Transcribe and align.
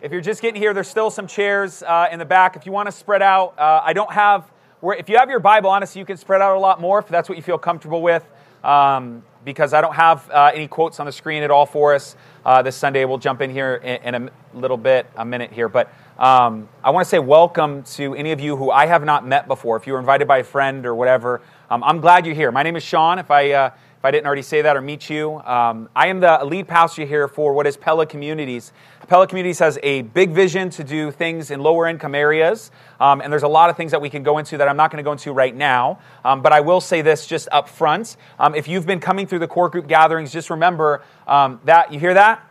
If 0.00 0.12
you're 0.12 0.20
just 0.20 0.40
getting 0.40 0.62
here, 0.62 0.72
there's 0.72 0.86
still 0.86 1.10
some 1.10 1.26
chairs 1.26 1.82
uh, 1.82 2.06
in 2.12 2.20
the 2.20 2.24
back. 2.24 2.54
If 2.54 2.66
you 2.66 2.70
want 2.70 2.86
to 2.86 2.92
spread 2.92 3.20
out, 3.20 3.58
uh, 3.58 3.80
I 3.82 3.92
don't 3.92 4.12
have, 4.12 4.48
where, 4.78 4.96
if 4.96 5.08
you 5.08 5.18
have 5.18 5.28
your 5.28 5.40
Bible, 5.40 5.70
honestly, 5.70 5.98
you 5.98 6.04
can 6.04 6.16
spread 6.16 6.40
out 6.40 6.56
a 6.56 6.60
lot 6.60 6.80
more 6.80 7.00
if 7.00 7.08
that's 7.08 7.28
what 7.28 7.36
you 7.36 7.42
feel 7.42 7.58
comfortable 7.58 8.00
with. 8.00 8.24
Um, 8.62 9.24
because 9.44 9.72
I 9.72 9.80
don't 9.80 9.94
have 9.94 10.30
uh, 10.30 10.52
any 10.54 10.68
quotes 10.68 11.00
on 11.00 11.06
the 11.06 11.12
screen 11.12 11.42
at 11.42 11.50
all 11.50 11.66
for 11.66 11.94
us 11.94 12.14
uh, 12.44 12.62
this 12.62 12.76
Sunday. 12.76 13.04
We'll 13.06 13.18
jump 13.18 13.40
in 13.40 13.50
here 13.50 13.76
in, 13.76 14.14
in, 14.14 14.28
a 14.28 14.30
little 14.54 14.76
bit, 14.76 15.06
a 15.16 15.24
minute 15.24 15.52
here. 15.52 15.68
But 15.68 15.92
um, 16.16 16.68
I 16.84 16.90
want 16.90 17.04
to 17.04 17.08
say 17.08 17.18
welcome 17.18 17.82
to 17.94 18.14
any 18.14 18.30
of 18.30 18.38
you 18.38 18.56
who 18.56 18.70
I 18.70 18.86
have 18.86 19.04
not 19.04 19.26
met 19.26 19.48
before. 19.48 19.76
If 19.76 19.86
you 19.86 19.94
were 19.94 19.98
invited 19.98 20.28
by 20.28 20.38
a 20.38 20.44
friend 20.44 20.86
or 20.86 20.94
whatever, 20.94 21.40
um, 21.70 21.82
I'm 21.82 22.00
glad 22.00 22.24
you're 22.24 22.36
here. 22.36 22.52
My 22.52 22.62
name 22.62 22.76
is 22.76 22.84
Sean. 22.84 23.18
If 23.18 23.32
I 23.32 23.50
uh, 23.52 23.70
if 23.98 24.04
I 24.04 24.12
didn't 24.12 24.26
already 24.26 24.42
say 24.42 24.62
that 24.62 24.76
or 24.76 24.80
meet 24.80 25.10
you, 25.10 25.40
um, 25.40 25.88
I 25.96 26.06
am 26.06 26.20
the 26.20 26.38
lead 26.44 26.68
pastor 26.68 27.04
here 27.04 27.26
for 27.26 27.52
what 27.52 27.66
is 27.66 27.76
Pella 27.76 28.06
Communities. 28.06 28.72
Pella 29.08 29.26
Communities 29.26 29.58
has 29.58 29.76
a 29.82 30.02
big 30.02 30.30
vision 30.30 30.70
to 30.70 30.84
do 30.84 31.10
things 31.10 31.50
in 31.50 31.58
lower 31.58 31.88
income 31.88 32.14
areas, 32.14 32.70
um, 33.00 33.20
and 33.20 33.32
there's 33.32 33.42
a 33.42 33.48
lot 33.48 33.70
of 33.70 33.76
things 33.76 33.90
that 33.90 34.00
we 34.00 34.08
can 34.08 34.22
go 34.22 34.38
into 34.38 34.56
that 34.56 34.68
I'm 34.68 34.76
not 34.76 34.92
going 34.92 35.02
to 35.02 35.02
go 35.02 35.10
into 35.10 35.32
right 35.32 35.54
now. 35.54 35.98
Um, 36.24 36.42
but 36.42 36.52
I 36.52 36.60
will 36.60 36.80
say 36.80 37.02
this 37.02 37.26
just 37.26 37.48
up 37.50 37.68
front: 37.68 38.16
um, 38.38 38.54
if 38.54 38.68
you've 38.68 38.86
been 38.86 39.00
coming 39.00 39.26
through 39.26 39.40
the 39.40 39.48
core 39.48 39.68
group 39.68 39.88
gatherings, 39.88 40.32
just 40.32 40.48
remember 40.48 41.02
um, 41.26 41.60
that 41.64 41.92
you 41.92 41.98
hear 41.98 42.14
that, 42.14 42.48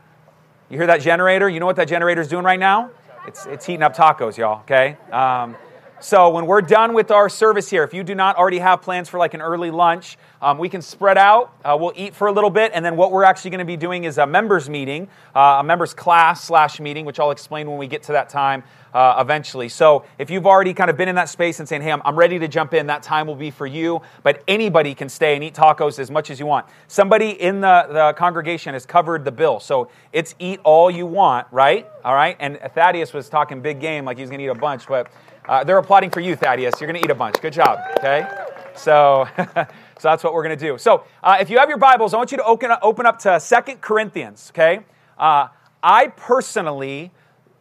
you 0.69 0.77
hear 0.77 0.87
that 0.87 0.99
generator. 0.99 1.47
You 1.47 1.61
know 1.61 1.65
what 1.65 1.77
that 1.77 1.87
generator 1.87 2.19
is 2.19 2.27
doing 2.27 2.43
right 2.43 2.59
now? 2.59 2.89
It's 3.25 3.45
it's 3.45 3.65
heating 3.65 3.83
up 3.83 3.95
tacos, 3.95 4.35
y'all. 4.35 4.59
Okay. 4.63 4.97
Um, 5.13 5.55
so 5.99 6.29
when 6.29 6.45
we're 6.45 6.61
done 6.61 6.93
with 6.93 7.09
our 7.09 7.27
service 7.27 7.69
here, 7.69 7.83
if 7.83 7.91
you 7.91 8.03
do 8.03 8.13
not 8.13 8.35
already 8.35 8.59
have 8.59 8.83
plans 8.83 9.09
for 9.09 9.17
like 9.17 9.33
an 9.33 9.41
early 9.41 9.71
lunch, 9.71 10.17
um, 10.41 10.57
we 10.57 10.69
can 10.69 10.81
spread 10.81 11.17
out. 11.17 11.53
Uh, 11.63 11.77
we'll 11.79 11.93
eat 11.95 12.15
for 12.15 12.27
a 12.27 12.31
little 12.31 12.49
bit, 12.49 12.71
and 12.73 12.83
then 12.83 12.95
what 12.95 13.11
we're 13.11 13.23
actually 13.23 13.51
going 13.51 13.59
to 13.59 13.65
be 13.65 13.77
doing 13.77 14.03
is 14.03 14.17
a 14.17 14.27
members 14.27 14.69
meeting, 14.69 15.07
uh, 15.35 15.57
a 15.59 15.63
members 15.63 15.93
class 15.93 16.43
slash 16.43 16.79
meeting, 16.79 17.05
which 17.05 17.19
I'll 17.19 17.31
explain 17.31 17.69
when 17.69 17.77
we 17.77 17.87
get 17.87 18.03
to 18.03 18.11
that 18.13 18.29
time 18.29 18.63
uh, 18.93 19.17
eventually. 19.19 19.69
So 19.69 20.05
if 20.17 20.29
you've 20.29 20.47
already 20.47 20.73
kind 20.73 20.89
of 20.89 20.97
been 20.97 21.09
in 21.09 21.15
that 21.15 21.29
space 21.29 21.59
and 21.59 21.67
saying, 21.67 21.81
"Hey, 21.81 21.91
I'm, 21.91 22.01
I'm 22.05 22.15
ready 22.15 22.39
to 22.39 22.47
jump 22.47 22.73
in," 22.73 22.87
that 22.87 23.03
time 23.03 23.27
will 23.27 23.35
be 23.35 23.51
for 23.51 23.67
you. 23.67 24.01
But 24.23 24.43
anybody 24.47 24.93
can 24.95 25.09
stay 25.09 25.35
and 25.35 25.43
eat 25.43 25.53
tacos 25.53 25.99
as 25.99 26.11
much 26.11 26.29
as 26.29 26.39
you 26.39 26.45
want. 26.45 26.65
Somebody 26.87 27.29
in 27.29 27.61
the, 27.61 27.87
the 27.89 28.13
congregation 28.17 28.73
has 28.73 28.85
covered 28.85 29.25
the 29.25 29.31
bill, 29.31 29.59
so 29.59 29.89
it's 30.13 30.35
eat 30.39 30.59
all 30.63 30.89
you 30.89 31.05
want, 31.05 31.47
right? 31.51 31.87
All 32.03 32.15
right. 32.15 32.35
And 32.39 32.59
Thaddeus 32.75 33.13
was 33.13 33.29
talking 33.29 33.61
big 33.61 33.79
game, 33.79 34.05
like 34.05 34.17
he 34.17 34.23
was 34.23 34.29
going 34.29 34.39
to 34.39 34.45
eat 34.45 34.49
a 34.49 34.55
bunch, 34.55 34.87
but. 34.87 35.11
Uh, 35.47 35.63
they're 35.63 35.77
applauding 35.77 36.09
for 36.09 36.19
you, 36.19 36.35
Thaddeus. 36.35 36.81
You're 36.81 36.91
going 36.91 37.01
to 37.01 37.07
eat 37.07 37.09
a 37.09 37.15
bunch. 37.15 37.39
Good 37.39 37.53
job. 37.53 37.79
Okay? 37.99 38.27
So, 38.75 39.25
so 39.99 40.09
that's 40.09 40.23
what 40.23 40.33
we're 40.33 40.43
going 40.43 40.57
to 40.57 40.65
do. 40.65 40.77
So, 40.77 41.05
uh, 41.23 41.37
if 41.39 41.49
you 41.49 41.57
have 41.57 41.69
your 41.69 41.77
Bibles, 41.79 42.13
I 42.13 42.17
want 42.17 42.31
you 42.31 42.37
to 42.37 42.43
open 42.43 42.69
up, 42.69 42.79
open 42.83 43.05
up 43.05 43.19
to 43.19 43.39
Second 43.39 43.81
Corinthians. 43.81 44.51
Okay? 44.53 44.81
Uh, 45.17 45.47
I 45.81 46.07
personally 46.07 47.11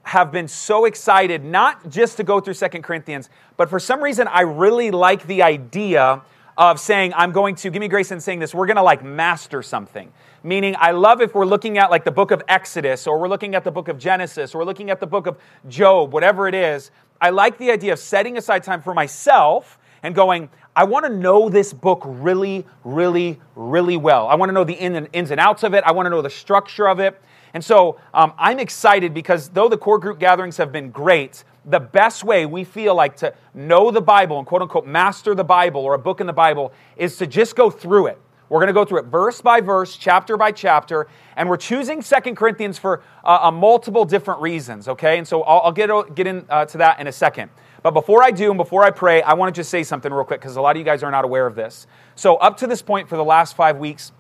have 0.03 0.31
been 0.31 0.47
so 0.47 0.85
excited 0.85 1.45
not 1.45 1.89
just 1.89 2.17
to 2.19 2.25
go 2.25 2.41
through 2.41 2.55
Second 2.55 2.83
Corinthians, 2.83 3.29
but 3.57 3.71
for 3.71 3.81
some 3.81 4.03
reason 4.03 4.29
I 4.29 4.43
really 4.43 4.91
like 4.91 5.27
the 5.27 5.43
idea 5.43 6.23
of 6.57 6.81
saying, 6.81 7.13
I'm 7.15 7.33
going 7.33 7.55
to, 7.57 7.71
give 7.71 7.81
me 7.81 7.89
grace 7.89 8.13
in 8.13 8.21
saying 8.21 8.39
this, 8.39 8.55
we're 8.55 8.67
going 8.67 8.77
to 8.77 8.83
like 8.83 9.05
master 9.05 9.63
something. 9.63 10.13
Meaning, 10.43 10.77
I 10.79 10.93
love 10.93 11.21
if 11.21 11.35
we're 11.35 11.45
looking 11.45 11.77
at 11.77 11.91
like 11.91 12.05
the 12.05 12.13
book 12.13 12.31
of 12.31 12.43
Exodus, 12.49 13.07
or 13.07 13.19
we're 13.19 13.29
looking 13.29 13.55
at 13.55 13.65
the 13.65 13.71
book 13.71 13.89
of 13.89 13.99
Genesis, 13.99 14.55
or 14.55 14.59
we're 14.59 14.65
looking 14.65 14.91
at 14.91 15.01
the 15.01 15.07
book 15.07 15.27
of 15.27 15.39
Job, 15.69 16.13
whatever 16.13 16.47
it 16.49 16.55
is, 16.55 16.91
I 17.21 17.31
like 17.31 17.59
the 17.59 17.71
idea 17.71 17.93
of 17.93 17.99
setting 17.99 18.39
aside 18.39 18.63
time 18.63 18.81
for 18.81 18.95
myself 18.95 19.79
and 20.03 20.15
going, 20.15 20.49
I 20.77 20.85
want 20.85 21.07
to 21.07 21.11
know 21.11 21.49
this 21.49 21.73
book 21.73 22.03
really, 22.05 22.67
really, 22.85 23.41
really 23.55 23.97
well. 23.97 24.29
I 24.29 24.35
want 24.35 24.51
to 24.51 24.53
know 24.53 24.63
the 24.63 24.75
ins 24.75 25.31
and 25.31 25.41
outs 25.41 25.63
of 25.63 25.73
it. 25.73 25.83
I 25.85 25.93
want 25.93 26.05
to 26.05 26.11
know 26.11 26.21
the 26.21 26.29
structure 26.29 26.87
of 26.87 27.01
it. 27.01 27.19
And 27.55 27.65
so 27.65 27.99
um, 28.13 28.35
I'm 28.37 28.59
excited 28.59 29.15
because 29.15 29.49
though 29.49 29.71
the 29.71 29.79
core 29.79 29.99
group 29.99 30.19
gatherings 30.19 30.59
have 30.59 30.73
been 30.73 30.91
great, 30.91 31.45
the 31.65 31.81
best 31.81 32.25
way 32.25 32.45
we 32.45 32.63
feel 32.63 32.95
like 32.95 33.17
to 33.17 33.33
know 33.55 33.91
the 33.91 34.03
Bible 34.03 34.37
and 34.39 34.47
quote 34.47 34.61
unquote 34.61 34.87
master 34.87 35.35
the 35.35 35.45
Bible 35.45 35.81
or 35.81 35.95
a 35.95 35.99
book 35.99 36.21
in 36.21 36.27
the 36.27 36.35
Bible 36.35 36.75
is 36.99 37.17
to 37.17 37.27
just 37.27 37.57
go 37.57 37.71
through 37.71 38.09
it. 38.09 38.21
We're 38.51 38.61
going 38.61 38.69
to 38.69 38.75
go 38.75 38.85
through 38.85 38.99
it 38.99 39.07
verse 39.07 39.41
by 39.41 39.63
verse, 39.63 39.97
chapter 39.97 40.37
by 40.37 40.53
chapter, 40.53 41.09
and 41.37 41.49
we're 41.49 41.57
choosing 41.57 42.03
Second 42.03 42.37
Corinthians 42.37 42.79
for 42.79 43.03
uh, 43.25 43.51
multiple 43.51 44.05
different 44.05 44.43
reasons, 44.43 44.89
okay? 44.89 45.17
And 45.17 45.27
so 45.27 45.43
I'll, 45.43 45.63
I'll 45.63 45.73
get, 45.73 46.15
get 46.15 46.27
into 46.27 46.53
uh, 46.53 46.65
that 46.67 47.01
in 47.01 47.07
a 47.07 47.13
second. 47.13 47.51
But 47.87 47.95
before 47.95 48.21
I 48.21 48.33
do 48.33 48.51
and 48.51 48.59
before 48.59 48.83
I 48.83 48.91
pray, 48.91 49.23
I 49.23 49.35
want 49.35 49.55
to 49.55 49.57
just 49.57 49.71
say 49.71 49.85
something 49.85 50.13
real 50.13 50.25
quick 50.25 50.41
because 50.41 50.57
a 50.57 50.61
lot 50.61 50.75
of 50.75 50.81
you 50.81 50.85
guys 50.85 51.05
are 51.05 51.11
not 51.13 51.25
aware 51.25 51.47
of 51.47 51.55
this. 51.55 51.87
So, 52.17 52.35
up 52.35 52.57
to 52.57 52.67
this 52.67 52.83
point 52.83 53.09
for 53.09 53.17
the 53.17 53.23
last 53.23 53.55
five 53.55 53.79
weeks, 53.79 54.11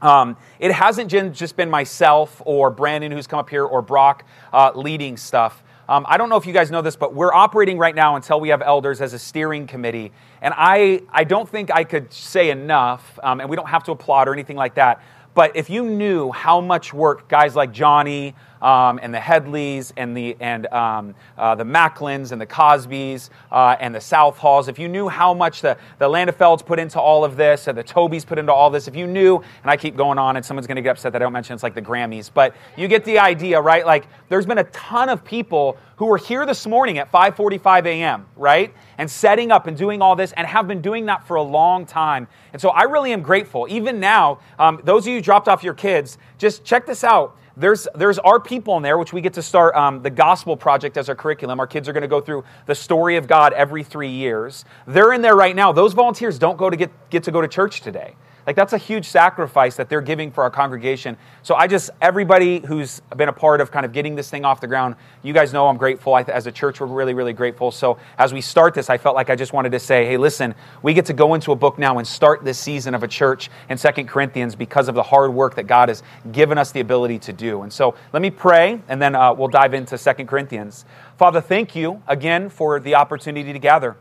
um, 0.00 0.36
it 0.60 0.70
hasn't 0.70 1.10
just 1.10 1.56
been 1.56 1.68
myself 1.68 2.40
or 2.44 2.70
Brandon 2.70 3.10
who's 3.10 3.26
come 3.26 3.40
up 3.40 3.50
here 3.50 3.64
or 3.64 3.82
Brock 3.82 4.24
uh, 4.52 4.70
leading 4.76 5.16
stuff. 5.16 5.64
Um, 5.88 6.06
I 6.08 6.18
don't 6.18 6.28
know 6.28 6.36
if 6.36 6.46
you 6.46 6.52
guys 6.52 6.70
know 6.70 6.82
this, 6.82 6.94
but 6.94 7.12
we're 7.12 7.34
operating 7.34 7.78
right 7.78 7.96
now 7.96 8.14
until 8.14 8.38
we 8.38 8.50
have 8.50 8.62
elders 8.62 9.00
as 9.00 9.12
a 9.12 9.18
steering 9.18 9.66
committee. 9.66 10.12
And 10.40 10.54
I, 10.56 11.02
I 11.10 11.24
don't 11.24 11.48
think 11.48 11.72
I 11.74 11.82
could 11.82 12.12
say 12.12 12.50
enough, 12.50 13.18
um, 13.24 13.40
and 13.40 13.50
we 13.50 13.56
don't 13.56 13.70
have 13.70 13.82
to 13.86 13.90
applaud 13.90 14.28
or 14.28 14.32
anything 14.32 14.56
like 14.56 14.76
that. 14.76 15.02
But 15.34 15.56
if 15.56 15.68
you 15.68 15.84
knew 15.84 16.30
how 16.30 16.60
much 16.60 16.94
work 16.94 17.28
guys 17.28 17.56
like 17.56 17.72
Johnny, 17.72 18.36
um, 18.62 19.00
and 19.02 19.14
the 19.14 19.18
Headleys 19.18 19.92
and 19.96 20.16
the 20.16 20.36
and 20.40 20.66
um, 20.68 21.14
uh, 21.38 21.54
the 21.54 21.64
Macklins 21.64 22.32
and 22.32 22.40
the 22.40 22.46
Cosbys 22.46 23.30
uh, 23.50 23.76
and 23.80 23.94
the 23.94 24.00
South 24.00 24.38
Halls, 24.38 24.68
if 24.68 24.78
you 24.78 24.88
knew 24.88 25.08
how 25.08 25.32
much 25.32 25.62
the 25.62 25.76
the 25.98 26.08
Landefelds 26.08 26.64
put 26.64 26.78
into 26.78 27.00
all 27.00 27.24
of 27.24 27.36
this, 27.36 27.66
and 27.66 27.76
the 27.76 27.84
Tobys 27.84 28.26
put 28.26 28.38
into 28.38 28.52
all 28.52 28.70
this, 28.70 28.88
if 28.88 28.96
you 28.96 29.06
knew, 29.06 29.36
and 29.36 29.70
I 29.70 29.76
keep 29.76 29.96
going 29.96 30.18
on, 30.18 30.36
and 30.36 30.44
someone's 30.44 30.66
going 30.66 30.76
to 30.76 30.82
get 30.82 30.90
upset 30.90 31.12
that 31.12 31.22
I 31.22 31.24
don't 31.24 31.32
mention 31.32 31.54
it's 31.54 31.62
like 31.62 31.74
the 31.74 31.82
Grammys, 31.82 32.30
but 32.32 32.54
you 32.76 32.88
get 32.88 33.04
the 33.04 33.18
idea, 33.18 33.60
right? 33.60 33.86
Like 33.86 34.06
there's 34.28 34.46
been 34.46 34.58
a 34.58 34.64
ton 34.64 35.08
of 35.08 35.24
people 35.24 35.78
who 35.96 36.06
were 36.06 36.18
here 36.18 36.46
this 36.46 36.66
morning 36.66 36.98
at 36.98 37.10
5:45 37.12 37.86
a.m. 37.86 38.26
right, 38.36 38.74
and 38.98 39.10
setting 39.10 39.50
up 39.50 39.66
and 39.66 39.76
doing 39.76 40.02
all 40.02 40.16
this, 40.16 40.32
and 40.32 40.46
have 40.46 40.68
been 40.68 40.82
doing 40.82 41.06
that 41.06 41.26
for 41.26 41.36
a 41.36 41.42
long 41.42 41.86
time. 41.86 42.28
And 42.52 42.60
so 42.60 42.70
I 42.70 42.82
really 42.82 43.12
am 43.12 43.22
grateful. 43.22 43.66
Even 43.70 44.00
now, 44.00 44.40
um, 44.58 44.80
those 44.84 45.06
of 45.06 45.12
you 45.12 45.20
dropped 45.20 45.48
off 45.48 45.62
your 45.62 45.74
kids, 45.74 46.18
just 46.38 46.64
check 46.64 46.86
this 46.86 47.04
out 47.04 47.36
there's, 47.60 47.86
there's 47.94 48.18
our 48.18 48.40
people 48.40 48.76
in 48.76 48.82
there, 48.82 48.98
which 48.98 49.12
we 49.12 49.20
get 49.20 49.34
to 49.34 49.42
start 49.42 49.74
um, 49.74 50.02
the 50.02 50.10
gospel 50.10 50.56
project 50.56 50.96
as 50.96 51.08
our 51.08 51.14
curriculum. 51.14 51.60
Our 51.60 51.66
kids 51.66 51.88
are 51.88 51.92
going 51.92 52.02
to 52.02 52.08
go 52.08 52.20
through 52.20 52.44
the 52.66 52.74
story 52.74 53.16
of 53.16 53.28
God 53.28 53.52
every 53.52 53.84
three 53.84 54.10
years. 54.10 54.64
They're 54.86 55.12
in 55.12 55.22
there 55.22 55.36
right 55.36 55.54
now. 55.54 55.70
Those 55.70 55.92
volunteers 55.92 56.38
don't 56.38 56.56
go 56.56 56.70
to 56.70 56.76
get, 56.76 56.90
get 57.10 57.24
to 57.24 57.30
go 57.30 57.40
to 57.40 57.48
church 57.48 57.82
today. 57.82 58.14
Like 58.46 58.56
that's 58.56 58.72
a 58.72 58.78
huge 58.78 59.06
sacrifice 59.06 59.76
that 59.76 59.88
they're 59.88 60.00
giving 60.00 60.30
for 60.30 60.42
our 60.42 60.50
congregation. 60.50 61.16
So 61.42 61.54
I 61.54 61.66
just, 61.66 61.90
everybody 62.00 62.60
who's 62.60 63.00
been 63.16 63.28
a 63.28 63.32
part 63.32 63.60
of 63.60 63.70
kind 63.70 63.84
of 63.84 63.92
getting 63.92 64.14
this 64.14 64.30
thing 64.30 64.44
off 64.44 64.60
the 64.60 64.66
ground, 64.66 64.96
you 65.22 65.32
guys 65.32 65.52
know 65.52 65.68
I'm 65.68 65.76
grateful. 65.76 66.14
I, 66.14 66.22
as 66.22 66.46
a 66.46 66.52
church, 66.52 66.80
we're 66.80 66.86
really, 66.86 67.14
really 67.14 67.32
grateful. 67.32 67.70
So 67.70 67.98
as 68.18 68.32
we 68.32 68.40
start 68.40 68.74
this, 68.74 68.88
I 68.90 68.98
felt 68.98 69.14
like 69.14 69.30
I 69.30 69.36
just 69.36 69.52
wanted 69.52 69.72
to 69.72 69.78
say, 69.78 70.06
hey, 70.06 70.16
listen, 70.16 70.54
we 70.82 70.94
get 70.94 71.06
to 71.06 71.12
go 71.12 71.34
into 71.34 71.52
a 71.52 71.56
book 71.56 71.78
now 71.78 71.98
and 71.98 72.06
start 72.06 72.44
this 72.44 72.58
season 72.58 72.94
of 72.94 73.02
a 73.02 73.08
church 73.08 73.50
in 73.68 73.76
Second 73.76 74.08
Corinthians 74.08 74.54
because 74.56 74.88
of 74.88 74.94
the 74.94 75.02
hard 75.02 75.32
work 75.32 75.54
that 75.56 75.66
God 75.66 75.88
has 75.88 76.02
given 76.32 76.58
us 76.58 76.72
the 76.72 76.80
ability 76.80 77.18
to 77.20 77.32
do. 77.32 77.62
And 77.62 77.72
so 77.72 77.94
let 78.12 78.22
me 78.22 78.30
pray, 78.30 78.80
and 78.88 79.00
then 79.00 79.14
uh, 79.14 79.34
we'll 79.34 79.48
dive 79.48 79.74
into 79.74 79.98
Second 79.98 80.26
Corinthians. 80.26 80.84
Father, 81.18 81.40
thank 81.40 81.76
you 81.76 82.02
again 82.08 82.48
for 82.48 82.80
the 82.80 82.94
opportunity 82.94 83.52
to 83.52 83.58
gather. 83.58 83.96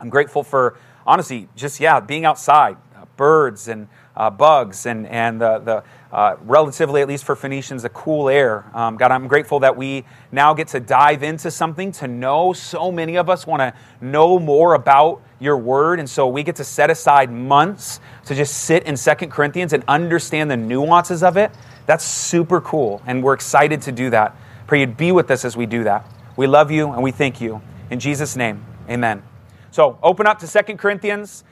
I'm 0.00 0.08
grateful 0.08 0.42
for, 0.42 0.76
honestly, 1.06 1.48
just, 1.54 1.78
yeah, 1.78 2.00
being 2.00 2.24
outside 2.24 2.76
birds 3.20 3.68
and 3.68 3.86
uh, 4.16 4.30
bugs 4.30 4.86
and, 4.86 5.06
and 5.06 5.38
the, 5.42 5.58
the 5.58 5.84
uh, 6.10 6.36
relatively, 6.40 7.02
at 7.02 7.06
least 7.06 7.24
for 7.24 7.36
Phoenicians, 7.36 7.82
the 7.82 7.90
cool 7.90 8.30
air. 8.30 8.64
Um, 8.72 8.96
God, 8.96 9.10
I'm 9.10 9.28
grateful 9.28 9.60
that 9.60 9.76
we 9.76 10.06
now 10.32 10.54
get 10.54 10.68
to 10.68 10.80
dive 10.80 11.22
into 11.22 11.50
something 11.50 11.92
to 11.92 12.08
know. 12.08 12.54
So 12.54 12.90
many 12.90 13.18
of 13.18 13.28
us 13.28 13.46
want 13.46 13.60
to 13.60 13.74
know 14.00 14.38
more 14.38 14.72
about 14.72 15.20
your 15.38 15.58
word. 15.58 16.00
And 16.00 16.08
so 16.08 16.28
we 16.28 16.42
get 16.42 16.56
to 16.56 16.64
set 16.64 16.88
aside 16.88 17.30
months 17.30 18.00
to 18.24 18.34
just 18.34 18.56
sit 18.64 18.84
in 18.84 18.96
Second 18.96 19.32
Corinthians 19.32 19.74
and 19.74 19.84
understand 19.86 20.50
the 20.50 20.56
nuances 20.56 21.22
of 21.22 21.36
it. 21.36 21.50
That's 21.84 22.04
super 22.04 22.62
cool. 22.62 23.02
And 23.06 23.22
we're 23.22 23.34
excited 23.34 23.82
to 23.82 23.92
do 23.92 24.08
that. 24.10 24.34
Pray 24.66 24.80
you'd 24.80 24.96
be 24.96 25.12
with 25.12 25.30
us 25.30 25.44
as 25.44 25.58
we 25.58 25.66
do 25.66 25.84
that. 25.84 26.06
We 26.36 26.46
love 26.46 26.70
you 26.70 26.90
and 26.90 27.02
we 27.02 27.10
thank 27.10 27.38
you. 27.42 27.60
In 27.90 28.00
Jesus' 28.00 28.34
name, 28.34 28.64
amen. 28.88 29.22
So 29.72 29.98
open 30.02 30.26
up 30.26 30.38
to 30.38 30.46
Second 30.46 30.78
Corinthians. 30.78 31.44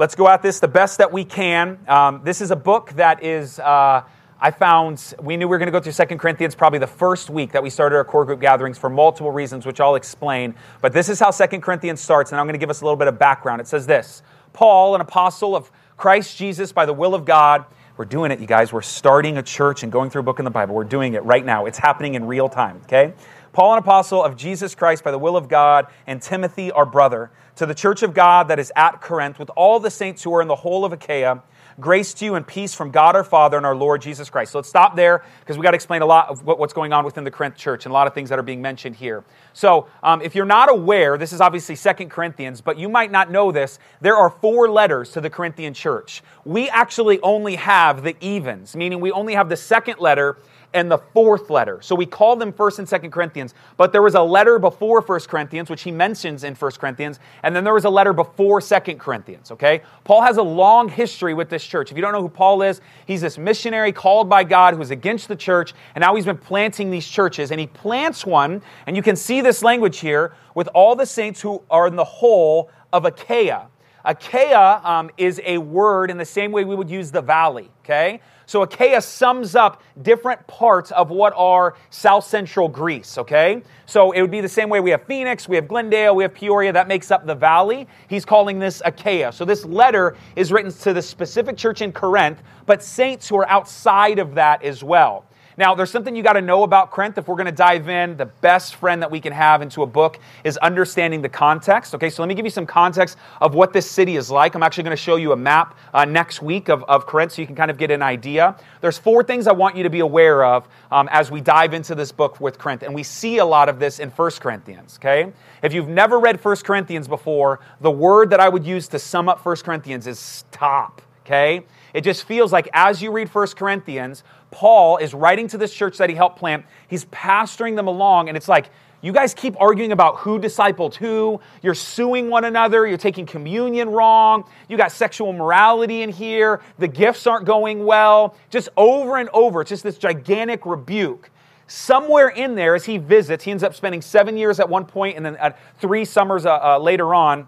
Let's 0.00 0.14
go 0.14 0.28
at 0.28 0.40
this 0.40 0.60
the 0.60 0.66
best 0.66 0.96
that 0.96 1.12
we 1.12 1.26
can. 1.26 1.78
Um, 1.86 2.22
this 2.24 2.40
is 2.40 2.50
a 2.50 2.56
book 2.56 2.92
that 2.92 3.22
is, 3.22 3.58
uh, 3.58 4.02
I 4.40 4.50
found, 4.50 5.12
we 5.20 5.36
knew 5.36 5.46
we 5.46 5.50
were 5.50 5.58
going 5.58 5.66
to 5.66 5.72
go 5.72 5.78
through 5.78 5.92
Second 5.92 6.16
Corinthians 6.16 6.54
probably 6.54 6.78
the 6.78 6.86
first 6.86 7.28
week 7.28 7.52
that 7.52 7.62
we 7.62 7.68
started 7.68 7.96
our 7.96 8.04
core 8.04 8.24
group 8.24 8.40
gatherings 8.40 8.78
for 8.78 8.88
multiple 8.88 9.30
reasons, 9.30 9.66
which 9.66 9.78
I'll 9.78 9.96
explain. 9.96 10.54
But 10.80 10.94
this 10.94 11.10
is 11.10 11.20
how 11.20 11.30
Second 11.30 11.60
Corinthians 11.60 12.00
starts, 12.00 12.32
and 12.32 12.40
I'm 12.40 12.46
going 12.46 12.54
to 12.54 12.58
give 12.58 12.70
us 12.70 12.80
a 12.80 12.84
little 12.86 12.96
bit 12.96 13.08
of 13.08 13.18
background. 13.18 13.60
It 13.60 13.68
says 13.68 13.86
this 13.86 14.22
Paul, 14.54 14.94
an 14.94 15.02
apostle 15.02 15.54
of 15.54 15.70
Christ 15.98 16.34
Jesus 16.38 16.72
by 16.72 16.86
the 16.86 16.94
will 16.94 17.14
of 17.14 17.26
God, 17.26 17.66
we're 17.98 18.06
doing 18.06 18.30
it, 18.30 18.40
you 18.40 18.46
guys. 18.46 18.72
We're 18.72 18.80
starting 18.80 19.36
a 19.36 19.42
church 19.42 19.82
and 19.82 19.92
going 19.92 20.08
through 20.08 20.20
a 20.20 20.24
book 20.24 20.38
in 20.38 20.46
the 20.46 20.50
Bible. 20.50 20.74
We're 20.74 20.84
doing 20.84 21.12
it 21.12 21.22
right 21.24 21.44
now. 21.44 21.66
It's 21.66 21.76
happening 21.76 22.14
in 22.14 22.24
real 22.24 22.48
time, 22.48 22.80
okay? 22.84 23.12
Paul, 23.52 23.72
an 23.72 23.78
apostle 23.78 24.22
of 24.22 24.36
Jesus 24.36 24.74
Christ 24.74 25.02
by 25.02 25.10
the 25.10 25.18
will 25.18 25.36
of 25.36 25.48
God, 25.48 25.88
and 26.06 26.22
Timothy, 26.22 26.70
our 26.70 26.86
brother, 26.86 27.30
to 27.56 27.66
the 27.66 27.74
church 27.74 28.02
of 28.02 28.14
God 28.14 28.48
that 28.48 28.58
is 28.58 28.72
at 28.76 29.00
Corinth, 29.00 29.38
with 29.38 29.50
all 29.56 29.80
the 29.80 29.90
saints 29.90 30.22
who 30.22 30.34
are 30.34 30.40
in 30.40 30.48
the 30.48 30.54
whole 30.54 30.84
of 30.84 30.92
Achaia, 30.92 31.42
grace 31.80 32.14
to 32.14 32.24
you 32.24 32.34
and 32.34 32.46
peace 32.46 32.74
from 32.74 32.90
God 32.90 33.16
our 33.16 33.24
Father 33.24 33.56
and 33.56 33.66
our 33.66 33.74
Lord 33.74 34.02
Jesus 34.02 34.30
Christ. 34.30 34.52
So 34.52 34.58
let's 34.58 34.68
stop 34.68 34.94
there 34.96 35.24
because 35.40 35.56
we 35.56 35.62
got 35.62 35.70
to 35.72 35.74
explain 35.74 36.02
a 36.02 36.06
lot 36.06 36.28
of 36.28 36.44
what, 36.44 36.58
what's 36.58 36.72
going 36.72 36.92
on 36.92 37.04
within 37.04 37.24
the 37.24 37.30
Corinth 37.30 37.56
church 37.56 37.86
and 37.86 37.90
a 37.90 37.94
lot 37.94 38.06
of 38.06 38.14
things 38.14 38.28
that 38.28 38.38
are 38.38 38.42
being 38.42 38.62
mentioned 38.62 38.96
here. 38.96 39.24
So 39.52 39.88
um, 40.02 40.22
if 40.22 40.34
you're 40.34 40.44
not 40.44 40.70
aware, 40.70 41.18
this 41.18 41.32
is 41.32 41.40
obviously 41.40 41.74
Second 41.74 42.10
Corinthians, 42.10 42.60
but 42.60 42.78
you 42.78 42.88
might 42.88 43.10
not 43.10 43.30
know 43.30 43.50
this. 43.50 43.78
There 44.00 44.16
are 44.16 44.30
four 44.30 44.70
letters 44.70 45.12
to 45.12 45.20
the 45.20 45.30
Corinthian 45.30 45.74
church. 45.74 46.22
We 46.44 46.68
actually 46.68 47.20
only 47.20 47.56
have 47.56 48.02
the 48.02 48.16
evens, 48.20 48.76
meaning 48.76 49.00
we 49.00 49.10
only 49.10 49.34
have 49.34 49.48
the 49.48 49.56
second 49.56 49.98
letter 49.98 50.38
and 50.72 50.90
the 50.90 50.98
fourth 50.98 51.50
letter. 51.50 51.80
So 51.82 51.94
we 51.94 52.06
call 52.06 52.36
them 52.36 52.52
1st 52.52 52.78
and 52.80 52.88
2nd 52.88 53.12
Corinthians, 53.12 53.54
but 53.76 53.92
there 53.92 54.02
was 54.02 54.14
a 54.14 54.22
letter 54.22 54.58
before 54.58 55.02
1st 55.02 55.28
Corinthians, 55.28 55.70
which 55.70 55.82
he 55.82 55.90
mentions 55.90 56.44
in 56.44 56.54
1st 56.54 56.78
Corinthians, 56.78 57.20
and 57.42 57.54
then 57.54 57.64
there 57.64 57.74
was 57.74 57.84
a 57.84 57.90
letter 57.90 58.12
before 58.12 58.60
2nd 58.60 58.98
Corinthians, 58.98 59.50
okay? 59.50 59.82
Paul 60.04 60.22
has 60.22 60.36
a 60.36 60.42
long 60.42 60.88
history 60.88 61.34
with 61.34 61.48
this 61.48 61.64
church. 61.64 61.90
If 61.90 61.96
you 61.96 62.02
don't 62.02 62.12
know 62.12 62.22
who 62.22 62.28
Paul 62.28 62.62
is, 62.62 62.80
he's 63.06 63.20
this 63.20 63.38
missionary 63.38 63.92
called 63.92 64.28
by 64.28 64.44
God 64.44 64.74
who's 64.74 64.90
against 64.90 65.28
the 65.28 65.36
church, 65.36 65.74
and 65.94 66.02
now 66.02 66.14
he's 66.14 66.24
been 66.24 66.38
planting 66.38 66.90
these 66.90 67.06
churches, 67.06 67.50
and 67.50 67.60
he 67.60 67.66
plants 67.66 68.24
one, 68.24 68.62
and 68.86 68.96
you 68.96 69.02
can 69.02 69.16
see 69.16 69.40
this 69.40 69.62
language 69.62 69.98
here, 69.98 70.32
with 70.54 70.68
all 70.68 70.96
the 70.96 71.06
saints 71.06 71.40
who 71.40 71.62
are 71.70 71.86
in 71.86 71.96
the 71.96 72.04
whole 72.04 72.70
of 72.92 73.04
Achaia. 73.04 73.68
Achaia 74.04 74.80
um, 74.82 75.10
is 75.16 75.40
a 75.44 75.58
word 75.58 76.10
in 76.10 76.16
the 76.16 76.24
same 76.24 76.52
way 76.52 76.64
we 76.64 76.74
would 76.74 76.90
use 76.90 77.10
the 77.10 77.20
valley, 77.20 77.70
okay? 77.84 78.20
So 78.50 78.62
Achaia 78.62 79.00
sums 79.00 79.54
up 79.54 79.80
different 80.02 80.44
parts 80.48 80.90
of 80.90 81.10
what 81.10 81.32
are 81.36 81.76
south 81.90 82.24
central 82.24 82.66
Greece, 82.66 83.16
okay? 83.16 83.62
So 83.86 84.10
it 84.10 84.20
would 84.22 84.32
be 84.32 84.40
the 84.40 84.48
same 84.48 84.68
way 84.68 84.80
we 84.80 84.90
have 84.90 85.04
Phoenix, 85.04 85.48
we 85.48 85.54
have 85.54 85.68
Glendale, 85.68 86.16
we 86.16 86.24
have 86.24 86.34
Peoria, 86.34 86.72
that 86.72 86.88
makes 86.88 87.12
up 87.12 87.24
the 87.24 87.34
valley. 87.36 87.86
He's 88.08 88.24
calling 88.24 88.58
this 88.58 88.82
Achaia. 88.84 89.30
So 89.30 89.44
this 89.44 89.64
letter 89.64 90.16
is 90.34 90.50
written 90.50 90.72
to 90.72 90.92
the 90.92 91.00
specific 91.00 91.56
church 91.56 91.80
in 91.80 91.92
Corinth, 91.92 92.42
but 92.66 92.82
saints 92.82 93.28
who 93.28 93.36
are 93.36 93.48
outside 93.48 94.18
of 94.18 94.34
that 94.34 94.64
as 94.64 94.82
well. 94.82 95.26
Now, 95.60 95.74
there's 95.74 95.90
something 95.90 96.16
you 96.16 96.22
got 96.22 96.32
to 96.32 96.40
know 96.40 96.62
about 96.62 96.90
Corinth 96.90 97.18
if 97.18 97.28
we're 97.28 97.36
going 97.36 97.44
to 97.44 97.52
dive 97.52 97.90
in. 97.90 98.16
The 98.16 98.24
best 98.24 98.76
friend 98.76 99.02
that 99.02 99.10
we 99.10 99.20
can 99.20 99.34
have 99.34 99.60
into 99.60 99.82
a 99.82 99.86
book 99.86 100.18
is 100.42 100.56
understanding 100.56 101.20
the 101.20 101.28
context. 101.28 101.94
Okay, 101.94 102.08
so 102.08 102.22
let 102.22 102.28
me 102.28 102.34
give 102.34 102.46
you 102.46 102.50
some 102.50 102.64
context 102.64 103.18
of 103.42 103.54
what 103.54 103.74
this 103.74 103.88
city 103.88 104.16
is 104.16 104.30
like. 104.30 104.54
I'm 104.54 104.62
actually 104.62 104.84
going 104.84 104.96
to 104.96 105.02
show 105.02 105.16
you 105.16 105.32
a 105.32 105.36
map 105.36 105.76
uh, 105.92 106.06
next 106.06 106.40
week 106.40 106.70
of, 106.70 106.82
of 106.84 107.04
Corinth 107.04 107.32
so 107.32 107.42
you 107.42 107.46
can 107.46 107.56
kind 107.56 107.70
of 107.70 107.76
get 107.76 107.90
an 107.90 108.00
idea. 108.00 108.56
There's 108.80 108.96
four 108.96 109.22
things 109.22 109.46
I 109.46 109.52
want 109.52 109.76
you 109.76 109.82
to 109.82 109.90
be 109.90 110.00
aware 110.00 110.46
of 110.46 110.66
um, 110.90 111.10
as 111.12 111.30
we 111.30 111.42
dive 111.42 111.74
into 111.74 111.94
this 111.94 112.10
book 112.10 112.40
with 112.40 112.56
Corinth, 112.56 112.82
and 112.82 112.94
we 112.94 113.02
see 113.02 113.36
a 113.36 113.44
lot 113.44 113.68
of 113.68 113.78
this 113.78 113.98
in 113.98 114.08
1 114.08 114.30
Corinthians. 114.40 114.98
Okay, 114.98 115.30
if 115.62 115.74
you've 115.74 115.88
never 115.88 116.18
read 116.18 116.42
1 116.42 116.56
Corinthians 116.64 117.06
before, 117.06 117.60
the 117.82 117.90
word 117.90 118.30
that 118.30 118.40
I 118.40 118.48
would 118.48 118.64
use 118.64 118.88
to 118.88 118.98
sum 118.98 119.28
up 119.28 119.44
1 119.44 119.56
Corinthians 119.56 120.06
is 120.06 120.18
stop. 120.18 121.02
Okay, 121.26 121.66
it 121.92 122.00
just 122.00 122.24
feels 122.24 122.50
like 122.50 122.68
as 122.72 123.02
you 123.02 123.12
read 123.12 123.28
1 123.28 123.48
Corinthians, 123.48 124.24
Paul 124.50 124.96
is 124.96 125.14
writing 125.14 125.48
to 125.48 125.58
this 125.58 125.72
church 125.72 125.98
that 125.98 126.10
he 126.10 126.16
helped 126.16 126.38
plant. 126.38 126.64
He's 126.88 127.04
pastoring 127.06 127.76
them 127.76 127.86
along, 127.86 128.28
and 128.28 128.36
it's 128.36 128.48
like, 128.48 128.70
you 129.02 129.12
guys 129.12 129.32
keep 129.32 129.58
arguing 129.58 129.92
about 129.92 130.18
who 130.18 130.38
discipled 130.38 130.94
who. 130.94 131.40
You're 131.62 131.74
suing 131.74 132.28
one 132.28 132.44
another. 132.44 132.86
You're 132.86 132.98
taking 132.98 133.24
communion 133.24 133.88
wrong. 133.88 134.44
You 134.68 134.76
got 134.76 134.92
sexual 134.92 135.32
morality 135.32 136.02
in 136.02 136.10
here. 136.10 136.60
The 136.78 136.88
gifts 136.88 137.26
aren't 137.26 137.46
going 137.46 137.86
well. 137.86 138.36
Just 138.50 138.68
over 138.76 139.16
and 139.16 139.30
over. 139.32 139.62
It's 139.62 139.70
just 139.70 139.84
this 139.84 139.96
gigantic 139.96 140.66
rebuke. 140.66 141.30
Somewhere 141.66 142.28
in 142.28 142.56
there, 142.56 142.74
as 142.74 142.84
he 142.84 142.98
visits, 142.98 143.44
he 143.44 143.52
ends 143.52 143.62
up 143.62 143.74
spending 143.74 144.02
seven 144.02 144.36
years 144.36 144.60
at 144.60 144.68
one 144.68 144.84
point 144.84 145.16
and 145.16 145.24
then 145.24 145.36
uh, 145.36 145.52
three 145.78 146.04
summers 146.04 146.44
uh, 146.44 146.58
uh, 146.62 146.78
later 146.78 147.14
on 147.14 147.46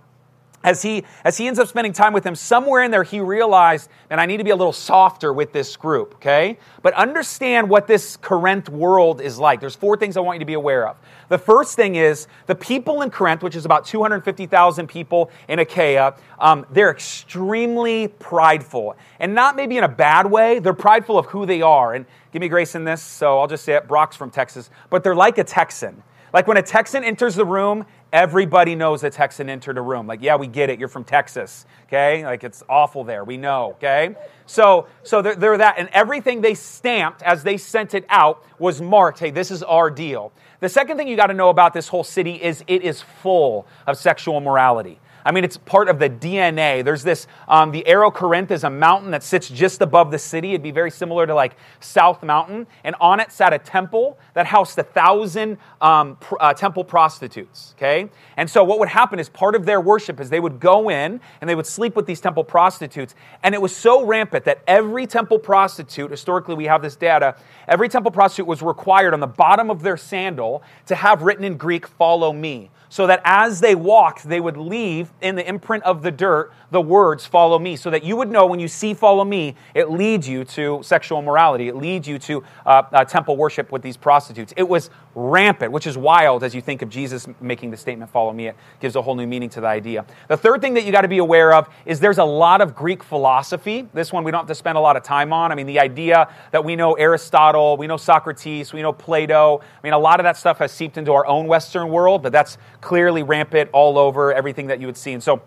as 0.65 0.83
he 0.83 1.05
as 1.25 1.37
he 1.37 1.47
ends 1.47 1.59
up 1.59 1.69
spending 1.69 1.93
time 1.93 2.13
with 2.13 2.25
them 2.25 2.35
somewhere 2.35 2.83
in 2.83 2.91
there 2.91 3.03
he 3.03 3.21
realized 3.21 3.91
and 4.11 4.21
i 4.21 4.27
need 4.27 4.37
to 4.39 4.45
be 4.45 4.51
a 4.51 4.57
little 4.57 4.73
softer 4.73 5.33
with 5.33 5.53
this 5.53 5.77
group 5.77 6.15
okay? 6.23 6.59
But 6.83 6.95
understand 6.95 7.69
what 7.69 7.87
this 7.87 8.17
corinth 8.17 8.69
world 8.69 9.21
is 9.21 9.39
like. 9.39 9.61
There's 9.61 9.75
four 9.75 9.97
things 9.97 10.17
i 10.17 10.21
want 10.21 10.37
you 10.37 10.41
to 10.41 10.47
be 10.47 10.55
aware 10.55 10.87
of. 10.87 10.97
The 11.29 11.39
first 11.39 11.75
thing 11.75 11.97
is 11.97 12.29
the 12.47 12.55
people 12.55 13.03
in 13.03 13.11
corinth 13.11 13.43
which 13.43 13.57
is 13.57 13.65
about 13.65 13.85
250000 13.87 14.87
people 14.87 15.31
in 15.49 15.59
achaia 15.59 16.15
um, 16.39 16.67
they're 16.71 16.91
extremely 16.91 18.09
prideful. 18.09 18.97
And 19.21 19.35
not 19.35 19.57
maybe 19.57 19.79
in 19.79 19.85
a 19.85 19.89
bad 19.89 20.31
way 20.31 20.59
they're 20.59 20.73
prideful 20.73 21.19
of 21.19 21.27
who 21.27 21.47
they 21.47 21.63
are. 21.63 21.95
And 21.95 22.07
give 22.33 22.41
me 22.41 22.49
grace 22.49 22.75
in 22.75 22.85
this 22.85 23.03
so 23.03 23.41
i'll 23.41 23.49
just 23.49 23.65
say 23.65 23.75
it 23.75 23.89
brock's 23.89 24.17
from 24.17 24.31
texas. 24.31 24.71
But 24.91 25.03
they're 25.03 25.17
like 25.17 25.39
a 25.39 25.45
texan. 25.45 26.03
Like 26.33 26.47
when 26.47 26.57
a 26.57 26.63
Texan 26.63 27.05
enters 27.05 27.35
the 27.35 27.45
room, 27.45 27.85
everybody 28.13 28.75
knows 28.75 29.03
a 29.05 29.11
Texan 29.11 29.49
entered 29.49 29.79
a 29.79 29.81
room. 29.81 30.07
Like, 30.07 30.23
yeah, 30.23 30.37
we 30.37 30.47
get 30.47 30.71
it. 30.71 30.79
You're 30.79 30.89
from 30.89 31.05
Texas. 31.05 31.67
Okay. 31.87 32.25
Like 32.25 32.45
it's 32.45 32.63
awful 32.69 33.05
there. 33.05 33.25
We 33.25 33.37
know. 33.37 33.73
Okay. 33.73 34.15
So, 34.47 34.87
so 35.03 35.23
they're, 35.23 35.35
they're 35.35 35.59
that. 35.59 35.77
And 35.79 35.89
everything 35.93 36.41
they 36.41 36.55
stamped 36.55 37.23
as 37.23 37.43
they 37.43 37.57
sent 37.57 37.95
it 37.95 38.05
out 38.09 38.45
was 38.59 38.81
marked. 38.81 39.19
Hey, 39.19 39.31
this 39.31 39.51
is 39.51 39.63
our 39.63 39.91
deal. 39.91 40.33
The 40.61 40.69
second 40.69 40.97
thing 40.97 41.09
you 41.09 41.17
got 41.17 41.27
to 41.27 41.35
know 41.35 41.49
about 41.49 41.73
this 41.73 41.89
whole 41.89 42.05
city 42.05 42.41
is 42.43 42.63
it 42.67 42.83
is 42.83 43.03
full 43.03 43.67
of 43.87 43.97
sexual 43.97 44.41
morality. 44.41 45.01
I 45.25 45.33
mean, 45.33 45.45
it's 45.45 45.57
part 45.57 45.89
of 45.89 45.99
the 45.99 46.11
DNA. 46.11 46.85
There's 46.85 47.03
this, 47.03 47.27
um, 47.49 47.71
the 47.71 47.85
Acrocorinth 47.87 48.51
is 48.51 48.65
a 48.65 48.71
mountain 48.71 49.11
that 49.13 49.23
sits 49.23 49.49
just 49.49 49.81
above 49.81 50.11
the 50.11 50.19
city. 50.19 50.51
It'd 50.51 50.63
be 50.63 50.71
very 50.71 50.91
similar 50.91 51.27
to 51.27 51.35
like 51.35 51.57
South 51.81 52.23
Mountain. 52.23 52.67
And 52.85 52.97
on 53.01 53.21
it 53.21 53.31
sat 53.31 53.53
a 53.53 53.59
temple 53.59 54.19
that 54.35 54.47
housed 54.47 54.79
a 54.79 54.83
thousand 54.83 55.59
um, 55.81 56.17
pr- 56.17 56.37
uh, 56.41 56.55
temple 56.55 56.85
prostitutes. 56.85 57.75
Okay? 57.77 58.09
And 58.37 58.51
so 58.51 58.65
what 58.65 58.79
would 58.79 58.89
happen 58.89 59.19
is 59.19 59.29
part 59.29 59.55
of 59.55 59.65
their 59.65 59.81
worship 59.81 60.21
is 60.21 60.31
they 60.31 60.41
would 60.41 60.59
go 60.59 60.91
in 60.91 61.21
and 61.41 61.49
they 61.49 61.55
would 61.55 61.67
sleep 61.67 61.95
with 61.95 62.07
these 62.07 62.21
temple 62.21 62.45
prostitutes. 62.45 63.15
And 63.43 63.55
it 63.55 63.61
was 63.61 63.75
so 63.75 64.05
rampant 64.05 64.45
that 64.47 64.63
every 64.67 65.07
temple 65.07 65.39
prostitute, 65.39 66.11
historically 66.11 66.55
we 66.55 66.65
have 66.65 66.83
this 66.83 66.97
data, 66.97 67.37
every 67.69 67.89
temple 67.89 68.11
prostitute 68.11 68.47
was 68.47 68.63
required 68.63 69.15
on 69.15 69.21
the 69.21 69.27
bottom 69.27 69.71
of 69.71 69.83
their 69.83 69.97
sandal 69.97 70.63
to 70.87 70.95
have 70.95 71.23
written 71.23 71.45
in 71.45 71.57
Greek, 71.57 71.87
follow 71.87 72.33
me 72.33 72.71
so 72.93 73.07
that 73.07 73.23
as 73.25 73.61
they 73.61 73.75
walked, 73.75 74.29
they 74.29 74.39
would 74.39 74.59
leave 74.59 75.12
in 75.21 75.37
the 75.37 75.49
imprint 75.49 75.85
of 75.85 76.03
the 76.03 76.11
dirt 76.11 76.53
the 76.71 76.81
words, 76.81 77.27
follow 77.27 77.59
me, 77.59 77.77
so 77.77 77.91
that 77.91 78.03
you 78.03 78.17
would 78.17 78.31
know 78.31 78.47
when 78.47 78.59
you 78.59 78.67
see 78.67 78.95
follow 78.95 79.25
me, 79.25 79.55
it 79.75 79.91
leads 79.91 80.27
you 80.27 80.43
to 80.45 80.81
sexual 80.83 81.21
morality. 81.21 81.69
It 81.69 81.77
leads 81.77 82.09
you 82.09 82.19
to 82.21 82.43
uh, 82.65 82.83
uh, 82.91 83.05
temple 83.05 83.37
worship 83.37 83.71
with 83.71 83.83
these 83.83 83.97
prostitutes. 83.97 84.55
It 84.57 84.67
was 84.67 84.89
rampant, 85.15 85.73
which 85.73 85.87
is 85.87 85.97
wild 85.99 86.43
as 86.43 86.55
you 86.55 86.61
think 86.61 86.83
of 86.83 86.89
Jesus 86.89 87.27
making 87.41 87.71
the 87.71 87.77
statement, 87.77 88.11
follow 88.11 88.33
me. 88.33 88.49
It 88.49 88.57
gives 88.81 88.97
a 88.97 89.03
whole 89.03 89.15
new 89.15 89.27
meaning 89.27 89.51
to 89.51 89.61
the 89.61 89.67
idea. 89.67 90.07
The 90.29 90.37
third 90.37 90.61
thing 90.61 90.75
that 90.75 90.85
you 90.85 90.93
got 90.93 91.03
to 91.03 91.09
be 91.09 91.19
aware 91.19 91.53
of 91.53 91.69
is 91.85 92.01
there's 92.01 92.19
a 92.19 92.25
lot 92.25 92.61
of 92.61 92.75
Greek 92.75 93.03
philosophy. 93.03 93.89
This 93.93 94.13
one 94.13 94.25
we 94.25 94.31
don't 94.31 94.41
have 94.41 94.49
to 94.49 94.55
spend 94.55 94.79
a 94.79 94.81
lot 94.81 94.97
of 94.97 95.03
time 95.03 95.33
on. 95.33 95.53
I 95.53 95.55
mean, 95.55 95.67
the 95.67 95.81
idea 95.81 96.33
that 96.51 96.65
we 96.65 96.77
know 96.77 96.95
Aristotle, 96.95 97.77
we 97.77 97.87
know 97.87 97.97
Socrates, 97.97 98.73
we 98.73 98.83
know 98.83 98.93
Plato. 98.93 99.61
I 99.61 99.81
mean, 99.83 99.93
a 99.93 99.99
lot 99.99 100.21
of 100.21 100.25
that 100.25 100.37
stuff 100.37 100.59
has 100.59 100.73
seeped 100.73 100.97
into 100.97 101.13
our 101.13 101.27
own 101.27 101.47
Western 101.47 101.89
world, 101.89 102.23
but 102.23 102.33
that's 102.33 102.59
clearly 102.81 103.23
rampant 103.23 103.71
all 103.73 103.99
over 103.99 104.33
everything 104.33 104.69
that 104.69 104.81
you 104.81 104.87
would 104.87 104.97
see. 104.97 105.13
And 105.13 105.23
so, 105.23 105.43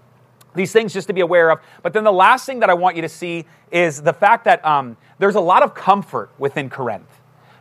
these 0.55 0.71
things 0.71 0.93
just 0.93 1.07
to 1.07 1.13
be 1.13 1.21
aware 1.21 1.51
of. 1.51 1.59
But 1.83 1.93
then 1.93 2.03
the 2.03 2.13
last 2.13 2.45
thing 2.45 2.59
that 2.61 2.69
I 2.69 2.73
want 2.73 2.95
you 2.95 3.01
to 3.01 3.09
see 3.09 3.45
is 3.71 4.01
the 4.01 4.13
fact 4.13 4.45
that 4.45 4.65
um, 4.65 4.97
there's 5.19 5.35
a 5.35 5.41
lot 5.41 5.63
of 5.63 5.75
comfort 5.75 6.31
within 6.37 6.69
Corinth, 6.69 7.09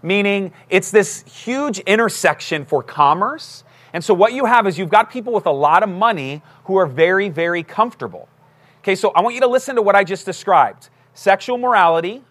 meaning 0.05 0.53
it's 0.69 0.91
this 0.91 1.23
huge 1.23 1.79
intersection 1.81 2.67
for 2.67 2.83
commerce. 2.83 3.65
And 3.95 4.05
so 4.05 4.13
what 4.13 4.35
you 4.35 4.45
have 4.45 4.67
is 4.67 4.79
you've 4.79 4.91
got 4.91 5.11
people 5.11 5.33
with 5.33 5.47
a 5.47 5.53
lot 5.53 5.83
of 5.83 5.89
money 5.89 6.43
who 6.65 6.77
are 6.77 6.87
very, 6.87 7.31
very 7.31 7.63
comfortable. 7.63 8.29
Okay, 8.81 8.95
so 8.95 9.13
I 9.13 9.23
want 9.23 9.35
you 9.35 9.41
to 9.41 9.49
listen 9.49 9.77
to 9.77 9.83
what 9.83 9.97
I 9.97 10.05
just 10.05 10.27
described 10.27 10.91
sexual 11.15 11.57
morality, 11.57 12.23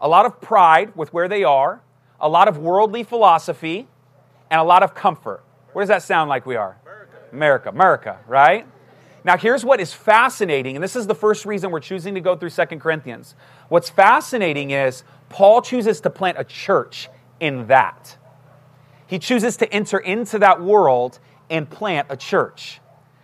a 0.00 0.06
lot 0.06 0.24
of 0.24 0.40
pride 0.40 0.94
with 0.94 1.12
where 1.12 1.26
they 1.26 1.42
are, 1.42 1.80
a 2.20 2.28
lot 2.28 2.46
of 2.46 2.58
worldly 2.58 3.02
philosophy, 3.02 3.88
and 4.50 4.60
a 4.60 4.64
lot 4.64 4.84
of 4.84 4.94
comfort. 4.94 5.42
What 5.72 5.82
does 5.82 5.88
that 5.88 6.02
sound 6.02 6.28
like 6.28 6.46
we 6.46 6.54
are? 6.54 6.78
America, 6.84 7.16
America, 7.32 7.68
America 7.70 8.18
right? 8.28 8.66
Now, 9.24 9.36
here's 9.36 9.64
what 9.64 9.80
is 9.80 9.92
fascinating, 9.92 10.76
and 10.76 10.84
this 10.84 10.94
is 10.94 11.08
the 11.08 11.14
first 11.14 11.44
reason 11.44 11.72
we're 11.72 11.80
choosing 11.80 12.14
to 12.14 12.20
go 12.20 12.36
through 12.36 12.50
Second 12.50 12.78
Corinthians. 12.78 13.34
What's 13.68 13.90
fascinating 13.90 14.70
is 14.70 15.02
Paul 15.28 15.60
chooses 15.62 16.00
to 16.02 16.10
plant 16.10 16.38
a 16.38 16.44
church 16.44 17.08
in 17.40 17.66
that. 17.68 18.16
He 19.06 19.18
chooses 19.18 19.56
to 19.58 19.72
enter 19.72 19.98
into 19.98 20.38
that 20.40 20.60
world 20.60 21.18
and 21.48 21.68
plant 21.68 22.08
a 22.10 22.16
church. 22.16 22.80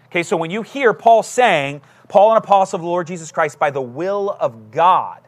Okay, 0.06 0.22
so 0.22 0.36
when 0.36 0.50
you 0.50 0.62
hear 0.62 0.92
Paul 0.92 1.22
saying, 1.22 1.80
Paul, 2.08 2.32
an 2.32 2.36
apostle 2.36 2.76
of 2.76 2.82
the 2.82 2.88
Lord 2.88 3.06
Jesus 3.06 3.32
Christ, 3.32 3.58
by 3.58 3.70
the 3.70 3.80
will 3.80 4.36
of 4.38 4.70
God, 4.70 5.20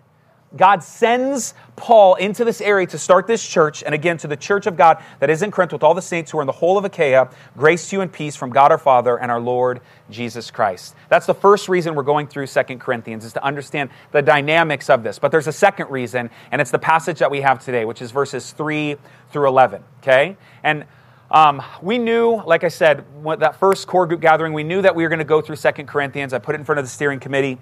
God 0.57 0.83
sends 0.83 1.55
Paul 1.77 2.15
into 2.15 2.45
this 2.45 2.61
area 2.61 2.87
to 2.89 2.99
start 2.99 3.27
this 3.27 3.47
church, 3.47 3.83
and 3.83 3.95
again 3.95 4.17
to 4.19 4.29
the 4.29 4.37
church 4.37 4.67
of 4.67 4.77
God 4.77 5.03
that 5.21 5.31
is 5.31 5.43
in 5.43 5.51
Corinth 5.51 5.73
with 5.73 5.83
all 5.83 5.95
the 5.95 6.03
saints 6.03 6.31
who 6.31 6.39
are 6.39 6.43
in 6.43 6.47
the 6.47 6.53
whole 6.53 6.79
of 6.79 6.85
Achaia. 6.85 7.29
Grace 7.57 7.91
to 7.91 7.97
you 7.97 8.03
and 8.03 8.13
peace 8.13 8.37
from 8.37 8.51
God 8.51 8.71
our 8.71 8.79
Father 8.79 9.19
and 9.19 9.31
our 9.31 9.41
Lord 9.41 9.81
Jesus 10.11 10.51
Christ. 10.51 10.95
That's 11.09 11.27
the 11.27 11.35
first 11.35 11.69
reason 11.69 11.95
we're 11.95 12.03
going 12.03 12.29
through 12.29 12.47
Second 12.47 12.79
Corinthians, 12.81 13.25
is 13.25 13.33
to 13.33 13.45
understand 13.45 13.91
the 14.13 14.23
dynamics 14.23 14.89
of 14.89 15.03
this. 15.03 15.19
But 15.19 15.33
there's 15.33 15.49
a 15.49 15.53
second 15.53 15.91
reason, 15.91 16.31
and 16.53 16.61
it's 16.61 16.71
the 16.71 16.79
passage 16.79 17.19
that 17.19 17.31
we 17.31 17.41
have 17.41 17.65
today, 17.65 17.85
which 17.85 18.01
is 18.01 18.11
verses 18.11 18.53
3 18.53 18.97
through 19.31 19.49
11. 19.49 19.83
Okay? 20.03 20.37
And 20.63 20.85
um, 21.31 21.63
we 21.83 21.99
knew, 21.99 22.43
like 22.47 22.63
I 22.63 22.69
said, 22.69 23.05
that 23.39 23.59
first 23.59 23.89
core 23.89 24.07
group 24.07 24.21
gathering, 24.21 24.53
we 24.53 24.63
knew 24.63 24.83
that 24.83 24.95
we 24.95 25.03
were 25.03 25.09
going 25.09 25.19
to 25.19 25.25
go 25.25 25.41
through 25.41 25.57
Second 25.57 25.87
Corinthians. 25.89 26.33
I 26.33 26.39
put 26.39 26.55
it 26.55 26.59
in 26.59 26.65
front 26.65 26.79
of 26.79 26.85
the 26.85 26.91
steering 26.91 27.19
committee. 27.19 27.59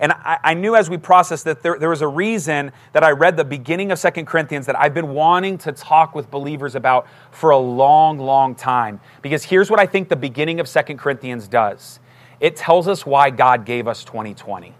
And 0.00 0.12
I, 0.12 0.38
I 0.42 0.54
knew 0.54 0.74
as 0.74 0.90
we 0.90 0.96
processed 0.96 1.44
that 1.44 1.62
there, 1.62 1.78
there 1.78 1.90
was 1.90 2.02
a 2.02 2.08
reason 2.08 2.72
that 2.94 3.04
I 3.04 3.10
read 3.10 3.36
the 3.36 3.44
beginning 3.44 3.92
of 3.92 3.98
Second 3.98 4.26
Corinthians 4.26 4.66
that 4.66 4.78
I've 4.78 4.94
been 4.94 5.10
wanting 5.10 5.58
to 5.58 5.72
talk 5.72 6.14
with 6.14 6.30
believers 6.30 6.74
about 6.74 7.06
for 7.30 7.50
a 7.50 7.58
long, 7.58 8.18
long 8.18 8.54
time. 8.54 8.98
Because 9.22 9.44
here's 9.44 9.70
what 9.70 9.78
I 9.78 9.86
think 9.86 10.08
the 10.08 10.16
beginning 10.16 10.58
of 10.58 10.66
Second 10.66 10.98
Corinthians 10.98 11.46
does 11.46 12.00
it 12.40 12.56
tells 12.56 12.88
us 12.88 13.04
why 13.04 13.28
God 13.28 13.66
gave 13.66 13.86
us 13.86 14.02
2020 14.02 14.74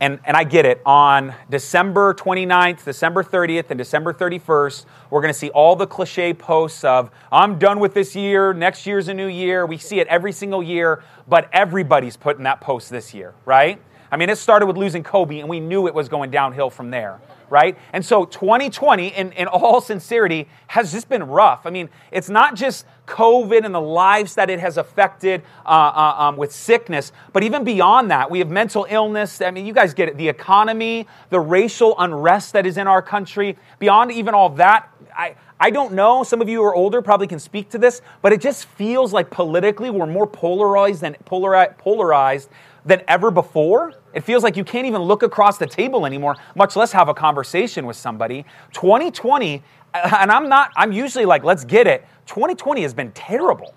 and, 0.00 0.20
and 0.24 0.36
I 0.36 0.44
get 0.44 0.66
it, 0.66 0.82
on 0.84 1.34
December 1.48 2.12
29th, 2.12 2.84
December 2.84 3.24
30th, 3.24 3.70
and 3.70 3.78
December 3.78 4.12
31st, 4.12 4.84
we're 5.08 5.22
going 5.22 5.32
to 5.32 5.38
see 5.38 5.48
all 5.50 5.74
the 5.74 5.86
cliche 5.86 6.34
posts 6.34 6.84
of, 6.84 7.10
I'm 7.32 7.58
done 7.58 7.80
with 7.80 7.94
this 7.94 8.14
year, 8.14 8.52
next 8.52 8.86
year's 8.86 9.08
a 9.08 9.14
new 9.14 9.26
year. 9.26 9.64
We 9.64 9.78
see 9.78 10.00
it 10.00 10.06
every 10.08 10.32
single 10.32 10.62
year, 10.62 11.02
but 11.26 11.48
everybody's 11.52 12.16
putting 12.16 12.44
that 12.44 12.60
post 12.60 12.90
this 12.90 13.14
year, 13.14 13.32
right? 13.46 13.80
I 14.16 14.18
mean, 14.18 14.30
it 14.30 14.38
started 14.38 14.64
with 14.64 14.78
losing 14.78 15.02
Kobe, 15.02 15.40
and 15.40 15.48
we 15.50 15.60
knew 15.60 15.86
it 15.86 15.92
was 15.92 16.08
going 16.08 16.30
downhill 16.30 16.70
from 16.70 16.90
there 16.90 17.20
right? 17.48 17.78
And 17.92 18.04
so 18.04 18.24
2020, 18.24 19.06
in, 19.06 19.30
in 19.32 19.46
all 19.46 19.80
sincerity, 19.80 20.48
has 20.66 20.90
just 20.90 21.08
been 21.08 21.22
rough. 21.22 21.64
I 21.64 21.70
mean, 21.70 21.88
it's 22.10 22.28
not 22.28 22.56
just 22.56 22.86
COVID 23.06 23.64
and 23.64 23.72
the 23.72 23.80
lives 23.80 24.34
that 24.34 24.50
it 24.50 24.58
has 24.58 24.78
affected 24.78 25.42
uh, 25.64 25.68
uh, 25.68 26.14
um, 26.24 26.36
with 26.36 26.50
sickness, 26.50 27.12
but 27.32 27.44
even 27.44 27.62
beyond 27.62 28.10
that, 28.10 28.32
we 28.32 28.40
have 28.40 28.50
mental 28.50 28.84
illness. 28.90 29.40
I 29.40 29.52
mean, 29.52 29.64
you 29.64 29.72
guys 29.72 29.94
get 29.94 30.08
it. 30.08 30.16
The 30.16 30.28
economy, 30.28 31.06
the 31.30 31.38
racial 31.38 31.94
unrest 32.00 32.52
that 32.54 32.66
is 32.66 32.78
in 32.78 32.88
our 32.88 33.00
country. 33.00 33.56
Beyond 33.78 34.10
even 34.10 34.34
all 34.34 34.48
that, 34.50 34.92
I, 35.16 35.36
I 35.60 35.70
don't 35.70 35.92
know. 35.92 36.24
Some 36.24 36.42
of 36.42 36.48
you 36.48 36.58
who 36.58 36.64
are 36.64 36.74
older 36.74 37.00
probably 37.00 37.28
can 37.28 37.38
speak 37.38 37.70
to 37.70 37.78
this, 37.78 38.02
but 38.22 38.32
it 38.32 38.40
just 38.40 38.64
feels 38.64 39.12
like 39.12 39.30
politically 39.30 39.88
we're 39.88 40.06
more 40.06 40.26
polarized 40.26 41.00
than 41.00 41.14
polarized 41.24 42.50
than 42.86 43.02
ever 43.08 43.30
before. 43.30 43.92
It 44.16 44.24
feels 44.24 44.42
like 44.42 44.56
you 44.56 44.64
can't 44.64 44.86
even 44.86 45.02
look 45.02 45.22
across 45.22 45.58
the 45.58 45.66
table 45.66 46.06
anymore, 46.06 46.36
much 46.54 46.74
less 46.74 46.90
have 46.92 47.10
a 47.10 47.14
conversation 47.14 47.84
with 47.84 47.96
somebody. 47.96 48.46
2020, 48.72 49.62
and 49.94 50.32
I'm 50.32 50.48
not, 50.48 50.72
I'm 50.74 50.90
usually 50.90 51.26
like, 51.26 51.44
let's 51.44 51.66
get 51.66 51.86
it. 51.86 52.02
2020 52.24 52.80
has 52.80 52.94
been 52.94 53.12
terrible. 53.12 53.74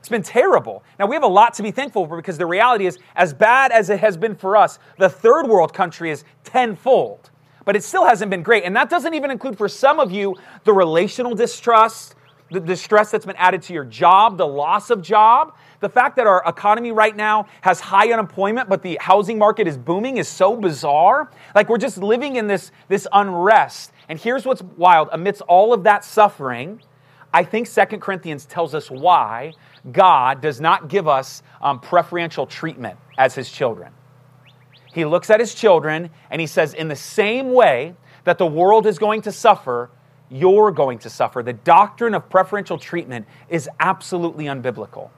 It's 0.00 0.08
been 0.08 0.24
terrible. 0.24 0.82
Now, 0.98 1.06
we 1.06 1.14
have 1.14 1.22
a 1.22 1.28
lot 1.28 1.54
to 1.54 1.62
be 1.62 1.70
thankful 1.70 2.08
for 2.08 2.16
because 2.16 2.38
the 2.38 2.46
reality 2.46 2.86
is, 2.86 2.98
as 3.14 3.32
bad 3.32 3.70
as 3.70 3.88
it 3.88 4.00
has 4.00 4.16
been 4.16 4.34
for 4.34 4.56
us, 4.56 4.80
the 4.98 5.08
third 5.08 5.46
world 5.46 5.72
country 5.72 6.10
is 6.10 6.24
tenfold. 6.42 7.30
But 7.64 7.76
it 7.76 7.84
still 7.84 8.04
hasn't 8.04 8.32
been 8.32 8.42
great. 8.42 8.64
And 8.64 8.74
that 8.74 8.90
doesn't 8.90 9.14
even 9.14 9.30
include 9.30 9.56
for 9.56 9.68
some 9.68 10.00
of 10.00 10.10
you 10.10 10.34
the 10.64 10.72
relational 10.72 11.36
distrust, 11.36 12.16
the 12.50 12.58
distress 12.58 13.12
that's 13.12 13.26
been 13.26 13.36
added 13.36 13.62
to 13.62 13.72
your 13.72 13.84
job, 13.84 14.38
the 14.38 14.46
loss 14.46 14.90
of 14.90 15.02
job. 15.02 15.54
The 15.80 15.88
fact 15.88 16.16
that 16.16 16.26
our 16.26 16.42
economy 16.46 16.90
right 16.90 17.14
now 17.14 17.46
has 17.60 17.78
high 17.78 18.12
unemployment, 18.12 18.68
but 18.68 18.82
the 18.82 18.98
housing 19.00 19.38
market 19.38 19.68
is 19.68 19.76
booming 19.76 20.16
is 20.16 20.26
so 20.26 20.56
bizarre. 20.56 21.30
Like 21.54 21.68
we're 21.68 21.78
just 21.78 21.98
living 21.98 22.36
in 22.36 22.48
this, 22.48 22.72
this 22.88 23.06
unrest. 23.12 23.92
And 24.08 24.18
here's 24.18 24.44
what's 24.44 24.62
wild 24.76 25.08
amidst 25.12 25.42
all 25.42 25.72
of 25.72 25.84
that 25.84 26.04
suffering, 26.04 26.82
I 27.32 27.44
think 27.44 27.66
Second 27.66 28.00
Corinthians 28.00 28.46
tells 28.46 28.74
us 28.74 28.90
why 28.90 29.52
God 29.92 30.40
does 30.40 30.60
not 30.60 30.88
give 30.88 31.06
us 31.06 31.42
um, 31.60 31.78
preferential 31.78 32.46
treatment 32.46 32.98
as 33.16 33.34
his 33.34 33.50
children. 33.50 33.92
He 34.92 35.04
looks 35.04 35.30
at 35.30 35.38
his 35.38 35.54
children 35.54 36.10
and 36.30 36.40
he 36.40 36.46
says, 36.46 36.74
in 36.74 36.88
the 36.88 36.96
same 36.96 37.52
way 37.52 37.94
that 38.24 38.38
the 38.38 38.46
world 38.46 38.86
is 38.86 38.98
going 38.98 39.22
to 39.22 39.32
suffer, 39.32 39.90
you're 40.30 40.70
going 40.72 40.98
to 41.00 41.10
suffer. 41.10 41.42
The 41.42 41.52
doctrine 41.52 42.14
of 42.14 42.28
preferential 42.28 42.78
treatment 42.78 43.26
is 43.48 43.68
absolutely 43.78 44.46
unbiblical. 44.46 45.10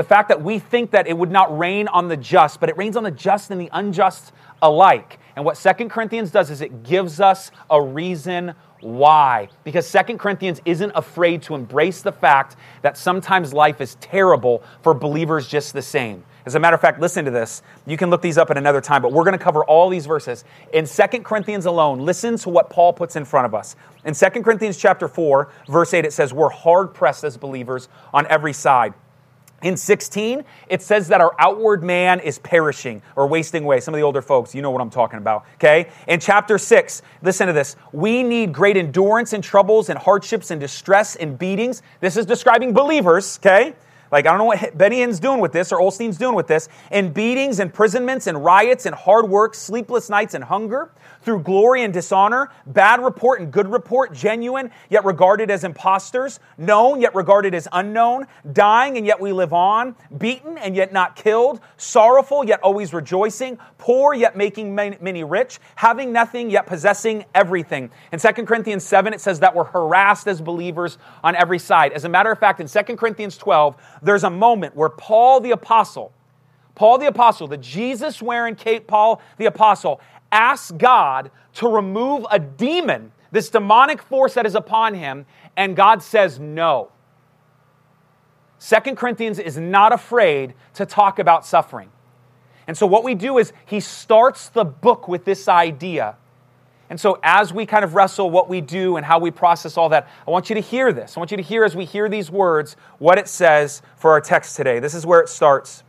The 0.00 0.04
fact 0.04 0.30
that 0.30 0.40
we 0.40 0.58
think 0.58 0.92
that 0.92 1.06
it 1.06 1.18
would 1.18 1.30
not 1.30 1.58
rain 1.58 1.86
on 1.86 2.08
the 2.08 2.16
just, 2.16 2.58
but 2.58 2.70
it 2.70 2.78
rains 2.78 2.96
on 2.96 3.02
the 3.02 3.10
just 3.10 3.50
and 3.50 3.60
the 3.60 3.68
unjust 3.70 4.32
alike. 4.62 5.18
And 5.36 5.44
what 5.44 5.58
Second 5.58 5.90
Corinthians 5.90 6.30
does 6.30 6.50
is 6.50 6.62
it 6.62 6.84
gives 6.84 7.20
us 7.20 7.50
a 7.68 7.82
reason 7.82 8.54
why. 8.80 9.50
Because 9.62 9.86
Second 9.86 10.16
Corinthians 10.16 10.62
isn't 10.64 10.90
afraid 10.94 11.42
to 11.42 11.54
embrace 11.54 12.00
the 12.00 12.12
fact 12.12 12.56
that 12.80 12.96
sometimes 12.96 13.52
life 13.52 13.82
is 13.82 13.96
terrible 13.96 14.62
for 14.80 14.94
believers 14.94 15.46
just 15.46 15.74
the 15.74 15.82
same. 15.82 16.24
As 16.46 16.54
a 16.54 16.58
matter 16.58 16.76
of 16.76 16.80
fact, 16.80 16.98
listen 16.98 17.26
to 17.26 17.30
this. 17.30 17.60
You 17.86 17.98
can 17.98 18.08
look 18.08 18.22
these 18.22 18.38
up 18.38 18.50
at 18.50 18.56
another 18.56 18.80
time, 18.80 19.02
but 19.02 19.12
we're 19.12 19.24
going 19.24 19.36
to 19.36 19.44
cover 19.44 19.66
all 19.66 19.90
these 19.90 20.06
verses. 20.06 20.46
In 20.72 20.86
Second 20.86 21.26
Corinthians 21.26 21.66
alone, 21.66 21.98
listen 21.98 22.38
to 22.38 22.48
what 22.48 22.70
Paul 22.70 22.94
puts 22.94 23.16
in 23.16 23.26
front 23.26 23.44
of 23.44 23.54
us. 23.54 23.76
In 24.06 24.14
Second 24.14 24.44
Corinthians 24.44 24.78
chapter 24.78 25.08
4, 25.08 25.52
verse 25.68 25.92
8, 25.92 26.06
it 26.06 26.14
says, 26.14 26.32
We're 26.32 26.48
hard 26.48 26.94
pressed 26.94 27.22
as 27.22 27.36
believers 27.36 27.90
on 28.14 28.26
every 28.28 28.54
side 28.54 28.94
in 29.62 29.76
16, 29.76 30.44
it 30.68 30.82
says 30.82 31.08
that 31.08 31.20
our 31.20 31.34
outward 31.38 31.82
man 31.82 32.20
is 32.20 32.38
perishing 32.38 33.02
or 33.16 33.26
wasting 33.26 33.64
away. 33.64 33.80
Some 33.80 33.94
of 33.94 33.98
the 33.98 34.04
older 34.04 34.22
folks, 34.22 34.54
you 34.54 34.62
know 34.62 34.70
what 34.70 34.80
I'm 34.80 34.90
talking 34.90 35.18
about, 35.18 35.44
okay? 35.54 35.90
In 36.08 36.20
chapter 36.20 36.58
6, 36.58 37.02
listen 37.22 37.46
to 37.46 37.52
this. 37.52 37.76
We 37.92 38.22
need 38.22 38.52
great 38.52 38.76
endurance 38.76 39.32
in 39.32 39.42
troubles 39.42 39.88
and 39.88 39.98
hardships 39.98 40.50
and 40.50 40.60
distress 40.60 41.16
and 41.16 41.38
beatings. 41.38 41.82
This 42.00 42.16
is 42.16 42.26
describing 42.26 42.72
believers, 42.72 43.38
okay? 43.40 43.74
Like, 44.10 44.26
I 44.26 44.30
don't 44.30 44.38
know 44.38 44.44
what 44.44 44.76
Benny 44.76 45.06
doing 45.20 45.40
with 45.40 45.52
this 45.52 45.72
or 45.72 45.80
Osteen's 45.80 46.18
doing 46.18 46.34
with 46.34 46.46
this. 46.46 46.68
In 46.90 47.12
beatings, 47.12 47.60
imprisonments, 47.60 48.26
and 48.26 48.44
riots, 48.44 48.86
and 48.86 48.94
hard 48.94 49.28
work, 49.28 49.54
sleepless 49.54 50.10
nights, 50.10 50.34
and 50.34 50.42
hunger, 50.42 50.90
through 51.22 51.42
glory 51.42 51.82
and 51.82 51.92
dishonor, 51.92 52.50
bad 52.66 53.02
report 53.02 53.40
and 53.40 53.52
good 53.52 53.70
report, 53.70 54.12
genuine, 54.12 54.70
yet 54.88 55.04
regarded 55.04 55.50
as 55.50 55.64
impostors, 55.64 56.40
known, 56.56 57.00
yet 57.00 57.14
regarded 57.14 57.54
as 57.54 57.68
unknown, 57.72 58.26
dying, 58.52 58.96
and 58.96 59.06
yet 59.06 59.20
we 59.20 59.32
live 59.32 59.52
on, 59.52 59.94
beaten, 60.16 60.56
and 60.58 60.74
yet 60.74 60.92
not 60.92 61.16
killed, 61.16 61.60
sorrowful, 61.76 62.44
yet 62.44 62.60
always 62.62 62.94
rejoicing, 62.94 63.58
poor, 63.76 64.14
yet 64.14 64.36
making 64.36 64.74
many 64.74 65.24
rich, 65.24 65.58
having 65.76 66.12
nothing, 66.12 66.50
yet 66.50 66.66
possessing 66.66 67.24
everything. 67.34 67.90
In 68.12 68.18
2 68.18 68.28
Corinthians 68.46 68.84
7, 68.84 69.12
it 69.12 69.20
says 69.20 69.40
that 69.40 69.54
we're 69.54 69.64
harassed 69.64 70.26
as 70.26 70.40
believers 70.40 70.98
on 71.22 71.36
every 71.36 71.58
side. 71.58 71.92
As 71.92 72.04
a 72.04 72.08
matter 72.08 72.32
of 72.32 72.38
fact, 72.38 72.60
in 72.60 72.66
2 72.66 72.96
Corinthians 72.96 73.36
12, 73.36 73.76
there's 74.02 74.24
a 74.24 74.30
moment 74.30 74.76
where 74.76 74.88
Paul 74.88 75.40
the 75.40 75.50
Apostle, 75.50 76.12
Paul 76.74 76.98
the 76.98 77.06
Apostle, 77.06 77.46
the 77.46 77.56
Jesus 77.56 78.22
wearing 78.22 78.54
Kate 78.54 78.86
Paul 78.86 79.20
the 79.36 79.46
Apostle, 79.46 80.00
asks 80.32 80.70
God 80.70 81.30
to 81.54 81.68
remove 81.68 82.24
a 82.30 82.38
demon, 82.38 83.12
this 83.32 83.50
demonic 83.50 84.02
force 84.02 84.34
that 84.34 84.46
is 84.46 84.54
upon 84.54 84.94
him, 84.94 85.26
and 85.56 85.76
God 85.76 86.02
says 86.02 86.38
no. 86.38 86.90
Second 88.58 88.96
Corinthians 88.96 89.38
is 89.38 89.56
not 89.56 89.92
afraid 89.92 90.54
to 90.74 90.84
talk 90.84 91.18
about 91.18 91.46
suffering. 91.46 91.90
And 92.66 92.76
so, 92.76 92.86
what 92.86 93.04
we 93.04 93.14
do 93.14 93.38
is 93.38 93.52
he 93.66 93.80
starts 93.80 94.50
the 94.50 94.64
book 94.64 95.08
with 95.08 95.24
this 95.24 95.48
idea. 95.48 96.16
And 96.90 97.00
so, 97.00 97.20
as 97.22 97.52
we 97.52 97.66
kind 97.66 97.84
of 97.84 97.94
wrestle 97.94 98.30
what 98.30 98.48
we 98.48 98.60
do 98.60 98.96
and 98.96 99.06
how 99.06 99.20
we 99.20 99.30
process 99.30 99.76
all 99.76 99.88
that, 99.90 100.08
I 100.26 100.30
want 100.32 100.50
you 100.50 100.56
to 100.56 100.60
hear 100.60 100.92
this. 100.92 101.16
I 101.16 101.20
want 101.20 101.30
you 101.30 101.36
to 101.36 101.42
hear 101.42 101.64
as 101.64 101.76
we 101.76 101.84
hear 101.84 102.08
these 102.08 102.32
words 102.32 102.74
what 102.98 103.16
it 103.16 103.28
says 103.28 103.80
for 103.96 104.10
our 104.10 104.20
text 104.20 104.56
today. 104.56 104.80
This 104.80 104.94
is 104.94 105.06
where 105.06 105.20
it 105.20 105.28
starts 105.28 105.84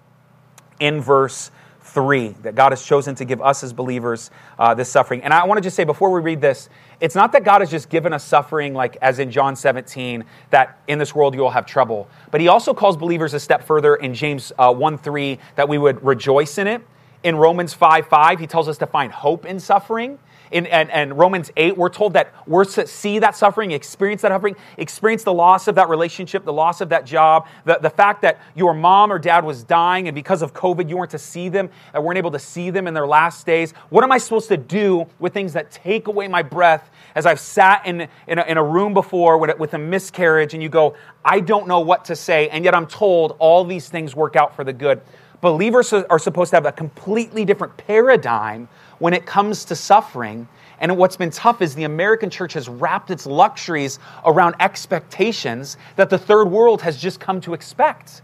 in 0.80 1.02
verse 1.02 1.50
3 1.82 2.30
that 2.44 2.54
God 2.54 2.72
has 2.72 2.84
chosen 2.84 3.16
to 3.16 3.26
give 3.26 3.42
us 3.42 3.64
as 3.64 3.74
believers 3.74 4.30
uh, 4.60 4.76
this 4.76 4.90
suffering. 4.90 5.24
And 5.24 5.34
I 5.34 5.44
want 5.46 5.58
to 5.58 5.62
just 5.62 5.76
say 5.76 5.84
before 5.84 6.12
we 6.12 6.22
read 6.22 6.40
this, 6.40 6.70
it's 7.00 7.16
not 7.16 7.32
that 7.32 7.44
God 7.44 7.62
has 7.62 7.72
just 7.72 7.90
given 7.90 8.14
us 8.14 8.24
suffering, 8.24 8.76
like 8.76 8.96
as 9.02 9.18
in 9.18 9.32
John 9.32 9.56
17, 9.56 10.24
that 10.52 10.80
in 10.88 11.00
this 11.00 11.16
world 11.16 11.34
you 11.34 11.42
will 11.42 11.50
have 11.50 11.66
trouble, 11.66 12.08
but 12.30 12.40
He 12.42 12.48
also 12.48 12.76
calls 12.76 12.96
believers 12.96 13.34
a 13.34 13.40
step 13.40 13.64
further 13.64 13.96
in 13.96 14.14
James 14.14 14.54
uh, 14.60 14.72
1 14.72 15.00
3 15.00 15.40
that 15.56 15.68
we 15.68 15.80
would 15.80 16.04
rejoice 16.06 16.60
in 16.60 16.68
it. 16.68 16.84
In 17.24 17.36
Romans 17.36 17.74
5 17.74 18.08
5, 18.08 18.40
He 18.40 18.46
tells 18.46 18.68
us 18.68 18.78
to 18.78 18.86
find 18.86 19.12
hope 19.12 19.48
in 19.48 19.60
suffering 19.60 20.20
in 20.52 20.66
and, 20.68 20.92
and 20.92 21.18
Romans 21.18 21.50
8, 21.56 21.78
we're 21.78 21.90
told 21.90 22.14
that 22.14 22.34
we're 22.46 22.66
to 22.66 22.86
see 22.86 23.20
that 23.20 23.36
suffering, 23.36 23.72
experience 23.72 24.22
that 24.22 24.32
suffering, 24.32 24.56
experience 24.78 25.24
the 25.24 25.34
loss 25.34 25.68
of 25.68 25.76
that 25.76 25.90
relationship, 25.90 26.44
the 26.44 26.54
loss 26.54 26.82
of 26.82 26.90
that 26.90 27.06
job, 27.06 27.48
the, 27.66 27.80
the 27.82 27.90
fact 27.90 28.22
that 28.22 28.40
your 28.56 28.74
mom 28.74 29.12
or 29.12 29.20
dad 29.20 29.46
was 29.46 29.64
dying 29.64 30.08
and 30.08 30.16
because 30.16 30.42
of 30.42 30.54
COVID 30.54 30.90
you 30.90 30.98
weren't 30.98 31.12
to 31.12 31.20
see 31.20 31.50
them, 31.50 31.70
and 31.94 32.04
weren't 32.04 32.18
able 32.18 32.32
to 32.32 32.40
see 32.40 32.70
them 32.70 32.88
in 32.88 32.94
their 32.94 33.08
last 33.08 33.46
days. 33.46 33.72
What 33.90 34.04
am 34.04 34.12
I 34.12 34.18
supposed 34.18 34.50
to 34.50 34.58
do 34.58 35.08
with 35.20 35.34
things 35.34 35.54
that 35.54 35.72
take 35.72 36.08
away 36.08 36.28
my 36.28 36.44
breath 36.44 36.90
as 37.16 37.26
I've 37.26 37.40
sat 37.40 37.86
in, 37.86 38.08
in, 38.28 38.40
a, 38.40 38.44
in 38.44 38.58
a 38.58 38.64
room 38.64 38.94
before 38.94 39.38
with, 39.38 39.58
with 39.58 39.74
a 39.74 39.78
miscarriage 39.78 40.54
and 40.54 40.62
you 40.62 40.70
go, 40.70 40.96
I 41.24 41.40
don't 41.40 41.68
know 41.68 41.80
what 41.80 42.06
to 42.06 42.16
say, 42.16 42.50
and 42.50 42.66
yet 42.66 42.76
I'm 42.76 42.88
told 42.88 43.36
all 43.40 43.64
these 43.64 43.90
things 43.90 44.16
work 44.16 44.36
out 44.36 44.56
for 44.56 44.64
the 44.64 44.74
good. 44.74 45.02
Believers 45.42 45.92
are 45.92 46.20
supposed 46.20 46.52
to 46.52 46.58
have 46.58 46.68
a 46.68 46.72
completely 46.72 47.46
different 47.46 47.76
paradigm 47.76 48.70
when 49.02 49.16
it 49.16 49.26
comes 49.26 49.66
to 49.66 49.76
suffering. 49.76 50.48
And 50.80 50.96
what's 50.96 51.18
been 51.18 51.32
tough 51.32 51.64
is 51.64 51.74
the 51.74 51.86
American 51.86 52.30
church 52.30 52.54
has 52.54 52.70
wrapped 52.70 53.10
its 53.10 53.26
luxuries 53.26 53.98
around 54.24 54.56
expectations 54.60 55.78
that 55.96 56.12
the 56.12 56.20
third 56.20 56.46
world 56.46 56.84
has 56.84 57.02
just 57.02 57.20
come 57.20 57.42
to 57.42 57.56
expect. 57.56 58.22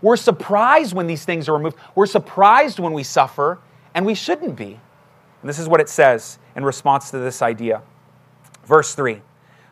We're 0.00 0.16
surprised 0.16 0.94
when 0.94 1.06
these 1.06 1.26
things 1.26 1.50
are 1.50 1.52
removed. 1.52 1.76
We're 1.94 2.06
surprised 2.06 2.78
when 2.78 2.94
we 2.94 3.02
suffer, 3.02 3.58
and 3.94 4.06
we 4.06 4.14
shouldn't 4.14 4.56
be. 4.56 4.80
And 5.42 5.48
this 5.48 5.58
is 5.58 5.68
what 5.68 5.82
it 5.82 5.88
says 5.90 6.38
in 6.56 6.64
response 6.64 7.10
to 7.10 7.18
this 7.18 7.42
idea. 7.42 7.82
Verse 8.64 8.94
3 8.94 9.20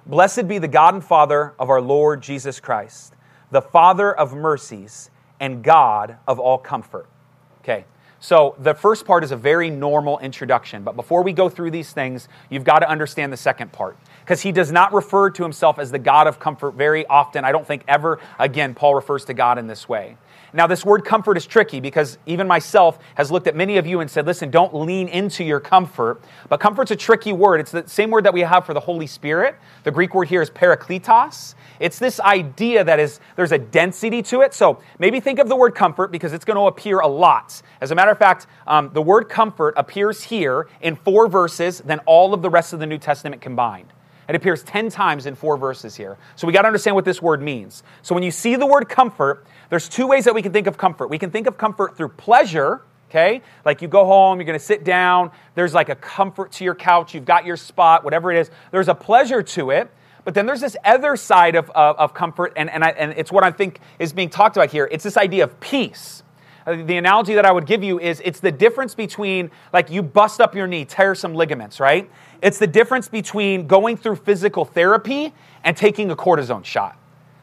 Blessed 0.05 0.47
be 0.47 0.59
the 0.59 0.69
God 0.69 0.93
and 0.93 1.03
Father 1.05 1.55
of 1.59 1.71
our 1.71 1.81
Lord 1.81 2.21
Jesus 2.21 2.61
Christ, 2.61 3.15
the 3.51 3.63
Father 3.63 4.15
of 4.15 4.35
mercies 4.35 5.11
and 5.41 5.65
God 5.65 6.19
of 6.27 6.39
all 6.39 6.59
comfort. 6.59 7.07
Okay, 7.63 7.87
So 8.21 8.57
the 8.59 8.75
first 8.75 9.05
part 9.05 9.23
is 9.23 9.31
a 9.31 9.37
very 9.37 9.71
normal 9.71 10.19
introduction. 10.19 10.83
But 10.83 10.97
before 10.97 11.23
we 11.23 11.33
go 11.33 11.49
through 11.49 11.71
these 11.71 11.93
things, 11.93 12.29
you've 12.51 12.65
got 12.65 12.81
to 12.81 12.89
understand 12.89 13.33
the 13.33 13.37
second 13.37 13.71
part. 13.71 13.97
Because 14.21 14.41
he 14.43 14.51
does 14.51 14.73
not 14.73 14.93
refer 14.93 15.31
to 15.31 15.43
himself 15.43 15.79
as 15.79 15.91
the 15.91 15.99
God 15.99 16.27
of 16.27 16.41
comfort 16.41 16.75
very 16.75 17.07
often. 17.07 17.45
I 17.45 17.53
don't 17.53 17.67
think 17.67 17.85
ever 17.87 18.19
again 18.39 18.75
Paul 18.75 18.95
refers 18.95 19.25
to 19.27 19.35
God 19.35 19.59
in 19.59 19.67
this 19.67 19.89
way. 19.89 20.17
Now, 20.52 20.67
this 20.67 20.85
word 20.85 21.05
comfort 21.05 21.37
is 21.37 21.47
tricky 21.47 21.81
because 21.81 22.19
even 22.26 22.47
myself 22.47 22.99
has 23.17 23.31
looked 23.31 23.47
at 23.47 23.55
many 23.55 23.76
of 23.76 23.87
you 23.87 24.00
and 24.00 24.11
said, 24.11 24.26
listen, 24.26 24.50
don't 24.50 24.75
lean 24.75 25.09
into 25.09 25.45
your 25.45 25.61
comfort. 25.61 26.23
But 26.49 26.59
comfort's 26.61 26.90
a 26.90 26.97
tricky 26.97 27.33
word. 27.33 27.61
It's 27.61 27.71
the 27.71 27.87
same 27.87 28.11
word 28.11 28.25
that 28.25 28.33
we 28.33 28.40
have 28.40 28.64
for 28.64 28.75
the 28.75 28.81
Holy 28.81 29.07
Spirit. 29.07 29.57
The 29.85 29.90
Greek 29.90 30.14
word 30.14 30.28
here 30.28 30.40
is 30.40 30.50
parakletos. 30.50 31.55
It's 31.81 31.99
this 31.99 32.19
idea 32.21 32.83
that 32.85 32.99
is 32.99 33.21
there's 33.37 33.52
a 33.52 33.59
density 33.59 34.23
to 34.23 34.40
it. 34.40 34.55
So 34.55 34.81
maybe 34.99 35.21
think 35.21 35.38
of 35.38 35.49
the 35.49 35.57
word 35.57 35.75
comfort 35.75 36.11
because 36.11 36.33
it's 36.33 36.45
going 36.45 36.57
to 36.57 36.67
appear 36.67 37.00
a 37.00 37.09
lot. 37.09 37.61
As 37.81 37.90
a 37.90 37.95
matter 37.95 38.11
of 38.11 38.19
fact, 38.19 38.47
um, 38.67 38.90
the 38.93 39.02
word 39.02 39.28
comfort 39.28 39.75
appears 39.76 40.23
here 40.23 40.69
in 40.81 40.97
four 40.97 41.28
verses 41.28 41.81
than 41.81 41.99
all 42.00 42.33
of 42.33 42.43
the 42.43 42.50
rest 42.50 42.73
of 42.73 42.81
the 42.81 42.87
New 42.87 42.99
Testament 42.99 43.43
combined. 43.43 43.93
It 44.29 44.35
appears 44.35 44.63
10 44.63 44.91
times 44.91 45.25
in 45.25 45.35
four 45.35 45.57
verses 45.57 45.97
here. 45.97 46.19
So 46.37 46.47
we 46.47 46.53
got 46.53 46.63
to 46.63 46.69
understand 46.69 46.95
what 46.95 47.07
this 47.07 47.23
word 47.23 47.41
means. 47.41 47.83
So 48.03 48.15
when 48.15 48.23
you 48.23 48.31
see 48.31 48.57
the 48.57 48.67
word 48.67 48.89
comfort, 48.89 49.47
there's 49.71 49.89
two 49.89 50.07
ways 50.07 50.25
that 50.27 50.35
we 50.35 50.43
can 50.43 50.53
think 50.53 50.67
of 50.67 50.77
comfort. 50.77 51.09
We 51.09 51.19
can 51.19 51.31
think 51.31 51.47
of 51.47 51.57
comfort 51.57 51.97
through 51.97 52.11
pleasure, 52.11 52.83
okay? 53.09 53.41
Like 53.65 53.81
you 53.81 53.89
go 53.89 54.05
home, 54.05 54.39
you're 54.39 54.45
going 54.45 54.59
to 54.59 54.65
sit 54.65 54.85
down, 54.85 55.31
there's 55.55 55.73
like 55.73 55.89
a 55.89 55.95
comfort 55.95 56.53
to 56.53 56.65
your 56.65 56.75
couch, 56.75 57.15
you've 57.15 57.25
got 57.25 57.47
your 57.47 57.57
spot, 57.57 58.05
whatever 58.05 58.31
it 58.31 58.39
is. 58.39 58.51
There's 58.71 58.89
a 58.89 58.95
pleasure 58.95 59.43
to 59.43 59.71
it. 59.71 59.91
But 60.25 60.35
then 60.35 60.45
there's 60.45 60.61
this 60.61 60.77
other 60.85 61.17
side 61.17 61.55
of, 61.55 61.71
of, 61.71 61.97
of 61.97 62.13
comfort, 62.13 62.53
and, 62.55 62.69
and, 62.69 62.85
I, 62.85 62.91
and 62.91 63.15
it's 63.17 63.33
what 63.33 63.45
I 63.45 63.51
think 63.51 63.81
is 63.99 64.13
being 64.13 64.29
talked 64.29 64.59
about 64.59 64.71
here. 64.71 64.87
It's 64.93 65.03
this 65.03 65.17
idea 65.17 65.45
of 65.45 65.59
peace. 65.59 66.23
Uh, 66.69 66.85
the 66.85 66.99
analogy 66.99 67.33
that 67.33 67.47
I 67.47 67.53
would 67.53 67.65
give 67.65 67.83
you 67.83 67.99
is 67.99 68.21
it's 68.27 68.41
the 68.41 68.53
difference 68.53 68.95
between, 68.95 69.51
like, 69.73 69.89
you 69.89 70.03
bust 70.03 70.39
up 70.39 70.55
your 70.55 70.67
knee, 70.67 70.85
tear 70.85 71.15
some 71.15 71.35
ligaments, 71.35 71.81
right? 71.81 72.11
It's 72.43 72.59
the 72.59 72.67
difference 72.67 73.09
between 73.09 73.67
going 73.67 73.97
through 73.97 74.17
physical 74.17 74.67
therapy 74.67 75.33
and 75.65 75.75
taking 75.75 76.11
a 76.11 76.17
cortisone 76.17 76.63
shot. 76.63 76.99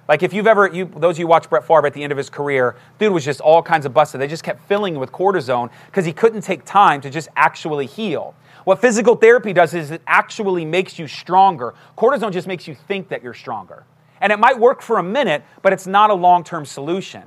Like 0.07 0.21
if 0.21 0.31
you've 0.31 0.45
ever, 0.45 0.67
you, 0.67 0.85
those 0.85 1.15
of 1.15 1.19
you 1.19 1.25
watch 1.25 1.49
Brett 1.49 1.65
Favre 1.65 1.87
at 1.87 1.95
the 1.95 2.03
end 2.03 2.11
of 2.11 2.17
his 2.19 2.29
career, 2.29 2.75
dude 2.99 3.11
was 3.11 3.25
just 3.25 3.41
all 3.41 3.63
kinds 3.63 3.87
of 3.87 3.93
busted. 3.95 4.21
They 4.21 4.27
just 4.27 4.43
kept 4.43 4.67
filling 4.67 4.99
with 4.99 5.11
cortisone 5.11 5.71
because 5.87 6.05
he 6.05 6.13
couldn't 6.13 6.41
take 6.41 6.63
time 6.63 7.01
to 7.01 7.09
just 7.09 7.27
actually 7.35 7.87
heal. 7.87 8.35
What 8.65 8.79
physical 8.79 9.15
therapy 9.15 9.51
does 9.51 9.73
is 9.73 9.89
it 9.89 10.03
actually 10.05 10.63
makes 10.63 10.99
you 10.99 11.07
stronger. 11.07 11.73
Cortisone 11.97 12.31
just 12.31 12.47
makes 12.47 12.67
you 12.67 12.75
think 12.75 13.09
that 13.09 13.23
you're 13.23 13.33
stronger. 13.33 13.85
And 14.21 14.31
it 14.31 14.37
might 14.37 14.59
work 14.59 14.83
for 14.83 14.99
a 14.99 15.03
minute, 15.03 15.43
but 15.63 15.73
it's 15.73 15.87
not 15.87 16.11
a 16.11 16.13
long 16.13 16.43
term 16.43 16.65
solution. 16.65 17.23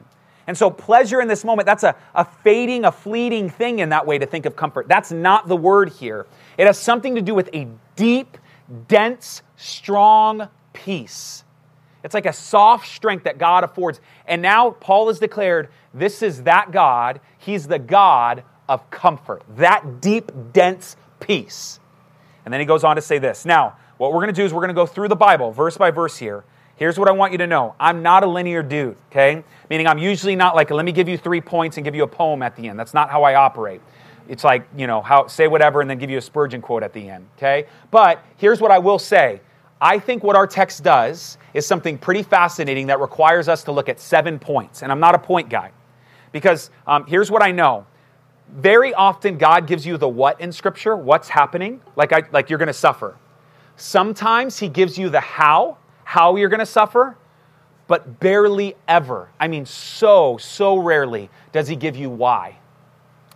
And 0.49 0.57
so, 0.57 0.71
pleasure 0.71 1.21
in 1.21 1.29
this 1.29 1.45
moment, 1.45 1.67
that's 1.67 1.85
a, 1.85 1.95
a 2.15 2.25
fading, 2.25 2.87
a 2.87 2.91
fleeting 2.91 3.51
thing 3.51 3.81
in 3.81 3.91
that 3.91 4.07
way 4.07 4.17
to 4.17 4.25
think 4.25 4.47
of 4.47 4.57
comfort. 4.57 4.89
That's 4.89 5.13
not 5.13 5.47
the 5.47 5.55
word 5.55 5.91
here. 5.91 6.27
It 6.57 6.67
has 6.67 6.79
something 6.79 7.15
to 7.17 7.21
do 7.21 7.35
with 7.35 7.51
a 7.53 7.69
deep, 7.97 8.39
dense, 8.89 9.43
strong 9.57 10.49
peace. 10.73 11.45
It's 12.03 12.15
like 12.15 12.25
a 12.25 12.33
soft 12.33 12.89
strength 12.89 13.25
that 13.25 13.37
God 13.37 13.63
affords. 13.63 14.01
And 14.27 14.41
now 14.41 14.71
Paul 14.71 15.09
has 15.09 15.19
declared 15.19 15.69
this 15.93 16.23
is 16.23 16.45
that 16.45 16.71
God. 16.73 17.21
He's 17.37 17.67
the 17.67 17.79
God 17.79 18.43
of 18.71 18.91
comfort, 18.91 19.43
that 19.57 20.01
deep, 20.01 20.33
dense 20.55 20.97
peace. 21.21 21.79
And 22.47 22.55
then 22.55 22.61
he 22.61 22.67
goes 22.67 22.85
on 22.85 22.97
to 22.97 23.03
say 23.03 23.19
this. 23.19 23.45
Now, 23.45 23.77
what 23.99 24.13
we're 24.13 24.21
going 24.21 24.35
to 24.35 24.41
do 24.41 24.45
is 24.47 24.55
we're 24.55 24.61
going 24.61 24.69
to 24.69 24.75
go 24.75 24.87
through 24.87 25.09
the 25.09 25.17
Bible 25.17 25.53
verse 25.53 25.77
by 25.77 25.91
verse 25.91 26.17
here. 26.17 26.45
Here's 26.79 26.97
what 26.97 27.09
I 27.09 27.13
want 27.13 27.33
you 27.33 27.39
to 27.39 27.47
know 27.47 27.75
I'm 27.79 28.03
not 28.03 28.23
a 28.23 28.27
linear 28.27 28.63
dude, 28.63 28.97
okay? 29.11 29.43
Meaning 29.69 29.87
I'm 29.87 29.99
usually 29.99 30.37
not 30.37 30.55
like, 30.55 30.71
let 30.71 30.85
me 30.85 30.93
give 30.93 31.09
you 31.09 31.19
three 31.19 31.41
points 31.41 31.77
and 31.77 31.85
give 31.85 31.95
you 31.95 32.05
a 32.05 32.09
poem 32.09 32.41
at 32.43 32.57
the 32.57 32.69
end. 32.69 32.79
That's 32.79 32.95
not 32.95 33.11
how 33.11 33.25
I 33.25 33.35
operate. 33.35 33.81
It's 34.29 34.45
like, 34.45 34.69
you 34.77 34.87
know, 34.87 35.03
how, 35.03 35.27
say 35.27 35.49
whatever 35.49 35.81
and 35.81 35.91
then 35.91 35.99
give 35.99 36.09
you 36.09 36.19
a 36.19 36.23
Spurgeon 36.23 36.63
quote 36.63 36.83
at 36.83 36.93
the 36.93 37.09
end, 37.09 37.27
okay? 37.37 37.67
But 37.91 38.23
here's 38.37 38.61
what 38.61 38.71
I 38.71 38.79
will 38.79 38.99
say 38.99 39.41
I 39.81 39.99
think 39.99 40.23
what 40.23 40.37
our 40.37 40.47
text 40.47 40.83
does 40.83 41.39
is 41.55 41.67
something 41.67 41.99
pretty 41.99 42.23
fascinating 42.23 42.87
that 42.89 43.01
requires 43.01 43.49
us 43.49 43.65
to 43.65 43.73
look 43.73 43.89
at 43.89 44.01
seven 44.01 44.39
points. 44.39 44.83
And 44.83 44.93
I'm 44.93 45.01
not 45.01 45.15
a 45.15 45.19
point 45.19 45.49
guy 45.49 45.73
because 46.33 46.71
um, 46.87 47.07
here's 47.07 47.31
what 47.31 47.43
I 47.43 47.53
know. 47.53 47.87
Very 48.51 48.95
often, 48.95 49.37
God 49.37 49.67
gives 49.67 49.85
you 49.85 49.97
the 49.99 50.09
what 50.09 50.41
in 50.41 50.53
Scripture, 50.53 50.97
what's 50.97 51.29
happening, 51.29 51.81
like, 51.97 52.13
I, 52.13 52.23
like 52.33 52.49
you're 52.49 52.59
going 52.59 52.69
to 52.69 52.73
suffer. 52.73 53.17
Sometimes 53.77 54.59
He 54.59 54.69
gives 54.69 54.99
you 54.99 55.11
the 55.11 55.21
how, 55.21 55.77
how 56.09 56.37
you're 56.37 56.49
going 56.49 56.59
to 56.59 56.65
suffer, 56.65 57.19
but 57.87 58.19
barely 58.19 58.75
ever, 58.89 59.29
I 59.39 59.47
mean, 59.47 59.67
so, 59.67 60.39
so 60.39 60.79
rarely 60.79 61.29
does 61.53 61.69
He 61.69 61.77
give 61.77 61.97
you 61.97 62.09
why. 62.09 62.57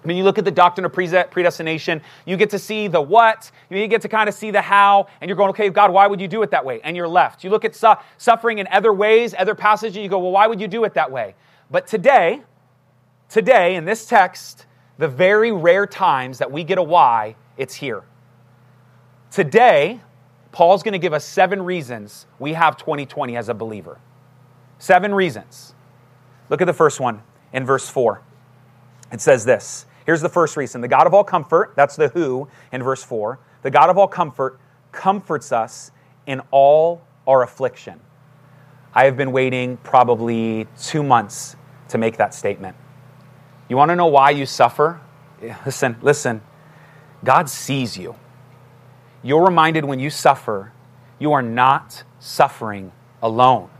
I 0.02 0.06
mean, 0.06 0.16
you 0.16 0.24
look 0.24 0.38
at 0.38 0.46
the 0.46 0.50
doctrine 0.50 0.86
of 0.86 0.92
predestination, 0.94 2.00
you 2.24 2.38
get 2.38 2.48
to 2.48 2.58
see 2.58 2.88
the 2.88 2.98
what, 2.98 3.50
you 3.68 3.86
get 3.88 4.00
to 4.00 4.08
kind 4.08 4.26
of 4.26 4.34
see 4.34 4.50
the 4.50 4.62
how, 4.62 5.06
and 5.20 5.28
you're 5.28 5.36
going, 5.36 5.50
okay, 5.50 5.68
God, 5.68 5.92
why 5.92 6.06
would 6.06 6.18
you 6.18 6.28
do 6.28 6.42
it 6.42 6.50
that 6.52 6.64
way? 6.64 6.80
And 6.82 6.96
you're 6.96 7.06
left. 7.06 7.44
You 7.44 7.50
look 7.50 7.66
at 7.66 7.76
su- 7.76 7.92
suffering 8.16 8.56
in 8.56 8.66
other 8.68 8.94
ways, 8.94 9.34
other 9.36 9.54
passages, 9.54 9.96
and 9.96 10.02
you 10.02 10.08
go, 10.08 10.18
well, 10.18 10.32
why 10.32 10.46
would 10.46 10.58
you 10.58 10.66
do 10.66 10.84
it 10.84 10.94
that 10.94 11.12
way? 11.12 11.34
But 11.70 11.86
today, 11.86 12.40
today, 13.28 13.74
in 13.74 13.84
this 13.84 14.06
text, 14.06 14.64
the 14.96 15.08
very 15.08 15.52
rare 15.52 15.86
times 15.86 16.38
that 16.38 16.50
we 16.50 16.64
get 16.64 16.78
a 16.78 16.82
why, 16.82 17.36
it's 17.58 17.74
here. 17.74 18.02
Today, 19.30 20.00
Paul's 20.52 20.82
going 20.82 20.92
to 20.92 20.98
give 20.98 21.12
us 21.14 21.24
seven 21.24 21.62
reasons 21.62 22.26
we 22.38 22.52
have 22.52 22.76
2020 22.76 23.36
as 23.36 23.48
a 23.48 23.54
believer. 23.54 23.98
Seven 24.78 25.14
reasons. 25.14 25.74
Look 26.50 26.60
at 26.60 26.66
the 26.66 26.72
first 26.74 27.00
one 27.00 27.22
in 27.52 27.64
verse 27.64 27.88
4. 27.88 28.20
It 29.12 29.20
says 29.20 29.44
this 29.44 29.86
Here's 30.04 30.20
the 30.20 30.28
first 30.28 30.56
reason 30.56 30.80
the 30.80 30.88
God 30.88 31.06
of 31.06 31.14
all 31.14 31.24
comfort, 31.24 31.72
that's 31.76 31.96
the 31.96 32.08
who 32.08 32.48
in 32.70 32.82
verse 32.82 33.02
4, 33.02 33.38
the 33.62 33.70
God 33.70 33.90
of 33.90 33.96
all 33.96 34.08
comfort 34.08 34.58
comforts 34.90 35.52
us 35.52 35.90
in 36.26 36.40
all 36.50 37.02
our 37.26 37.42
affliction. 37.42 38.00
I 38.94 39.04
have 39.06 39.16
been 39.16 39.32
waiting 39.32 39.78
probably 39.78 40.66
two 40.78 41.02
months 41.02 41.56
to 41.88 41.98
make 41.98 42.18
that 42.18 42.34
statement. 42.34 42.76
You 43.68 43.76
want 43.76 43.90
to 43.90 43.96
know 43.96 44.06
why 44.06 44.30
you 44.30 44.44
suffer? 44.44 45.00
Listen, 45.66 45.96
listen. 46.02 46.40
God 47.24 47.48
sees 47.48 47.96
you. 47.96 48.14
You're 49.22 49.44
reminded 49.44 49.84
when 49.84 49.98
you 49.98 50.10
suffer, 50.10 50.72
you 51.18 51.32
are 51.32 51.42
not 51.42 52.02
suffering 52.18 52.92
alone. 53.22 53.70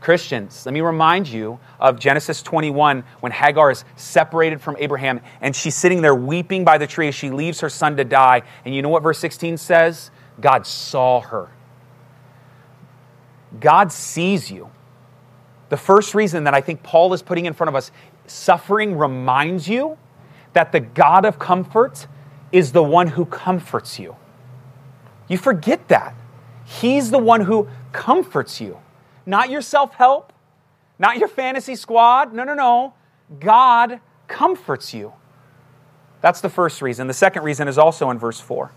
Christians, 0.00 0.66
let 0.66 0.74
me 0.74 0.82
remind 0.82 1.26
you 1.26 1.58
of 1.80 1.98
Genesis 1.98 2.42
21 2.42 3.04
when 3.20 3.32
Hagar 3.32 3.70
is 3.70 3.86
separated 3.96 4.60
from 4.60 4.76
Abraham 4.78 5.20
and 5.40 5.56
she's 5.56 5.74
sitting 5.74 6.02
there 6.02 6.14
weeping 6.14 6.62
by 6.62 6.76
the 6.76 6.86
tree 6.86 7.08
as 7.08 7.14
she 7.14 7.30
leaves 7.30 7.60
her 7.60 7.70
son 7.70 7.96
to 7.96 8.04
die. 8.04 8.42
And 8.66 8.74
you 8.74 8.82
know 8.82 8.90
what 8.90 9.02
verse 9.02 9.18
16 9.18 9.56
says? 9.56 10.10
God 10.40 10.66
saw 10.66 11.20
her. 11.20 11.48
God 13.58 13.90
sees 13.90 14.50
you. 14.50 14.70
The 15.70 15.76
first 15.78 16.14
reason 16.14 16.44
that 16.44 16.54
I 16.54 16.60
think 16.60 16.82
Paul 16.82 17.14
is 17.14 17.22
putting 17.22 17.46
in 17.46 17.54
front 17.54 17.68
of 17.70 17.74
us 17.74 17.90
suffering 18.26 18.98
reminds 18.98 19.68
you 19.68 19.96
that 20.52 20.70
the 20.70 20.80
God 20.80 21.24
of 21.24 21.38
comfort 21.38 22.06
is 22.52 22.72
the 22.72 22.82
one 22.82 23.08
who 23.08 23.24
comforts 23.24 23.98
you. 23.98 24.16
You 25.28 25.38
forget 25.38 25.88
that. 25.88 26.14
He's 26.64 27.10
the 27.10 27.18
one 27.18 27.42
who 27.42 27.68
comforts 27.92 28.60
you 28.60 28.78
not 29.26 29.50
your 29.50 29.62
self 29.62 29.94
help, 29.94 30.32
not 30.98 31.18
your 31.18 31.28
fantasy 31.28 31.76
squad. 31.76 32.32
No, 32.32 32.44
no, 32.44 32.54
no. 32.54 32.94
God 33.40 34.00
comforts 34.28 34.92
you. 34.92 35.12
That's 36.20 36.40
the 36.40 36.48
first 36.48 36.82
reason. 36.82 37.06
The 37.06 37.14
second 37.14 37.42
reason 37.42 37.68
is 37.68 37.78
also 37.78 38.10
in 38.10 38.18
verse 38.18 38.40
4. 38.40 38.70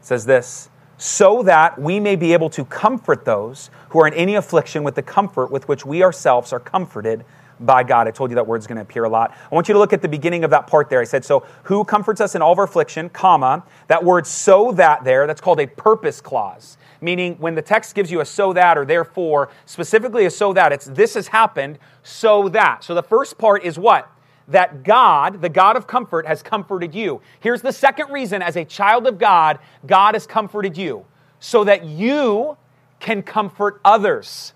It 0.00 0.06
says 0.06 0.26
this 0.26 0.70
so 1.00 1.44
that 1.44 1.80
we 1.80 2.00
may 2.00 2.16
be 2.16 2.32
able 2.32 2.50
to 2.50 2.64
comfort 2.64 3.24
those 3.24 3.70
who 3.90 4.00
are 4.00 4.08
in 4.08 4.14
any 4.14 4.34
affliction 4.34 4.82
with 4.82 4.96
the 4.96 5.02
comfort 5.02 5.48
with 5.48 5.68
which 5.68 5.86
we 5.86 6.02
ourselves 6.02 6.52
are 6.52 6.58
comforted 6.58 7.24
by 7.60 7.82
God. 7.82 8.08
I 8.08 8.10
told 8.10 8.30
you 8.30 8.34
that 8.36 8.46
word's 8.46 8.66
going 8.66 8.76
to 8.76 8.82
appear 8.82 9.04
a 9.04 9.08
lot. 9.08 9.36
I 9.50 9.54
want 9.54 9.68
you 9.68 9.74
to 9.74 9.78
look 9.78 9.92
at 9.92 10.02
the 10.02 10.08
beginning 10.08 10.44
of 10.44 10.50
that 10.50 10.66
part 10.66 10.90
there. 10.90 11.00
I 11.00 11.04
said, 11.04 11.24
so 11.24 11.46
who 11.64 11.84
comforts 11.84 12.20
us 12.20 12.34
in 12.34 12.42
all 12.42 12.52
of 12.52 12.58
our 12.58 12.64
affliction, 12.64 13.08
comma, 13.08 13.64
that 13.88 14.04
word 14.04 14.26
so 14.26 14.72
that 14.72 15.04
there, 15.04 15.26
that's 15.26 15.40
called 15.40 15.60
a 15.60 15.66
purpose 15.66 16.20
clause 16.20 16.76
meaning 17.00 17.36
when 17.36 17.54
the 17.54 17.62
text 17.62 17.94
gives 17.94 18.10
you 18.10 18.20
a 18.20 18.24
so 18.24 18.52
that 18.52 18.76
or 18.76 18.84
therefore, 18.84 19.50
specifically 19.66 20.24
a 20.26 20.30
so 20.30 20.52
that, 20.52 20.72
it's 20.72 20.86
this 20.86 21.14
has 21.14 21.28
happened 21.28 21.78
so 22.02 22.48
that. 22.48 22.84
So 22.84 22.94
the 22.94 23.02
first 23.02 23.38
part 23.38 23.64
is 23.64 23.78
what? 23.78 24.10
That 24.48 24.82
God, 24.82 25.42
the 25.42 25.48
God 25.48 25.76
of 25.76 25.86
comfort, 25.86 26.26
has 26.26 26.42
comforted 26.42 26.94
you. 26.94 27.20
Here's 27.40 27.62
the 27.62 27.72
second 27.72 28.10
reason 28.10 28.42
as 28.42 28.56
a 28.56 28.64
child 28.64 29.06
of 29.06 29.18
God, 29.18 29.58
God 29.86 30.14
has 30.14 30.26
comforted 30.26 30.76
you 30.76 31.04
so 31.40 31.64
that 31.64 31.84
you 31.84 32.56
can 32.98 33.22
comfort 33.22 33.80
others. 33.84 34.54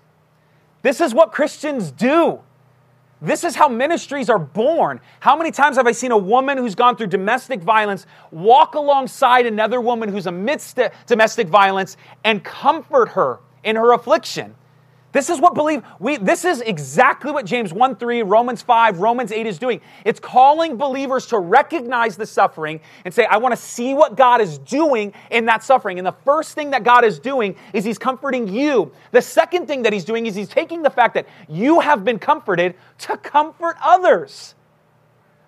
This 0.81 0.99
is 0.99 1.13
what 1.13 1.31
Christians 1.31 1.91
do. 1.91 2.41
This 3.23 3.45
is 3.45 3.55
how 3.55 3.69
ministries 3.69 4.29
are 4.29 4.37
born. 4.37 4.99
How 5.21 5.37
many 5.37 5.49
times 5.49 5.77
have 5.77 5.87
I 5.87 5.93
seen 5.93 6.11
a 6.11 6.17
woman 6.17 6.57
who's 6.57 6.75
gone 6.75 6.97
through 6.97 7.07
domestic 7.07 7.61
violence 7.61 8.05
walk 8.31 8.75
alongside 8.75 9.45
another 9.45 9.79
woman 9.79 10.09
who's 10.09 10.27
amidst 10.27 10.77
domestic 11.07 11.47
violence 11.47 11.95
and 12.25 12.43
comfort 12.43 13.07
her 13.09 13.39
in 13.63 13.77
her 13.77 13.93
affliction? 13.93 14.55
This 15.13 15.29
is 15.29 15.39
what 15.39 15.53
believe 15.53 15.83
we 15.99 16.17
this 16.17 16.43
is 16.43 16.61
exactly 16.61 17.31
what 17.31 17.45
James 17.45 17.71
1 17.71 17.95
3, 17.95 18.23
Romans 18.23 18.63
5, 18.63 18.99
Romans 18.99 19.31
8 19.31 19.45
is 19.45 19.59
doing. 19.59 19.79
It's 20.03 20.19
calling 20.19 20.75
believers 20.75 21.27
to 21.27 21.37
recognize 21.37 22.17
the 22.17 22.25
suffering 22.25 22.81
and 23.05 23.13
say, 23.13 23.25
I 23.25 23.37
want 23.37 23.55
to 23.55 23.61
see 23.61 23.93
what 23.93 24.17
God 24.17 24.41
is 24.41 24.57
doing 24.57 25.13
in 25.29 25.45
that 25.45 25.63
suffering. 25.63 25.99
And 25.99 26.05
the 26.05 26.15
first 26.25 26.55
thing 26.55 26.71
that 26.71 26.83
God 26.83 27.05
is 27.05 27.19
doing 27.19 27.55
is 27.73 27.85
He's 27.85 27.99
comforting 27.99 28.47
you. 28.47 28.91
The 29.11 29.21
second 29.21 29.67
thing 29.67 29.83
that 29.83 29.93
He's 29.93 30.03
doing 30.03 30.25
is 30.25 30.35
He's 30.35 30.49
taking 30.49 30.81
the 30.81 30.89
fact 30.89 31.13
that 31.13 31.27
you 31.47 31.79
have 31.79 32.03
been 32.03 32.17
comforted 32.17 32.73
to 32.99 33.15
comfort 33.17 33.77
others. 33.83 34.55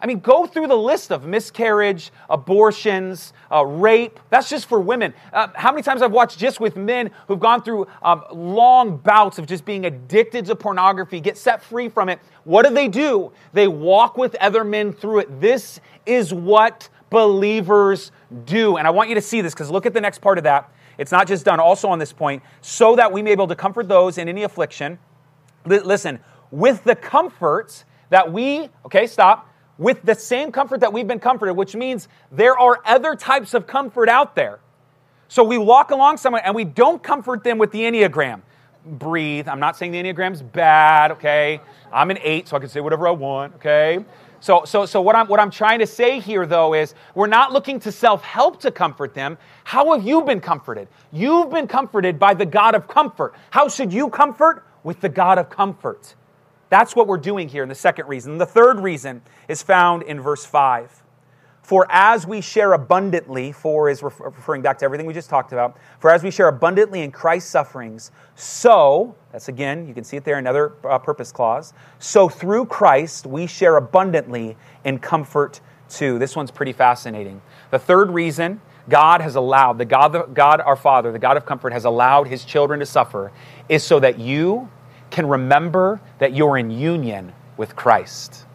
I 0.06 0.08
mean, 0.08 0.20
go 0.20 0.46
through 0.46 0.68
the 0.68 0.78
list 0.78 1.12
of 1.12 1.26
miscarriage, 1.26 2.12
abortions, 2.30 3.34
uh, 3.52 3.66
rape. 3.66 4.20
That's 4.30 4.48
just 4.48 4.70
for 4.70 4.80
women. 4.80 5.16
Uh, 5.34 5.48
how 5.56 5.72
many 5.72 5.82
times 5.82 6.04
I've 6.04 6.12
watched 6.12 6.38
just 6.38 6.60
with 6.60 6.76
men 6.76 7.10
who've 7.28 7.40
gone 7.40 7.64
through 7.64 7.88
um, 8.04 8.24
long 8.32 8.98
bouts 8.98 9.40
of 9.40 9.48
just 9.48 9.66
being 9.66 9.84
addicted 9.88 10.46
to 10.46 10.56
pornography, 10.56 11.20
get 11.20 11.40
set 11.40 11.64
free 11.64 11.90
from 11.90 12.10
it. 12.10 12.20
What 12.44 12.68
do 12.68 12.74
they 12.76 12.88
do? 12.88 13.32
They 13.54 13.68
walk 13.68 14.16
with 14.16 14.36
other 14.36 14.64
men 14.64 14.94
through 14.94 15.22
it. 15.22 15.42
This 15.42 15.82
is 16.06 16.32
what 16.32 16.88
believers 17.10 18.12
do. 18.46 18.78
And 18.78 18.86
I 18.86 18.92
want 18.92 19.10
you 19.10 19.16
to 19.16 19.22
see 19.22 19.42
this 19.42 19.56
because 19.56 19.72
look 19.72 19.88
at 19.88 19.96
the 19.96 20.02
next 20.02 20.20
part 20.20 20.38
of 20.38 20.44
that. 20.44 20.72
It's 21.00 21.12
not 21.12 21.26
just 21.28 21.46
done 21.46 21.60
also 21.60 21.88
on 21.88 21.98
this 21.98 22.14
point, 22.14 22.44
so 22.62 22.96
that 22.96 23.12
we 23.12 23.24
may 23.24 23.30
be 23.30 23.32
able 23.32 23.48
to 23.48 23.56
comfort 23.56 23.88
those 23.88 24.20
in 24.20 24.30
any 24.30 24.44
affliction. 24.44 25.00
L- 25.66 25.84
listen, 25.84 26.20
with 26.52 26.84
the 26.84 26.96
comforts 26.96 27.86
that 28.12 28.32
we, 28.32 28.70
okay, 28.86 29.08
stop 29.08 29.50
with 29.78 30.02
the 30.04 30.16
same 30.16 30.52
comfort 30.52 30.80
that 30.82 30.94
we've 30.94 31.08
been 31.08 31.20
comforted, 31.20 31.56
which 31.56 31.76
means 31.76 32.08
there 32.32 32.58
are 32.58 32.82
other 32.86 33.16
types 33.16 33.54
of 33.54 33.68
comfort 33.68 34.10
out 34.10 34.36
there. 34.36 34.60
So 35.28 35.44
we 35.44 35.58
walk 35.58 35.92
along 35.92 36.18
someone 36.18 36.42
and 36.46 36.56
we 36.56 36.64
don't 36.64 37.02
comfort 37.02 37.44
them 37.44 37.58
with 37.58 37.72
the 37.72 37.82
Enneagram. 37.82 38.42
Breathe. 38.86 39.48
I'm 39.48 39.60
not 39.60 39.76
saying 39.78 39.92
the 39.92 39.98
Enneagram's 39.98 40.42
bad, 40.42 41.12
okay? 41.12 41.60
I'm 41.92 42.12
an 42.12 42.20
eight, 42.22 42.48
so 42.48 42.56
I 42.56 42.60
can 42.60 42.70
say 42.70 42.80
whatever 42.80 43.08
I 43.08 43.12
want, 43.12 43.56
okay? 43.56 44.06
So, 44.40 44.64
so, 44.64 44.86
so 44.86 45.02
what, 45.02 45.16
I'm, 45.16 45.28
what 45.28 45.40
I'm 45.40 45.50
trying 45.50 45.80
to 45.80 45.88
say 45.88 46.20
here, 46.20 46.46
though, 46.46 46.76
is 46.76 46.94
we're 47.16 47.26
not 47.26 47.52
looking 47.52 47.80
to 47.80 47.92
self 47.92 48.22
help 48.22 48.60
to 48.60 48.70
comfort 48.70 49.16
them. 49.16 49.40
How 49.64 49.94
have 49.94 50.06
you 50.06 50.22
been 50.22 50.40
comforted? 50.40 50.88
You've 51.12 51.50
been 51.50 51.68
comforted 51.68 52.20
by 52.20 52.36
the 52.36 52.46
God 52.46 52.76
of 52.76 52.88
comfort. 52.88 53.34
How 53.50 53.68
should 53.68 53.92
you 53.92 54.10
comfort? 54.10 54.64
With 54.84 55.02
the 55.02 55.10
God 55.10 55.40
of 55.40 55.50
comfort. 55.50 56.14
That's 56.70 56.96
what 56.96 57.08
we're 57.08 57.18
doing 57.18 57.50
here 57.50 57.64
in 57.64 57.70
the 57.70 57.76
second 57.76 58.08
reason. 58.08 58.38
The 58.38 58.46
third 58.46 58.80
reason 58.80 59.22
is 59.48 59.62
found 59.62 60.04
in 60.04 60.20
verse 60.20 60.46
5. 60.46 61.04
For 61.62 61.88
as 61.90 62.28
we 62.28 62.42
share 62.42 62.74
abundantly, 62.74 63.52
for 63.52 63.90
is 63.90 64.04
referring 64.04 64.62
back 64.62 64.78
to 64.80 64.86
everything 64.86 65.08
we 65.08 65.16
just 65.16 65.32
talked 65.32 65.52
about, 65.52 65.78
for 66.00 66.12
as 66.12 66.22
we 66.22 66.30
share 66.30 66.48
abundantly 66.48 67.02
in 67.02 67.12
Christ's 67.12 67.50
sufferings, 67.50 68.12
so, 68.36 69.16
that's 69.32 69.48
again, 69.48 69.88
you 69.88 69.96
can 69.96 70.04
see 70.04 70.16
it 70.16 70.24
there, 70.24 70.38
another 70.38 70.74
uh, 70.84 71.00
purpose 71.00 71.32
clause, 71.32 71.74
so 71.98 72.30
through 72.30 72.68
Christ 72.68 73.26
we 73.26 73.48
share 73.48 73.78
abundantly 73.78 74.56
in 74.84 75.00
comfort 75.00 75.60
too. 75.90 76.20
This 76.20 76.36
one's 76.36 76.52
pretty 76.52 76.74
fascinating. 76.74 77.42
The 77.72 77.80
third 77.80 78.12
reason 78.12 78.62
God 78.88 79.22
has 79.22 79.36
allowed, 79.36 79.80
the 79.80 79.86
God, 79.86 80.36
God 80.36 80.62
our 80.62 80.76
Father, 80.76 81.12
the 81.12 81.18
God 81.18 81.36
of 81.36 81.48
comfort, 81.48 81.74
has 81.74 81.86
allowed 81.86 82.28
his 82.28 82.46
children 82.46 82.80
to 82.80 82.86
suffer 82.86 83.32
is 83.70 83.84
so 83.84 84.00
that 84.00 84.20
you 84.20 84.70
can 85.10 85.28
remember 85.28 86.00
that 86.20 86.34
you're 86.34 86.58
in 86.58 86.72
union 86.72 87.34
with 87.58 87.76
Christ. 87.76 88.46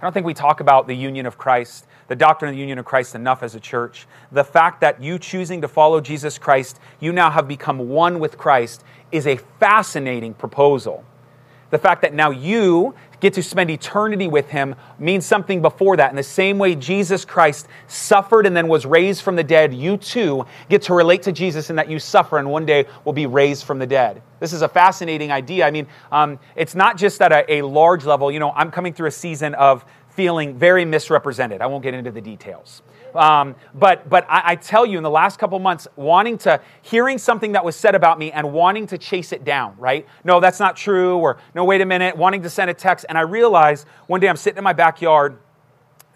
I 0.00 0.06
don't 0.06 0.12
think 0.12 0.26
we 0.26 0.34
talk 0.34 0.60
about 0.60 0.86
the 0.86 0.94
union 0.94 1.24
of 1.24 1.38
Christ, 1.38 1.86
the 2.08 2.16
doctrine 2.16 2.50
of 2.50 2.54
the 2.54 2.60
union 2.60 2.78
of 2.78 2.84
Christ 2.84 3.14
enough 3.14 3.42
as 3.42 3.54
a 3.54 3.60
church. 3.60 4.06
The 4.32 4.44
fact 4.44 4.80
that 4.82 5.02
you 5.02 5.18
choosing 5.18 5.60
to 5.62 5.68
follow 5.68 6.00
Jesus 6.00 6.36
Christ, 6.36 6.78
you 7.00 7.12
now 7.12 7.30
have 7.30 7.48
become 7.48 7.88
one 7.88 8.18
with 8.18 8.36
Christ, 8.36 8.84
is 9.12 9.26
a 9.26 9.36
fascinating 9.36 10.34
proposal. 10.34 11.04
The 11.70 11.78
fact 11.78 12.02
that 12.02 12.12
now 12.12 12.30
you 12.30 12.94
get 13.24 13.32
to 13.32 13.42
spend 13.42 13.70
eternity 13.70 14.28
with 14.28 14.50
him 14.50 14.74
means 14.98 15.24
something 15.24 15.62
before 15.62 15.96
that. 15.96 16.10
In 16.10 16.16
the 16.16 16.22
same 16.22 16.58
way 16.58 16.74
Jesus 16.74 17.24
Christ 17.24 17.68
suffered 17.86 18.44
and 18.44 18.54
then 18.54 18.68
was 18.68 18.84
raised 18.84 19.22
from 19.22 19.34
the 19.34 19.42
dead, 19.42 19.72
you 19.72 19.96
too 19.96 20.44
get 20.68 20.82
to 20.82 20.94
relate 20.94 21.22
to 21.22 21.32
Jesus 21.32 21.70
in 21.70 21.76
that 21.76 21.88
you 21.88 21.98
suffer 21.98 22.36
and 22.36 22.50
one 22.50 22.66
day 22.66 22.84
will 23.06 23.14
be 23.14 23.24
raised 23.24 23.64
from 23.64 23.78
the 23.78 23.86
dead. 23.86 24.20
This 24.40 24.52
is 24.52 24.60
a 24.60 24.68
fascinating 24.68 25.32
idea. 25.32 25.66
I 25.66 25.70
mean, 25.70 25.86
um, 26.12 26.38
it's 26.54 26.74
not 26.74 26.98
just 26.98 27.22
at 27.22 27.32
a, 27.32 27.50
a 27.50 27.62
large 27.62 28.04
level. 28.04 28.30
You 28.30 28.40
know, 28.40 28.50
I'm 28.50 28.70
coming 28.70 28.92
through 28.92 29.08
a 29.08 29.12
season 29.12 29.54
of 29.54 29.86
feeling 30.10 30.58
very 30.58 30.84
misrepresented. 30.84 31.62
I 31.62 31.66
won't 31.66 31.82
get 31.82 31.94
into 31.94 32.10
the 32.10 32.20
details. 32.20 32.82
Um, 33.14 33.54
but 33.74 34.08
but 34.08 34.26
I, 34.28 34.42
I, 34.44 34.56
tell 34.56 34.84
you, 34.84 34.96
in 34.96 35.04
the 35.04 35.10
last 35.10 35.38
couple 35.38 35.58
months, 35.60 35.86
wanting 35.94 36.36
to 36.38 36.60
hearing 36.82 37.16
something 37.18 37.52
that 37.52 37.64
was 37.64 37.76
said 37.76 37.94
about 37.94 38.18
me 38.18 38.32
and 38.32 38.52
wanting 38.52 38.88
to 38.88 38.98
chase 38.98 39.32
it 39.32 39.44
down, 39.44 39.76
right? 39.78 40.06
No, 40.24 40.40
that's 40.40 40.58
not 40.58 40.76
true, 40.76 41.18
or 41.18 41.38
no, 41.54 41.64
wait 41.64 41.80
a 41.80 41.86
minute, 41.86 42.16
wanting 42.16 42.42
to 42.42 42.50
send 42.50 42.70
a 42.70 42.74
text. 42.74 43.06
And 43.08 43.16
I 43.16 43.20
realized 43.20 43.86
one 44.08 44.20
day 44.20 44.28
I'm 44.28 44.36
sitting 44.36 44.58
in 44.58 44.64
my 44.64 44.72
backyard 44.72 45.38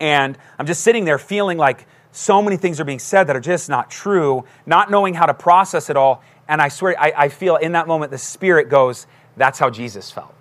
and 0.01 0.37
I'm 0.59 0.67
just 0.67 0.83
sitting 0.83 1.05
there 1.05 1.19
feeling 1.19 1.57
like 1.57 1.87
so 2.11 2.43
many 2.43 2.57
things 2.57 2.81
are 2.81 2.85
being 2.85 2.99
said 2.99 3.25
that 3.25 3.37
are 3.37 3.41
just 3.41 3.69
not 3.69 3.91
true, 3.91 4.45
not 4.67 4.91
knowing 4.91 5.15
how 5.15 5.27
to 5.27 5.35
process 5.35 5.91
it 5.91 5.97
all. 5.97 6.23
And 6.49 6.61
I 6.61 6.69
swear, 6.69 6.99
I, 6.99 7.13
I 7.17 7.29
feel 7.29 7.57
in 7.57 7.73
that 7.73 7.87
moment 7.87 8.11
the 8.11 8.19
Spirit 8.19 8.69
goes, 8.69 9.07
that's 9.37 9.59
how 9.59 9.71
Jesus 9.71 10.11
felt. 10.11 10.35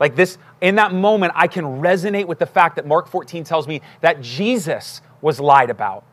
Like 0.00 0.16
this, 0.16 0.36
in 0.60 0.74
that 0.76 0.92
moment, 0.92 1.32
I 1.36 1.46
can 1.46 1.64
resonate 1.64 2.26
with 2.26 2.40
the 2.40 2.46
fact 2.46 2.76
that 2.76 2.86
Mark 2.86 3.06
14 3.06 3.44
tells 3.44 3.68
me 3.68 3.80
that 4.00 4.20
Jesus 4.20 5.00
was 5.22 5.40
lied 5.40 5.70
about, 5.70 6.04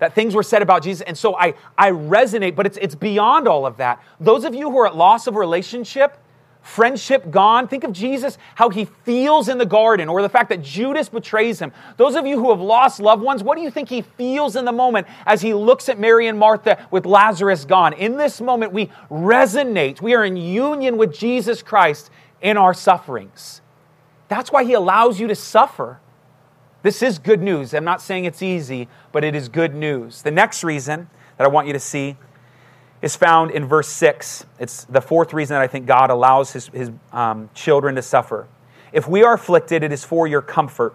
that 0.00 0.14
things 0.14 0.34
were 0.34 0.42
said 0.42 0.62
about 0.62 0.82
Jesus. 0.82 1.02
And 1.06 1.16
so 1.16 1.36
I, 1.36 1.54
I 1.78 1.92
resonate, 1.92 2.56
but 2.56 2.66
it's, 2.66 2.78
it's 2.78 2.96
beyond 2.96 3.46
all 3.46 3.64
of 3.64 3.76
that. 3.76 4.02
Those 4.18 4.44
of 4.44 4.54
you 4.54 4.70
who 4.70 4.78
are 4.78 4.88
at 4.88 4.96
loss 4.96 5.28
of 5.28 5.36
relationship, 5.36 6.18
friendship 6.62 7.30
gone, 7.30 7.68
think 7.68 7.84
of 7.84 7.92
Jesus, 7.92 8.38
how 8.54 8.70
he 8.70 8.86
feels 8.86 9.50
in 9.50 9.58
the 9.58 9.66
garden, 9.66 10.08
or 10.08 10.22
the 10.22 10.30
fact 10.30 10.48
that 10.48 10.62
Judas 10.62 11.10
betrays 11.10 11.60
him. 11.60 11.72
Those 11.98 12.14
of 12.14 12.26
you 12.26 12.38
who 12.38 12.50
have 12.50 12.60
lost 12.60 13.00
loved 13.00 13.22
ones, 13.22 13.42
what 13.42 13.56
do 13.56 13.62
you 13.62 13.70
think 13.70 13.90
he 13.90 14.00
feels 14.00 14.56
in 14.56 14.64
the 14.64 14.72
moment 14.72 15.06
as 15.26 15.42
he 15.42 15.52
looks 15.52 15.90
at 15.90 15.98
Mary 15.98 16.26
and 16.26 16.38
Martha 16.38 16.88
with 16.90 17.04
Lazarus 17.04 17.66
gone? 17.66 17.92
In 17.92 18.16
this 18.16 18.40
moment, 18.40 18.72
we 18.72 18.90
resonate. 19.10 20.00
We 20.00 20.14
are 20.14 20.24
in 20.24 20.38
union 20.38 20.96
with 20.96 21.12
Jesus 21.12 21.62
Christ 21.62 22.10
in 22.40 22.56
our 22.56 22.72
sufferings. 22.72 23.60
That's 24.28 24.50
why 24.50 24.64
he 24.64 24.72
allows 24.72 25.20
you 25.20 25.28
to 25.28 25.34
suffer. 25.34 26.00
This 26.84 27.02
is 27.02 27.18
good 27.18 27.40
news. 27.40 27.72
I'm 27.72 27.82
not 27.82 28.02
saying 28.02 28.26
it's 28.26 28.42
easy, 28.42 28.88
but 29.10 29.24
it 29.24 29.34
is 29.34 29.48
good 29.48 29.74
news. 29.74 30.20
The 30.20 30.30
next 30.30 30.62
reason 30.62 31.08
that 31.38 31.44
I 31.44 31.48
want 31.48 31.66
you 31.66 31.72
to 31.72 31.80
see 31.80 32.18
is 33.00 33.16
found 33.16 33.52
in 33.52 33.64
verse 33.64 33.88
6. 33.88 34.44
It's 34.58 34.84
the 34.84 35.00
fourth 35.00 35.32
reason 35.32 35.54
that 35.54 35.62
I 35.62 35.66
think 35.66 35.86
God 35.86 36.10
allows 36.10 36.52
his, 36.52 36.68
his 36.68 36.90
um, 37.10 37.48
children 37.54 37.94
to 37.94 38.02
suffer. 38.02 38.48
If 38.92 39.08
we 39.08 39.22
are 39.22 39.32
afflicted, 39.32 39.82
it 39.82 39.92
is 39.92 40.04
for 40.04 40.26
your 40.26 40.42
comfort 40.42 40.94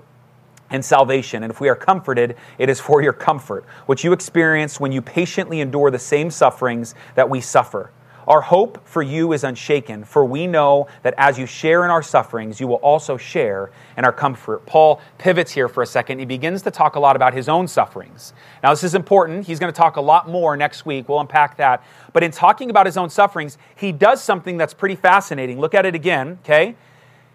and 0.69 0.85
salvation. 0.85 1.41
And 1.41 1.51
if 1.51 1.59
we 1.59 1.69
are 1.69 1.75
comforted, 1.75 2.37
it 2.59 2.69
is 2.69 2.79
for 2.79 3.01
your 3.01 3.13
comfort, 3.13 3.65
which 3.87 4.03
you 4.03 4.13
experience 4.13 4.79
when 4.79 4.91
you 4.91 5.01
patiently 5.01 5.59
endure 5.59 5.89
the 5.89 5.97
same 5.97 6.29
sufferings 6.29 6.93
that 7.15 7.31
we 7.31 7.41
suffer. 7.41 7.89
Our 8.29 8.41
hope 8.41 8.87
for 8.87 9.01
you 9.01 9.33
is 9.33 9.43
unshaken, 9.43 10.03
for 10.03 10.23
we 10.23 10.45
know 10.45 10.85
that 11.01 11.15
as 11.17 11.39
you 11.39 11.47
share 11.47 11.83
in 11.83 11.89
our 11.89 12.03
sufferings, 12.03 12.59
you 12.59 12.67
will 12.67 12.75
also 12.75 13.17
share 13.17 13.71
in 13.97 14.05
our 14.05 14.13
comfort. 14.13 14.67
Paul 14.67 15.01
pivots 15.17 15.51
here 15.51 15.67
for 15.67 15.81
a 15.81 15.87
second. 15.87 16.19
He 16.19 16.25
begins 16.25 16.61
to 16.61 16.69
talk 16.69 16.95
a 16.95 16.99
lot 16.99 17.15
about 17.15 17.33
his 17.33 17.49
own 17.49 17.67
sufferings. 17.67 18.33
Now, 18.61 18.69
this 18.69 18.83
is 18.83 18.93
important. 18.93 19.47
He's 19.47 19.57
going 19.57 19.73
to 19.73 19.75
talk 19.75 19.95
a 19.95 20.01
lot 20.01 20.29
more 20.29 20.55
next 20.55 20.85
week. 20.85 21.09
We'll 21.09 21.19
unpack 21.19 21.57
that. 21.57 21.83
But 22.13 22.21
in 22.21 22.29
talking 22.29 22.69
about 22.69 22.85
his 22.85 22.97
own 22.97 23.09
sufferings, 23.09 23.57
he 23.75 23.91
does 23.91 24.21
something 24.23 24.57
that's 24.57 24.75
pretty 24.75 24.95
fascinating. 24.95 25.59
Look 25.59 25.73
at 25.73 25.87
it 25.87 25.95
again, 25.95 26.37
okay? 26.43 26.75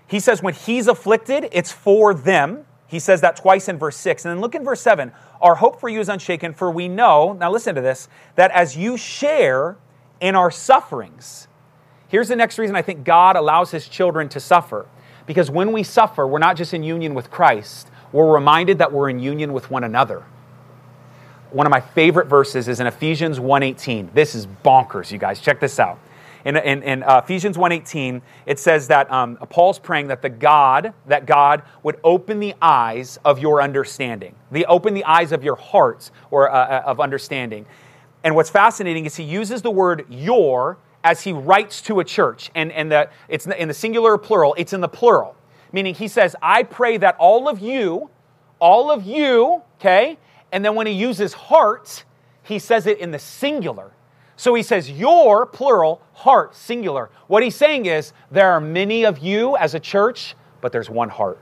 He 0.07 0.21
says, 0.21 0.45
when 0.45 0.55
he's 0.55 0.87
afflicted, 0.87 1.49
it's 1.51 1.73
for 1.73 2.15
them. 2.15 2.67
He 2.87 3.01
says 3.01 3.21
that 3.23 3.35
twice 3.35 3.69
in 3.69 3.79
verse 3.79 3.97
6. 3.97 4.27
And 4.27 4.31
then 4.31 4.41
look 4.41 4.55
in 4.55 4.63
verse 4.63 4.81
7. 4.81 5.11
Our 5.41 5.57
hope 5.57 5.81
for 5.81 5.89
you 5.89 5.99
is 5.99 6.09
unshaken, 6.09 6.55
for 6.55 6.71
we 6.71 6.87
know, 6.87 7.33
now 7.33 7.51
listen 7.51 7.75
to 7.75 7.81
this, 7.81 8.09
that 8.37 8.53
as 8.53 8.77
you 8.77 8.97
share 8.97 9.77
in 10.21 10.35
our 10.35 10.51
sufferings. 10.51 11.49
Here's 12.09 12.29
the 12.29 12.37
next 12.37 12.59
reason 12.59 12.77
I 12.77 12.83
think 12.83 13.05
God 13.05 13.37
allows 13.37 13.71
his 13.71 13.89
children 13.89 14.29
to 14.31 14.41
suffer. 14.41 14.87
Because 15.27 15.51
when 15.51 15.73
we 15.73 15.83
suffer, 15.83 16.27
we're 16.27 16.39
not 16.39 16.57
just 16.57 16.75
in 16.75 16.83
union 16.83 17.15
with 17.15 17.31
Christ, 17.31 17.89
we're 18.13 18.33
reminded 18.33 18.79
that 18.79 18.93
we're 18.93 19.11
in 19.11 19.19
union 19.19 19.53
with 19.53 19.71
one 19.71 19.85
another. 19.85 20.25
One 21.51 21.67
of 21.67 21.71
my 21.71 21.81
favorite 21.81 22.27
verses 22.27 22.69
is 22.69 22.81
in 22.81 22.87
Ephesians 22.87 23.39
1:18. 23.39 24.11
This 24.13 24.35
is 24.35 24.47
bonkers, 24.47 25.11
you 25.11 25.19
guys. 25.19 25.41
Check 25.41 25.61
this 25.61 25.79
out. 25.79 25.99
In, 26.45 26.57
in, 26.59 26.83
in 26.83 27.03
uh, 27.03 27.23
Ephesians 27.25 27.57
1:18, 27.57 28.21
it 28.45 28.59
says 28.59 28.89
that 28.89 29.11
um, 29.11 29.37
Paul's 29.49 29.79
praying 29.79 30.09
that 30.09 30.21
the 30.21 30.29
God 30.29 30.93
that 31.07 31.27
God 31.27 31.63
would 31.83 31.99
open 32.05 32.39
the 32.39 32.55
eyes 32.61 33.19
of 33.25 33.39
your 33.39 33.63
understanding, 33.63 34.35
the 34.51 34.67
open 34.67 34.95
the 34.95 35.05
eyes 35.05 35.33
of 35.33 35.43
your 35.43 35.57
hearts 35.57 36.11
or 36.31 36.51
uh, 36.51 36.55
uh 36.55 36.83
of 36.87 37.01
understanding. 37.01 37.67
And 38.25 38.35
what's 38.35 38.51
fascinating 38.51 39.05
is 39.05 39.15
he 39.17 39.23
uses 39.23 39.63
the 39.63 39.71
word 39.71 40.07
your 40.09 40.79
as 41.05 41.21
he 41.21 41.33
writes 41.33 41.83
to 41.83 42.01
a 42.01 42.05
church. 42.05 42.51
And, 42.55 42.73
and 42.73 42.91
the, 42.91 43.11
it's 43.29 43.47
in 43.47 43.69
the 43.69 43.75
singular 43.75 44.13
or 44.13 44.19
plural, 44.19 44.55
it's 44.59 44.73
in 44.73 44.81
the 44.81 44.89
plural. 44.89 45.37
Meaning 45.73 45.95
he 45.95 46.09
says, 46.09 46.35
I 46.41 46.63
pray 46.63 46.97
that 46.97 47.17
all 47.19 47.49
of 47.49 47.61
you, 47.61 48.11
all 48.59 48.91
of 48.91 49.05
you, 49.05 49.63
okay? 49.79 50.19
And 50.51 50.65
then 50.65 50.75
when 50.75 50.87
he 50.87 50.93
uses 50.95 51.35
heart, 51.35 52.05
he 52.43 52.59
says 52.59 52.87
it 52.87 52.99
in 52.99 53.11
the 53.11 53.19
singular. 53.19 53.93
So 54.37 54.55
he 54.55 54.63
says, 54.63 54.91
Your, 54.91 55.47
plural, 55.47 56.01
heart, 56.13 56.55
singular. 56.55 57.11
What 57.27 57.43
he's 57.43 57.57
saying 57.57 57.87
is, 57.87 58.13
there 58.31 58.51
are 58.51 58.61
many 58.61 59.05
of 59.05 59.19
you 59.19 59.57
as 59.57 59.75
a 59.75 59.81
church, 59.81 60.35
but 60.61 60.73
there's 60.73 60.91
one 60.91 61.09
heart. 61.09 61.39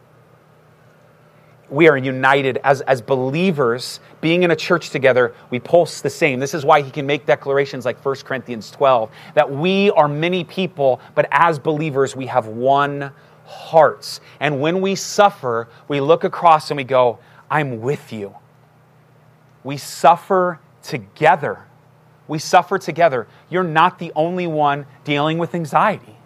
We 1.73 1.89
are 1.89 1.97
united 1.97 2.59
as, 2.63 2.83
as 2.83 3.01
believers, 3.01 3.99
being 4.21 4.43
in 4.43 4.51
a 4.51 4.57
church 4.57 4.91
together, 4.91 5.35
we 5.51 5.59
pulse 5.59 6.01
the 6.03 6.11
same. 6.11 6.39
This 6.39 6.55
is 6.55 6.65
why 6.65 6.83
he 6.83 6.91
can 6.91 7.07
make 7.07 7.27
declarations 7.27 7.85
like 7.85 8.05
1 8.05 8.17
Corinthians 8.25 8.71
12 8.71 9.11
that 9.35 9.51
we 9.51 9.91
are 9.91 10.07
many 10.07 10.45
people, 10.45 11.01
but 11.15 11.27
as 11.31 11.59
believers, 11.59 12.15
we 12.15 12.27
have 12.27 12.47
one 12.47 13.11
heart. 13.47 14.21
And 14.39 14.61
when 14.61 14.81
we 14.81 14.95
suffer, 14.95 15.69
we 15.89 16.01
look 16.01 16.25
across 16.25 16.71
and 16.71 16.77
we 16.77 16.85
go, 16.85 17.19
I'm 17.51 17.81
with 17.81 18.13
you. 18.13 18.37
We 19.65 19.77
suffer 19.77 20.61
together 20.83 21.67
we 22.29 22.39
suffer 22.39 22.79
together. 22.79 23.27
You're 23.51 23.63
not 23.63 23.99
the 23.99 24.13
only 24.15 24.47
one 24.47 24.87
dealing 25.05 25.39
with 25.39 25.55
anxiety. 25.55 26.17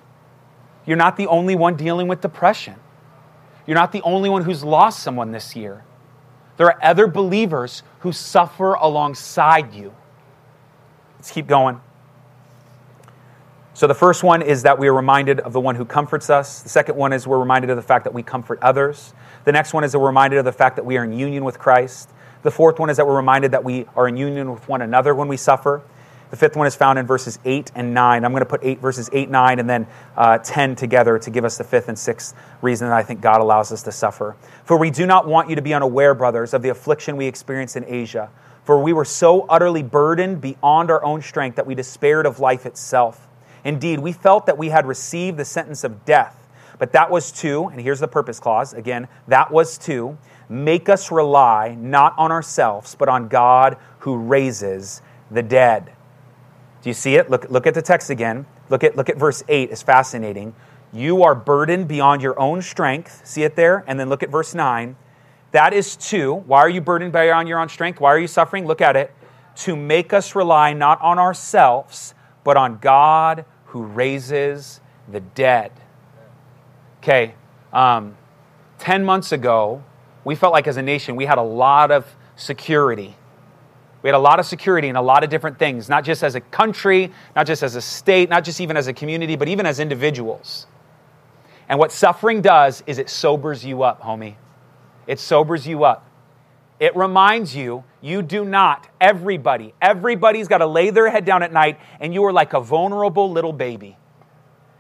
You're 0.87 0.97
not 0.97 1.17
the 1.17 1.27
only 1.27 1.57
one 1.57 1.77
dealing 1.77 2.07
with 2.07 2.21
depression. 2.21 2.77
You're 3.67 3.75
not 3.75 3.93
the 3.93 4.03
only 4.03 4.29
one 4.29 4.43
who's 4.43 4.63
lost 4.63 5.01
someone 5.01 5.33
this 5.33 5.57
year. 5.57 5.85
There 6.57 6.67
are 6.67 6.79
other 6.83 7.07
believers 7.07 7.83
who 8.01 8.13
suffer 8.13 8.75
alongside 8.75 9.75
you. 9.75 9.95
Let's 11.17 11.31
keep 11.31 11.47
going. 11.47 11.81
So, 13.75 13.87
the 13.87 13.95
first 13.95 14.23
one 14.23 14.41
is 14.41 14.63
that 14.63 14.79
we 14.79 14.89
are 14.89 14.95
reminded 14.95 15.41
of 15.41 15.53
the 15.53 15.61
one 15.61 15.75
who 15.75 15.85
comforts 15.85 16.31
us. 16.31 16.63
The 16.63 16.71
second 16.71 16.97
one 16.97 17.13
is 17.13 17.27
we're 17.27 17.39
reminded 17.39 17.69
of 17.69 17.77
the 17.77 17.83
fact 17.83 18.05
that 18.05 18.15
we 18.15 18.23
comfort 18.23 18.59
others. 18.63 19.13
The 19.45 19.53
next 19.53 19.75
one 19.75 19.85
is 19.85 19.93
that 19.93 19.99
we're 19.99 20.07
reminded 20.07 20.39
of 20.39 20.47
the 20.47 20.53
fact 20.53 20.77
that 20.77 20.87
we 20.87 20.97
are 20.97 21.05
in 21.05 21.13
union 21.13 21.45
with 21.45 21.59
Christ. 21.59 22.09
The 22.43 22.51
fourth 22.51 22.79
one 22.79 22.89
is 22.89 22.97
that 22.97 23.07
we're 23.07 23.17
reminded 23.17 23.51
that 23.51 23.65
we 23.65 23.85
are 23.95 24.09
in 24.09 24.17
union 24.17 24.51
with 24.51 24.67
one 24.67 24.81
another 24.81 25.15
when 25.15 25.29
we 25.29 25.37
suffer. 25.37 25.83
The 26.31 26.37
fifth 26.37 26.57
one 26.57 26.67
is 26.67 26.75
found 26.75 26.99
in 26.99 27.07
verses 27.07 27.39
8 27.45 27.71
and 27.77 27.95
9. 27.95 28.25
I'm 28.25 28.33
going 28.33 28.41
to 28.41 28.49
put 28.49 28.61
eight 28.65 28.81
verses 28.81 29.09
8, 29.13 29.31
9, 29.31 29.59
and 29.61 29.71
then 29.71 29.87
uh, 30.17 30.39
10 30.39 30.75
together 30.75 31.19
to 31.21 31.31
give 31.31 31.45
us 31.45 31.57
the 31.57 31.65
fifth 31.65 31.89
and 31.89 31.99
sixth 31.99 32.35
reason 32.63 32.89
that 32.89 32.97
I 32.97 33.03
think 33.03 33.21
God 33.21 33.41
allows 33.41 33.71
us 33.71 33.83
to 33.85 33.93
suffer. 33.93 34.35
For 34.65 34.77
we 34.77 34.91
do 34.91 35.07
not 35.07 35.29
want 35.29 35.49
you 35.49 35.57
to 35.57 35.63
be 35.63 35.73
unaware, 35.73 36.15
brothers, 36.15 36.53
of 36.53 36.63
the 36.63 36.71
affliction 36.71 37.17
we 37.17 37.27
experienced 37.27 37.77
in 37.77 37.85
Asia. 37.85 38.31
For 38.65 38.83
we 38.83 38.93
were 38.93 39.05
so 39.05 39.43
utterly 39.43 39.85
burdened 39.85 40.41
beyond 40.41 40.91
our 40.91 41.05
own 41.05 41.23
strength 41.23 41.55
that 41.55 41.67
we 41.67 41.77
despaired 41.77 42.27
of 42.27 42.41
life 42.41 42.67
itself. 42.67 43.29
Indeed, 43.63 44.01
we 44.01 44.13
felt 44.13 44.47
that 44.47 44.59
we 44.59 44.71
had 44.71 44.87
received 44.87 45.37
the 45.37 45.45
sentence 45.45 45.85
of 45.85 46.05
death. 46.05 46.49
But 46.79 46.93
that 46.93 47.11
was 47.11 47.33
to, 47.33 47.67
and 47.67 47.81
here's 47.81 48.01
the 48.01 48.09
purpose 48.09 48.41
clause 48.41 48.75
again, 48.75 49.09
that 49.29 49.51
was 49.51 49.79
to 49.79 50.19
make 50.49 50.89
us 50.89 51.11
rely 51.11 51.77
not 51.79 52.15
on 52.19 52.31
ourselves, 52.31 52.95
but 52.95 53.09
on 53.09 53.29
God 53.29 53.77
who 54.01 54.17
raises 54.17 55.03
the 55.31 55.43
dead. 55.43 55.96
Do 56.87 56.91
you 56.91 56.95
see 56.95 57.17
it? 57.17 57.29
Look, 57.29 57.51
look 57.51 57.67
at 57.67 57.75
the 57.75 57.83
text 57.83 58.11
again. 58.11 58.47
Look 58.71 58.85
at, 58.85 58.95
look 58.95 59.09
at 59.09 59.17
verse 59.17 59.43
8, 59.49 59.73
it's 59.73 59.83
fascinating. 59.83 60.55
You 60.93 61.25
are 61.25 61.35
burdened 61.35 61.89
beyond 61.89 62.23
your 62.23 62.39
own 62.39 62.63
strength. 62.63 63.27
See 63.27 63.43
it 63.43 63.57
there? 63.57 63.83
And 63.89 63.99
then 63.99 64.09
look 64.09 64.23
at 64.23 64.31
verse 64.31 64.55
9. 64.55 64.95
That 65.51 65.73
is 65.73 65.97
to, 65.97 66.33
why 66.33 66.61
are 66.61 66.69
you 66.69 66.81
burdened 66.81 67.13
beyond 67.13 67.49
your 67.49 67.59
own 67.59 67.69
strength? 67.69 67.99
Why 67.99 68.11
are 68.11 68.21
you 68.21 68.29
suffering? 68.29 68.67
Look 68.67 68.81
at 68.81 68.95
it. 68.95 69.13
To 69.57 69.75
make 69.75 70.13
us 70.13 70.37
rely 70.37 70.75
not 70.75 71.01
on 71.01 71.19
ourselves, 71.19 72.15
but 72.45 72.57
on 72.57 72.79
God 72.79 73.47
who 73.65 73.83
raises 73.83 74.81
the 75.11 75.19
dead. 75.19 75.73
Okay, 77.03 77.35
um, 77.73 78.17
10 78.79 79.05
months 79.05 79.33
ago, 79.33 79.83
we 80.23 80.37
felt 80.37 80.53
like 80.53 80.69
as 80.69 80.77
a 80.77 80.83
nation 80.83 81.17
we 81.17 81.27
had 81.27 81.39
a 81.39 81.43
lot 81.43 81.91
of 81.91 82.15
security 82.37 83.17
we 84.07 84.11
had 84.11 84.15
a 84.15 84.19
lot 84.21 84.39
of 84.39 84.47
security 84.47 84.87
in 84.87 84.95
a 84.95 85.03
lot 85.03 85.25
of 85.25 85.31
different 85.31 85.59
things, 85.59 85.89
not 85.89 86.05
just 86.05 86.23
as 86.23 86.37
a 86.37 86.41
country, 86.41 87.11
not 87.35 87.45
just 87.45 87.65
as 87.65 87.75
a 87.75 87.81
state, 87.81 88.31
not 88.31 88.45
just 88.45 88.61
even 88.61 88.77
as 88.77 88.87
a 88.87 88.93
community, 88.93 89.35
but 89.35 89.49
even 89.49 89.67
as 89.67 89.81
individuals. 89.81 90.69
And 91.69 91.77
what 91.77 91.91
suffering 91.91 92.41
does 92.41 92.85
is 92.87 92.99
it 92.99 93.11
sobers 93.11 93.65
you 93.65 93.83
up, 93.83 94.01
homie. 94.01 94.37
It 95.09 95.19
sobers 95.19 95.67
you 95.67 95.83
up. 95.83 96.09
It 96.79 96.95
reminds 96.95 97.57
you, 97.57 97.83
you 98.01 98.23
do 98.23 98.45
not, 98.45 98.89
everybody, 99.01 99.75
everybody's 99.83 100.47
got 100.47 100.59
to 100.59 100.69
lay 100.69 100.91
their 100.91 101.11
head 101.11 101.25
down 101.25 101.43
at 101.43 101.53
night, 101.53 101.81
and 101.99 102.15
you 102.15 102.25
are 102.27 102.33
like 102.33 102.53
a 102.53 102.61
vulnerable 102.61 103.33
little 103.33 103.53
baby. 103.53 103.97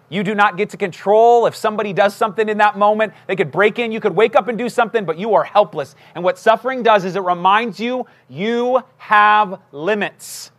You 0.08 0.22
do 0.22 0.34
not 0.34 0.56
get 0.56 0.70
to 0.70 0.76
control 0.76 1.46
if 1.46 1.56
somebody 1.56 1.92
does 1.92 2.14
something 2.14 2.48
in 2.48 2.58
that 2.58 2.78
moment. 2.78 3.12
They 3.26 3.34
could 3.34 3.50
break 3.50 3.78
in, 3.78 3.90
you 3.90 4.00
could 4.00 4.14
wake 4.14 4.36
up 4.36 4.48
and 4.48 4.56
do 4.56 4.68
something, 4.68 5.04
but 5.04 5.18
you 5.18 5.34
are 5.34 5.44
helpless. 5.44 5.96
And 6.14 6.22
what 6.22 6.38
suffering 6.38 6.82
does 6.82 7.04
is 7.04 7.16
it 7.16 7.22
reminds 7.22 7.80
you 7.80 8.06
you 8.28 8.82
have 8.98 9.60
limits. 9.72 10.52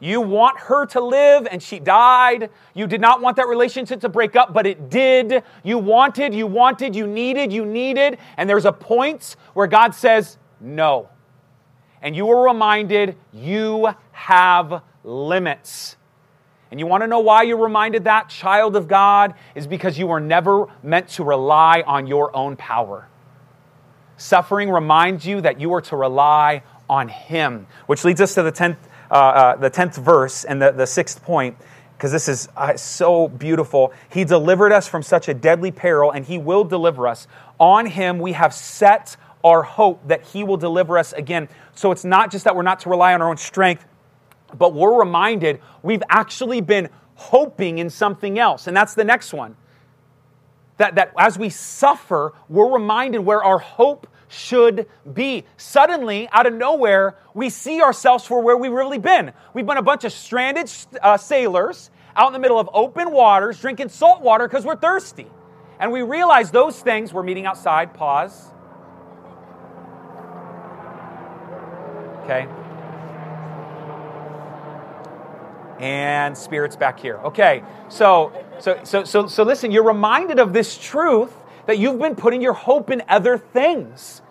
You 0.00 0.20
want 0.20 0.60
her 0.60 0.86
to 0.86 1.00
live 1.00 1.48
and 1.50 1.60
she 1.60 1.80
died. 1.80 2.50
You 2.74 2.86
did 2.86 3.00
not 3.00 3.20
want 3.20 3.36
that 3.36 3.48
relationship 3.48 4.00
to 4.02 4.08
break 4.08 4.36
up, 4.36 4.52
but 4.52 4.66
it 4.66 4.90
did. 4.90 5.42
You 5.64 5.78
wanted, 5.78 6.32
you 6.32 6.46
wanted, 6.46 6.94
you 6.94 7.06
needed, 7.06 7.52
you 7.52 7.66
needed. 7.66 8.18
And 8.36 8.48
there's 8.48 8.64
a 8.64 8.72
point 8.72 9.34
where 9.54 9.66
God 9.66 9.94
says, 9.94 10.38
no. 10.60 11.08
And 12.00 12.14
you 12.14 12.30
are 12.30 12.44
reminded 12.44 13.16
you 13.32 13.88
have 14.12 14.82
limits. 15.02 15.96
And 16.70 16.78
you 16.78 16.86
want 16.86 17.02
to 17.02 17.06
know 17.06 17.20
why 17.20 17.42
you're 17.42 17.56
reminded 17.56 18.04
that, 18.04 18.28
child 18.28 18.76
of 18.76 18.88
God, 18.88 19.34
is 19.54 19.66
because 19.66 19.98
you 19.98 20.06
were 20.06 20.20
never 20.20 20.66
meant 20.82 21.08
to 21.10 21.24
rely 21.24 21.82
on 21.86 22.06
your 22.06 22.34
own 22.36 22.56
power. 22.56 23.08
Suffering 24.18 24.70
reminds 24.70 25.26
you 25.26 25.40
that 25.40 25.60
you 25.60 25.72
are 25.74 25.80
to 25.82 25.96
rely 25.96 26.62
on 26.90 27.08
Him, 27.08 27.66
which 27.86 28.04
leads 28.04 28.20
us 28.20 28.34
to 28.34 28.42
the 28.42 28.52
10th, 28.52 28.76
uh, 29.10 29.14
uh, 29.14 29.56
the 29.56 29.70
10th 29.70 29.96
verse 29.96 30.44
and 30.44 30.60
the, 30.60 30.72
the 30.72 30.86
sixth 30.86 31.22
point, 31.22 31.56
because 31.96 32.12
this 32.12 32.28
is 32.28 32.48
uh, 32.56 32.76
so 32.76 33.28
beautiful. 33.28 33.92
He 34.10 34.24
delivered 34.24 34.72
us 34.72 34.86
from 34.88 35.02
such 35.02 35.28
a 35.28 35.34
deadly 35.34 35.70
peril, 35.70 36.10
and 36.10 36.24
He 36.24 36.36
will 36.36 36.64
deliver 36.64 37.06
us. 37.06 37.26
On 37.58 37.86
Him 37.86 38.18
we 38.18 38.32
have 38.32 38.52
set 38.52 39.16
our 39.44 39.62
hope 39.62 40.06
that 40.08 40.26
He 40.26 40.44
will 40.44 40.56
deliver 40.56 40.98
us 40.98 41.12
again. 41.12 41.48
So 41.74 41.92
it's 41.92 42.04
not 42.04 42.30
just 42.30 42.44
that 42.44 42.56
we're 42.56 42.62
not 42.62 42.80
to 42.80 42.90
rely 42.90 43.14
on 43.14 43.22
our 43.22 43.30
own 43.30 43.36
strength, 43.36 43.86
but 44.56 44.74
we're 44.74 44.98
reminded 44.98 45.60
we've 45.82 46.02
actually 46.08 46.60
been 46.60 46.88
hoping 47.14 47.78
in 47.78 47.90
something 47.90 48.38
else. 48.38 48.66
And 48.66 48.76
that's 48.76 48.94
the 48.94 49.04
next 49.04 49.32
one. 49.32 49.56
That, 50.76 50.94
that 50.94 51.12
as 51.18 51.38
we 51.38 51.50
suffer, 51.50 52.32
we're 52.48 52.72
reminded 52.72 53.20
where 53.20 53.42
our 53.42 53.58
hope 53.58 54.06
should 54.28 54.86
be. 55.12 55.44
Suddenly, 55.56 56.28
out 56.30 56.46
of 56.46 56.54
nowhere, 56.54 57.16
we 57.34 57.50
see 57.50 57.82
ourselves 57.82 58.24
for 58.24 58.40
where 58.40 58.56
we've 58.56 58.72
really 58.72 58.98
been. 58.98 59.32
We've 59.54 59.66
been 59.66 59.76
a 59.76 59.82
bunch 59.82 60.04
of 60.04 60.12
stranded 60.12 60.70
uh, 61.02 61.16
sailors 61.16 61.90
out 62.14 62.28
in 62.28 62.32
the 62.32 62.38
middle 62.38 62.58
of 62.58 62.70
open 62.72 63.10
waters 63.10 63.60
drinking 63.60 63.88
salt 63.88 64.22
water 64.22 64.46
because 64.46 64.64
we're 64.64 64.76
thirsty. 64.76 65.26
And 65.80 65.92
we 65.92 66.02
realize 66.02 66.50
those 66.50 66.80
things, 66.80 67.12
we're 67.12 67.22
meeting 67.22 67.46
outside, 67.46 67.94
pause. 67.94 68.52
Okay 72.24 72.46
and 75.78 76.36
spirits 76.36 76.76
back 76.76 76.98
here. 76.98 77.18
Okay, 77.18 77.62
so 77.88 78.32
so 78.58 78.80
so 78.84 79.04
so 79.04 79.26
so 79.26 79.42
listen, 79.42 79.70
you're 79.70 79.84
reminded 79.84 80.38
of 80.38 80.52
this 80.52 80.76
truth 80.78 81.32
that 81.66 81.78
you've 81.78 81.98
been 81.98 82.16
putting 82.16 82.40
your 82.40 82.54
hope 82.54 82.90
in 82.90 83.02
other 83.08 83.38
things. 83.38 84.22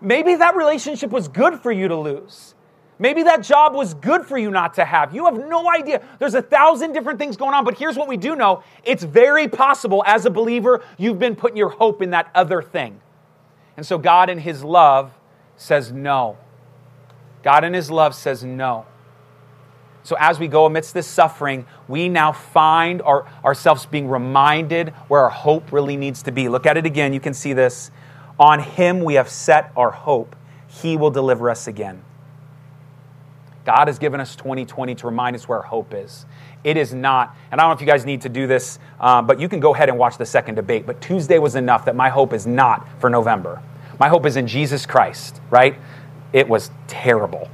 Maybe 0.00 0.34
that 0.34 0.56
relationship 0.56 1.10
was 1.10 1.28
good 1.28 1.60
for 1.60 1.72
you 1.72 1.88
to 1.88 1.96
lose. 1.96 2.54
Maybe 2.98 3.24
that 3.24 3.42
job 3.42 3.74
was 3.74 3.94
good 3.94 4.26
for 4.26 4.38
you 4.38 4.50
not 4.50 4.74
to 4.74 4.84
have. 4.84 5.14
You 5.14 5.24
have 5.24 5.36
no 5.36 5.68
idea. 5.68 6.02
There's 6.18 6.34
a 6.34 6.42
thousand 6.42 6.92
different 6.92 7.18
things 7.18 7.36
going 7.36 7.54
on, 7.54 7.64
but 7.64 7.76
here's 7.76 7.96
what 7.96 8.06
we 8.06 8.16
do 8.16 8.36
know 8.36 8.62
it's 8.84 9.02
very 9.02 9.48
possible 9.48 10.04
as 10.06 10.24
a 10.24 10.30
believer, 10.30 10.84
you've 10.98 11.18
been 11.18 11.34
putting 11.34 11.56
your 11.56 11.70
hope 11.70 12.02
in 12.02 12.10
that 12.10 12.30
other 12.34 12.62
thing. 12.62 13.00
And 13.76 13.86
so 13.86 13.98
God, 13.98 14.30
in 14.30 14.38
His 14.38 14.62
love, 14.62 15.12
says 15.56 15.90
no. 15.90 16.36
God, 17.42 17.64
in 17.64 17.74
His 17.74 17.90
love, 17.90 18.14
says 18.14 18.44
no. 18.44 18.86
So, 20.04 20.16
as 20.18 20.40
we 20.40 20.48
go 20.48 20.66
amidst 20.66 20.94
this 20.94 21.06
suffering, 21.06 21.64
we 21.86 22.08
now 22.08 22.32
find 22.32 23.00
our, 23.02 23.26
ourselves 23.44 23.86
being 23.86 24.08
reminded 24.08 24.90
where 25.08 25.22
our 25.22 25.30
hope 25.30 25.72
really 25.72 25.96
needs 25.96 26.22
to 26.24 26.32
be. 26.32 26.48
Look 26.48 26.66
at 26.66 26.76
it 26.76 26.86
again. 26.86 27.12
You 27.12 27.20
can 27.20 27.34
see 27.34 27.52
this. 27.52 27.90
On 28.38 28.58
Him 28.58 29.04
we 29.04 29.14
have 29.14 29.28
set 29.28 29.70
our 29.76 29.92
hope. 29.92 30.34
He 30.66 30.96
will 30.96 31.10
deliver 31.10 31.50
us 31.50 31.68
again. 31.68 32.02
God 33.64 33.86
has 33.86 33.98
given 33.98 34.20
us 34.20 34.34
2020 34.34 34.96
to 34.96 35.06
remind 35.06 35.36
us 35.36 35.46
where 35.46 35.58
our 35.58 35.64
hope 35.64 35.94
is. 35.94 36.26
It 36.64 36.76
is 36.76 36.92
not, 36.92 37.36
and 37.50 37.60
I 37.60 37.64
don't 37.64 37.70
know 37.70 37.74
if 37.74 37.80
you 37.80 37.86
guys 37.86 38.04
need 38.04 38.22
to 38.22 38.28
do 38.28 38.46
this, 38.46 38.78
uh, 39.00 39.22
but 39.22 39.38
you 39.38 39.48
can 39.48 39.60
go 39.60 39.74
ahead 39.74 39.88
and 39.88 39.98
watch 39.98 40.18
the 40.18 40.26
second 40.26 40.56
debate. 40.56 40.86
But 40.86 41.00
Tuesday 41.00 41.38
was 41.38 41.54
enough 41.54 41.84
that 41.84 41.94
my 41.94 42.08
hope 42.08 42.32
is 42.32 42.46
not 42.46 42.88
for 43.00 43.08
November. 43.08 43.62
My 44.00 44.08
hope 44.08 44.26
is 44.26 44.36
in 44.36 44.46
Jesus 44.46 44.86
Christ, 44.86 45.40
right? 45.50 45.76
It 46.32 46.48
was 46.48 46.70
terrible. 46.88 47.48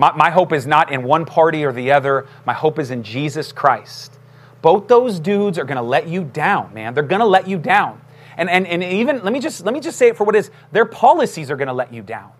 My, 0.00 0.12
my 0.12 0.30
hope 0.30 0.54
is 0.54 0.66
not 0.66 0.90
in 0.90 1.02
one 1.02 1.26
party 1.26 1.62
or 1.62 1.74
the 1.74 1.92
other. 1.92 2.26
My 2.46 2.54
hope 2.54 2.78
is 2.78 2.90
in 2.90 3.02
Jesus 3.02 3.52
Christ. 3.52 4.18
Both 4.62 4.88
those 4.88 5.20
dudes 5.20 5.58
are 5.58 5.64
going 5.64 5.76
to 5.76 5.82
let 5.82 6.08
you 6.08 6.24
down, 6.24 6.72
man. 6.72 6.94
They're 6.94 7.02
going 7.02 7.20
to 7.20 7.26
let 7.26 7.46
you 7.46 7.58
down. 7.58 8.00
And, 8.38 8.48
and, 8.48 8.66
and 8.66 8.82
even, 8.82 9.22
let 9.22 9.30
me, 9.30 9.40
just, 9.40 9.62
let 9.62 9.74
me 9.74 9.80
just 9.80 9.98
say 9.98 10.08
it 10.08 10.16
for 10.16 10.24
what 10.24 10.34
it 10.34 10.38
is 10.38 10.50
their 10.72 10.86
policies 10.86 11.50
are 11.50 11.56
going 11.56 11.68
to 11.68 11.74
let 11.74 11.92
you 11.92 12.00
down. 12.00 12.32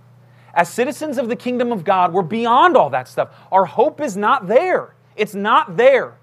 As 0.55 0.71
citizens 0.71 1.19
of 1.19 1.29
the 1.29 1.37
kingdom 1.37 1.71
of 1.71 1.85
God, 1.85 2.15
we're 2.15 2.23
beyond 2.23 2.79
all 2.79 2.89
that 2.89 3.09
stuff. 3.09 3.29
Our 3.53 3.67
hope 3.67 4.01
is 4.01 4.17
not 4.17 4.47
there. 4.47 4.95
It's 5.15 5.35
not 5.35 5.77
there. 5.77 6.17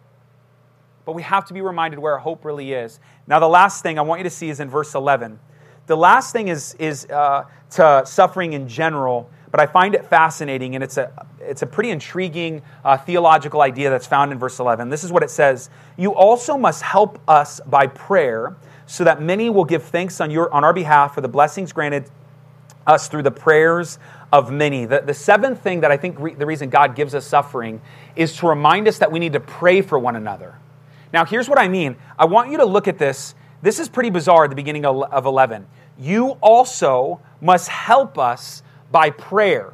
But 1.06 1.12
we 1.12 1.22
have 1.22 1.46
to 1.50 1.54
be 1.54 1.62
reminded 1.62 2.00
where 2.00 2.14
our 2.14 2.20
hope 2.20 2.46
really 2.46 2.74
is. 2.74 3.00
Now, 3.28 3.38
the 3.38 3.48
last 3.48 3.84
thing 3.84 4.00
I 4.00 4.02
want 4.02 4.22
you 4.22 4.24
to 4.24 4.32
see 4.32 4.50
is 4.50 4.60
in 4.60 4.72
verse 4.72 4.96
11. 4.96 5.40
The 5.86 5.98
last 5.98 6.34
thing 6.34 6.48
is, 6.48 6.74
is 6.80 7.06
uh, 7.06 7.44
to 7.72 8.02
suffering 8.08 8.54
in 8.54 8.68
general, 8.68 9.30
but 9.52 9.60
I 9.60 9.66
find 9.66 9.96
it 9.96 10.06
fascinating, 10.06 10.76
and 10.76 10.84
it's 10.84 10.98
a, 10.98 11.26
it's 11.40 11.62
a 11.62 11.66
pretty 11.66 11.90
intriguing 11.90 12.62
uh, 12.84 12.98
theological 12.98 13.62
idea 13.62 13.90
that's 13.90 14.08
found 14.08 14.32
in 14.32 14.40
verse 14.40 14.60
11. 14.60 14.90
This 14.90 15.04
is 15.04 15.12
what 15.12 15.24
it 15.24 15.30
says 15.30 15.70
You 15.98 16.14
also 16.14 16.58
must 16.58 16.82
help 16.82 17.20
us 17.28 17.62
by 17.66 17.88
prayer, 17.88 18.56
so 18.86 19.04
that 19.04 19.22
many 19.22 19.50
will 19.50 19.66
give 19.66 19.84
thanks 19.84 20.20
on, 20.22 20.32
your, 20.32 20.54
on 20.54 20.64
our 20.64 20.74
behalf 20.74 21.14
for 21.14 21.22
the 21.22 21.28
blessings 21.28 21.72
granted 21.72 22.10
us 22.86 23.08
through 23.08 23.24
the 23.24 23.32
prayers 23.32 24.00
of 24.32 24.52
many. 24.52 24.86
The, 24.86 25.02
the 25.02 25.14
seventh 25.14 25.62
thing 25.62 25.82
that 25.82 25.92
I 25.92 25.98
think 25.98 26.20
re- 26.20 26.34
the 26.34 26.46
reason 26.46 26.70
God 26.70 26.96
gives 26.96 27.14
us 27.16 27.26
suffering 27.26 27.82
is 28.16 28.36
to 28.38 28.48
remind 28.48 28.88
us 28.88 28.98
that 29.00 29.12
we 29.12 29.20
need 29.20 29.34
to 29.34 29.40
pray 29.40 29.82
for 29.82 30.00
one 30.00 30.16
another. 30.16 30.58
Now, 31.14 31.26
here's 31.26 31.48
what 31.48 31.60
I 31.60 31.68
mean. 31.68 31.96
I 32.18 32.26
want 32.26 32.52
you 32.52 32.58
to 32.58 32.66
look 32.66 32.88
at 32.88 32.98
this. 32.98 33.36
This 33.62 33.80
is 33.80 33.90
pretty 33.90 34.10
bizarre 34.10 34.46
at 34.46 34.50
the 34.50 34.56
beginning 34.56 34.86
of 34.86 35.26
11. 35.26 35.68
You 35.98 36.32
also 36.42 37.22
must 37.42 37.70
help 37.70 38.18
us 38.18 38.62
by 38.92 39.10
prayer. 39.10 39.74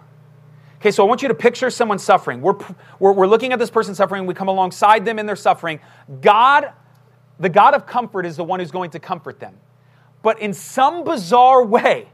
Okay, 0.77 0.91
so 0.91 1.03
I 1.03 1.07
want 1.07 1.21
you 1.21 1.29
to 1.29 1.33
picture 1.33 1.69
someone 1.69 1.97
suffering. 1.97 2.41
We're, 2.41 2.55
we're, 2.99 3.13
we're 3.13 3.27
looking 3.27 3.53
at 3.53 3.59
this 3.59 3.69
person 3.69 3.95
suffering. 3.95 4.25
We 4.25 4.33
come 4.33 4.49
alongside 4.49 5.05
them 5.05 5.17
in 5.17 5.25
their 5.25 5.35
suffering. 5.35 5.79
God, 6.21 6.73
the 7.39 7.49
God 7.49 7.73
of 7.73 7.85
comfort, 7.85 8.25
is 8.25 8.35
the 8.35 8.43
one 8.43 8.59
who's 8.59 8.71
going 8.71 8.91
to 8.91 8.99
comfort 8.99 9.39
them. 9.39 9.55
But 10.21 10.39
in 10.39 10.53
some 10.53 11.03
bizarre 11.03 11.63
way, 11.63 12.09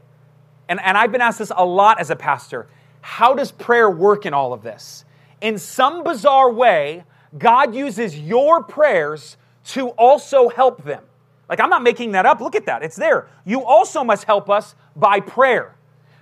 and, 0.68 0.80
and 0.80 0.96
I've 0.96 1.10
been 1.10 1.20
asked 1.20 1.40
this 1.40 1.50
a 1.54 1.64
lot 1.64 2.00
as 2.00 2.10
a 2.10 2.16
pastor 2.16 2.68
how 3.02 3.34
does 3.34 3.50
prayer 3.50 3.90
work 3.90 4.26
in 4.26 4.34
all 4.34 4.52
of 4.52 4.62
this? 4.62 5.04
In 5.40 5.58
some 5.58 6.04
bizarre 6.04 6.52
way, 6.52 7.04
God 7.38 7.74
uses 7.74 8.18
your 8.18 8.62
prayers 8.62 9.36
to 9.68 9.88
also 9.90 10.48
help 10.48 10.84
them. 10.84 11.02
Like, 11.48 11.60
I'm 11.60 11.70
not 11.70 11.82
making 11.82 12.12
that 12.12 12.26
up. 12.26 12.40
Look 12.40 12.54
at 12.54 12.66
that. 12.66 12.82
It's 12.82 12.96
there. 12.96 13.26
You 13.44 13.64
also 13.64 14.04
must 14.04 14.24
help 14.24 14.50
us 14.50 14.74
by 14.94 15.20
prayer. 15.20 15.74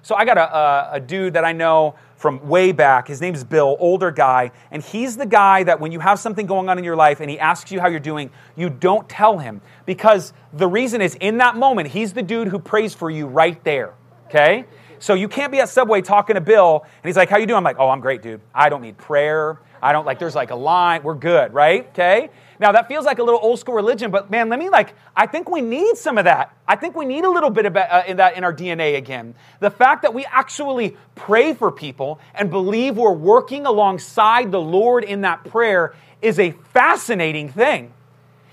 So, 0.09 0.15
I 0.15 0.25
got 0.25 0.39
a, 0.39 0.57
a, 0.57 0.91
a 0.95 1.01
dude 1.01 1.35
that 1.35 1.45
I 1.45 1.53
know 1.53 1.95
from 2.17 2.49
way 2.49 2.73
back. 2.73 3.09
His 3.09 3.21
name's 3.21 3.45
Bill, 3.45 3.77
older 3.79 4.11
guy. 4.11 4.53
And 4.71 4.83
he's 4.83 5.19
the 5.19 5.27
guy 5.27 5.65
that 5.65 5.81
when 5.81 5.93
you 5.93 6.01
have 6.01 6.19
something 6.19 6.47
going 6.47 6.71
on 6.71 6.79
in 6.79 6.85
your 6.85 6.97
life 6.97 7.21
and 7.21 7.29
he 7.29 7.39
asks 7.39 7.71
you 7.71 7.79
how 7.79 7.89
you're 7.89 8.01
doing, 8.01 8.31
you 8.57 8.71
don't 8.71 9.07
tell 9.07 9.37
him. 9.37 9.61
Because 9.85 10.33
the 10.55 10.67
reason 10.67 11.03
is 11.03 11.15
in 11.17 11.37
that 11.37 11.57
moment, 11.57 11.89
he's 11.89 12.15
the 12.15 12.23
dude 12.23 12.49
who 12.49 12.59
prays 12.59 12.95
for 12.95 13.11
you 13.11 13.27
right 13.27 13.63
there 13.65 13.93
okay? 14.29 14.65
So 14.99 15.15
you 15.15 15.29
can't 15.29 15.53
be 15.53 15.61
at 15.61 15.69
Subway 15.69 16.03
talking 16.03 16.35
to 16.35 16.41
Bill, 16.41 16.83
and 16.83 17.09
he's 17.09 17.17
like, 17.17 17.29
How 17.29 17.39
you 17.39 17.47
doing? 17.47 17.59
I'm 17.59 17.65
like, 17.65 17.79
Oh, 17.79 17.89
I'm 17.89 18.01
great, 18.01 18.23
dude. 18.23 18.41
I 18.55 18.69
don't 18.69 18.83
need 18.83 18.99
prayer. 18.99 19.61
I 19.81 19.93
don't 19.93 20.05
like, 20.05 20.19
there's 20.19 20.35
like 20.35 20.51
a 20.51 20.57
line. 20.57 21.03
We're 21.03 21.15
good, 21.15 21.55
right? 21.55 21.87
Okay? 21.89 22.31
Now 22.61 22.73
that 22.73 22.89
feels 22.89 23.05
like 23.05 23.19
a 23.19 23.23
little 23.23 23.41
old 23.43 23.59
school 23.59 23.75
religion, 23.75 24.11
but 24.11 24.31
man, 24.31 24.49
let 24.49 24.59
me 24.59 24.69
like, 24.69 24.95
I 25.17 25.27
think 25.27 25.49
we 25.49 25.61
need 25.61 25.97
some 25.97 26.19
of 26.19 26.25
that. 26.25 26.57
I 26.67 26.77
think 26.77 26.97
we 26.97 27.05
need 27.05 27.25
a 27.25 27.31
little 27.31 27.51
bit 27.51 27.67
of 27.67 27.77
uh, 27.77 28.03
that 28.15 28.37
in 28.37 28.45
our 28.45 28.53
DNA 28.53 28.97
again. 28.97 29.35
The 29.61 29.71
fact 29.71 30.03
that 30.03 30.13
we 30.13 30.25
actually 30.27 30.97
pray 31.15 31.55
for 31.55 31.71
people 31.71 32.21
and 32.35 32.51
believe 32.51 32.97
we're 32.97 33.13
working 33.13 33.67
alongside 33.67 34.51
the 34.51 34.61
Lord 34.61 35.05
in 35.05 35.21
that 35.23 35.45
prayer 35.45 35.95
is 36.21 36.39
a 36.39 36.51
fascinating 36.73 37.49
thing. 37.49 37.93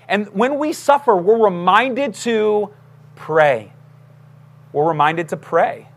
And 0.08 0.28
when 0.28 0.58
we 0.58 0.72
suffer, 0.72 1.16
we're 1.16 1.44
reminded 1.44 2.14
to 2.14 2.72
pray 3.16 3.72
we're 4.76 4.88
reminded 4.88 5.30
to 5.30 5.38
pray. 5.38 5.88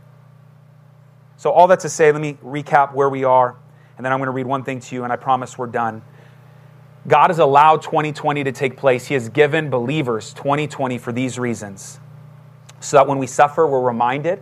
So, 1.35 1.51
all 1.51 1.67
that 1.67 1.81
to 1.81 1.89
say, 1.89 2.13
let 2.13 2.21
me 2.21 2.37
recap 2.41 2.93
where 2.93 3.09
we 3.09 3.25
are, 3.25 3.57
and 3.97 4.05
then 4.05 4.13
I'm 4.13 4.19
going 4.19 4.27
to 4.27 4.31
read 4.31 4.47
one 4.47 4.63
thing 4.63 4.79
to 4.79 4.95
you, 4.95 5.03
and 5.03 5.11
I 5.11 5.17
promise 5.17 5.57
we're 5.57 5.67
done. 5.67 6.01
God 7.07 7.29
has 7.29 7.39
allowed 7.39 7.81
2020 7.81 8.43
to 8.43 8.51
take 8.51 8.75
place. 8.77 9.07
He 9.07 9.13
has 9.13 9.29
given 9.29 9.69
believers 9.69 10.33
2020 10.33 10.97
for 10.97 11.11
these 11.11 11.39
reasons. 11.39 11.99
So 12.81 12.97
that 12.97 13.07
when 13.07 13.17
we 13.17 13.27
suffer, 13.27 13.65
we're 13.65 13.81
reminded 13.81 14.41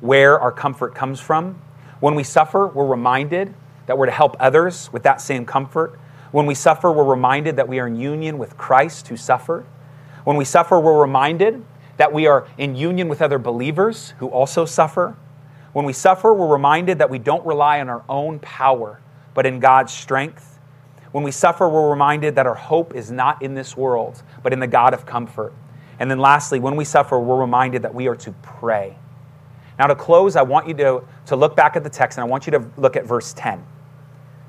where 0.00 0.38
our 0.38 0.52
comfort 0.52 0.94
comes 0.94 1.20
from. 1.20 1.60
When 2.00 2.14
we 2.14 2.22
suffer, 2.22 2.68
we're 2.68 2.86
reminded 2.86 3.54
that 3.86 3.98
we're 3.98 4.06
to 4.06 4.12
help 4.12 4.36
others 4.38 4.90
with 4.92 5.02
that 5.02 5.20
same 5.20 5.44
comfort. 5.44 5.98
When 6.30 6.46
we 6.46 6.54
suffer, 6.54 6.92
we're 6.92 7.04
reminded 7.04 7.56
that 7.56 7.68
we 7.68 7.80
are 7.80 7.88
in 7.88 7.96
union 7.96 8.38
with 8.38 8.56
Christ 8.56 9.08
who 9.08 9.16
suffered. 9.16 9.66
When 10.24 10.36
we 10.36 10.44
suffer, 10.44 10.78
we're 10.78 11.00
reminded 11.00 11.64
that 11.96 12.12
we 12.12 12.26
are 12.26 12.46
in 12.56 12.76
union 12.76 13.08
with 13.08 13.20
other 13.20 13.38
believers 13.38 14.14
who 14.18 14.28
also 14.28 14.64
suffer. 14.64 15.16
When 15.72 15.84
we 15.84 15.92
suffer, 15.92 16.32
we're 16.32 16.52
reminded 16.52 16.98
that 16.98 17.10
we 17.10 17.18
don't 17.18 17.44
rely 17.44 17.80
on 17.80 17.88
our 17.88 18.04
own 18.08 18.38
power, 18.38 19.00
but 19.34 19.44
in 19.44 19.60
God's 19.60 19.92
strength. 19.92 20.49
When 21.12 21.24
we 21.24 21.30
suffer, 21.32 21.68
we're 21.68 21.90
reminded 21.90 22.36
that 22.36 22.46
our 22.46 22.54
hope 22.54 22.94
is 22.94 23.10
not 23.10 23.42
in 23.42 23.54
this 23.54 23.76
world, 23.76 24.22
but 24.42 24.52
in 24.52 24.60
the 24.60 24.66
God 24.66 24.94
of 24.94 25.06
comfort. 25.06 25.52
And 25.98 26.10
then 26.10 26.18
lastly, 26.18 26.60
when 26.60 26.76
we 26.76 26.84
suffer, 26.84 27.18
we're 27.18 27.40
reminded 27.40 27.82
that 27.82 27.94
we 27.94 28.08
are 28.08 28.16
to 28.16 28.32
pray. 28.42 28.96
Now, 29.78 29.86
to 29.86 29.94
close, 29.94 30.36
I 30.36 30.42
want 30.42 30.68
you 30.68 30.74
to, 30.74 31.02
to 31.26 31.36
look 31.36 31.56
back 31.56 31.74
at 31.74 31.82
the 31.82 31.90
text 31.90 32.18
and 32.18 32.24
I 32.24 32.28
want 32.28 32.46
you 32.46 32.52
to 32.52 32.64
look 32.76 32.96
at 32.96 33.04
verse 33.04 33.32
10. 33.32 33.64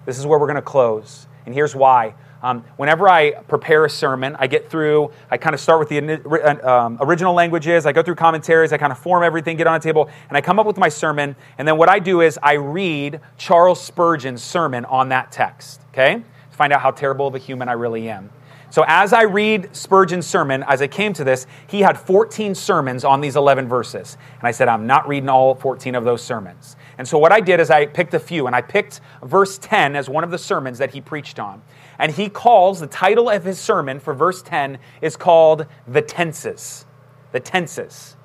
This 0.05 0.19
is 0.19 0.25
where 0.25 0.37
we're 0.37 0.47
going 0.47 0.55
to 0.55 0.61
close. 0.61 1.27
And 1.45 1.55
here's 1.55 1.75
why. 1.75 2.13
Um, 2.43 2.63
whenever 2.77 3.07
I 3.07 3.31
prepare 3.31 3.85
a 3.85 3.89
sermon, 3.89 4.35
I 4.39 4.47
get 4.47 4.69
through, 4.69 5.11
I 5.29 5.37
kind 5.37 5.53
of 5.53 5.59
start 5.59 5.79
with 5.79 5.89
the 5.89 6.67
um, 6.67 6.97
original 6.99 7.33
languages, 7.33 7.85
I 7.85 7.91
go 7.91 8.01
through 8.01 8.15
commentaries, 8.15 8.73
I 8.73 8.77
kind 8.77 8.91
of 8.91 8.97
form 8.97 9.23
everything, 9.23 9.57
get 9.57 9.67
on 9.67 9.75
a 9.75 9.79
table, 9.79 10.09
and 10.27 10.35
I 10.35 10.41
come 10.41 10.59
up 10.59 10.65
with 10.65 10.77
my 10.77 10.89
sermon. 10.89 11.35
And 11.59 11.67
then 11.67 11.77
what 11.77 11.87
I 11.87 11.99
do 11.99 12.21
is 12.21 12.39
I 12.41 12.53
read 12.53 13.21
Charles 13.37 13.79
Spurgeon's 13.79 14.41
sermon 14.41 14.85
on 14.85 15.09
that 15.09 15.31
text, 15.31 15.81
okay? 15.89 16.23
To 16.51 16.57
find 16.57 16.73
out 16.73 16.81
how 16.81 16.91
terrible 16.91 17.27
of 17.27 17.35
a 17.35 17.39
human 17.39 17.69
I 17.69 17.73
really 17.73 18.09
am. 18.09 18.29
So 18.71 18.85
as 18.87 19.11
I 19.11 19.23
read 19.23 19.75
Spurgeon's 19.75 20.25
sermon, 20.25 20.63
as 20.65 20.81
I 20.81 20.87
came 20.87 21.11
to 21.13 21.25
this, 21.25 21.45
he 21.67 21.81
had 21.81 21.99
14 21.99 22.55
sermons 22.55 23.03
on 23.03 23.19
these 23.19 23.35
11 23.35 23.67
verses. 23.67 24.17
And 24.39 24.47
I 24.47 24.51
said, 24.51 24.69
I'm 24.69 24.87
not 24.87 25.05
reading 25.09 25.27
all 25.27 25.55
14 25.55 25.93
of 25.93 26.05
those 26.05 26.23
sermons. 26.23 26.77
And 26.97 27.05
so 27.05 27.17
what 27.17 27.33
I 27.33 27.41
did 27.41 27.59
is 27.59 27.69
I 27.69 27.85
picked 27.85 28.13
a 28.13 28.19
few, 28.19 28.47
and 28.47 28.55
I 28.55 28.61
picked 28.61 29.01
verse 29.23 29.57
10 29.57 29.97
as 29.97 30.07
one 30.07 30.23
of 30.23 30.31
the 30.31 30.37
sermons 30.37 30.77
that 30.77 30.91
he 30.91 31.01
preached 31.01 31.37
on. 31.37 31.61
And 31.99 32.13
he 32.13 32.29
calls, 32.29 32.79
the 32.79 32.87
title 32.87 33.29
of 33.29 33.43
his 33.43 33.59
sermon 33.59 33.99
for 33.99 34.13
verse 34.13 34.41
10 34.41 34.77
is 35.01 35.17
called 35.17 35.65
The 35.85 36.01
Tenses. 36.01 36.85
The 37.33 37.41
Tenses. 37.41 38.15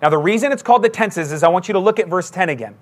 Now, 0.00 0.08
the 0.08 0.18
reason 0.18 0.52
it's 0.52 0.62
called 0.62 0.82
the 0.82 0.88
tenses 0.88 1.32
is 1.32 1.42
I 1.42 1.48
want 1.48 1.68
you 1.68 1.72
to 1.72 1.80
look 1.80 1.98
at 1.98 2.08
verse 2.08 2.30
10 2.30 2.48
again. 2.48 2.76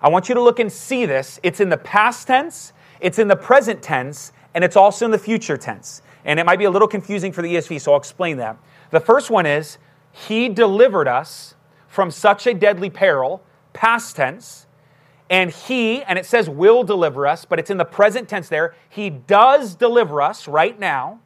I 0.00 0.08
want 0.08 0.28
you 0.28 0.34
to 0.34 0.42
look 0.42 0.58
and 0.58 0.70
see 0.70 1.06
this. 1.06 1.40
It's 1.42 1.60
in 1.60 1.70
the 1.70 1.78
past 1.78 2.26
tense, 2.26 2.72
it's 3.00 3.18
in 3.18 3.28
the 3.28 3.36
present 3.36 3.82
tense, 3.82 4.32
and 4.54 4.64
it's 4.64 4.76
also 4.76 5.04
in 5.04 5.10
the 5.10 5.18
future 5.18 5.56
tense. 5.56 6.02
And 6.24 6.40
it 6.40 6.46
might 6.46 6.58
be 6.58 6.64
a 6.64 6.70
little 6.70 6.88
confusing 6.88 7.32
for 7.32 7.42
the 7.42 7.54
ESV, 7.54 7.80
so 7.80 7.92
I'll 7.92 7.98
explain 7.98 8.36
that. 8.38 8.56
The 8.90 9.00
first 9.00 9.30
one 9.30 9.46
is, 9.46 9.78
He 10.12 10.48
delivered 10.48 11.08
us 11.08 11.54
from 11.88 12.10
such 12.10 12.46
a 12.46 12.54
deadly 12.54 12.90
peril, 12.90 13.42
past 13.72 14.16
tense. 14.16 14.66
And 15.30 15.50
he, 15.50 16.02
and 16.02 16.18
it 16.18 16.26
says 16.26 16.50
will 16.50 16.84
deliver 16.84 17.26
us, 17.26 17.44
but 17.44 17.58
it's 17.58 17.70
in 17.70 17.78
the 17.78 17.84
present 17.84 18.28
tense 18.28 18.48
there. 18.48 18.74
He 18.88 19.10
does 19.10 19.74
deliver 19.74 20.20
us 20.20 20.46
right 20.46 20.78
now. 20.78 21.20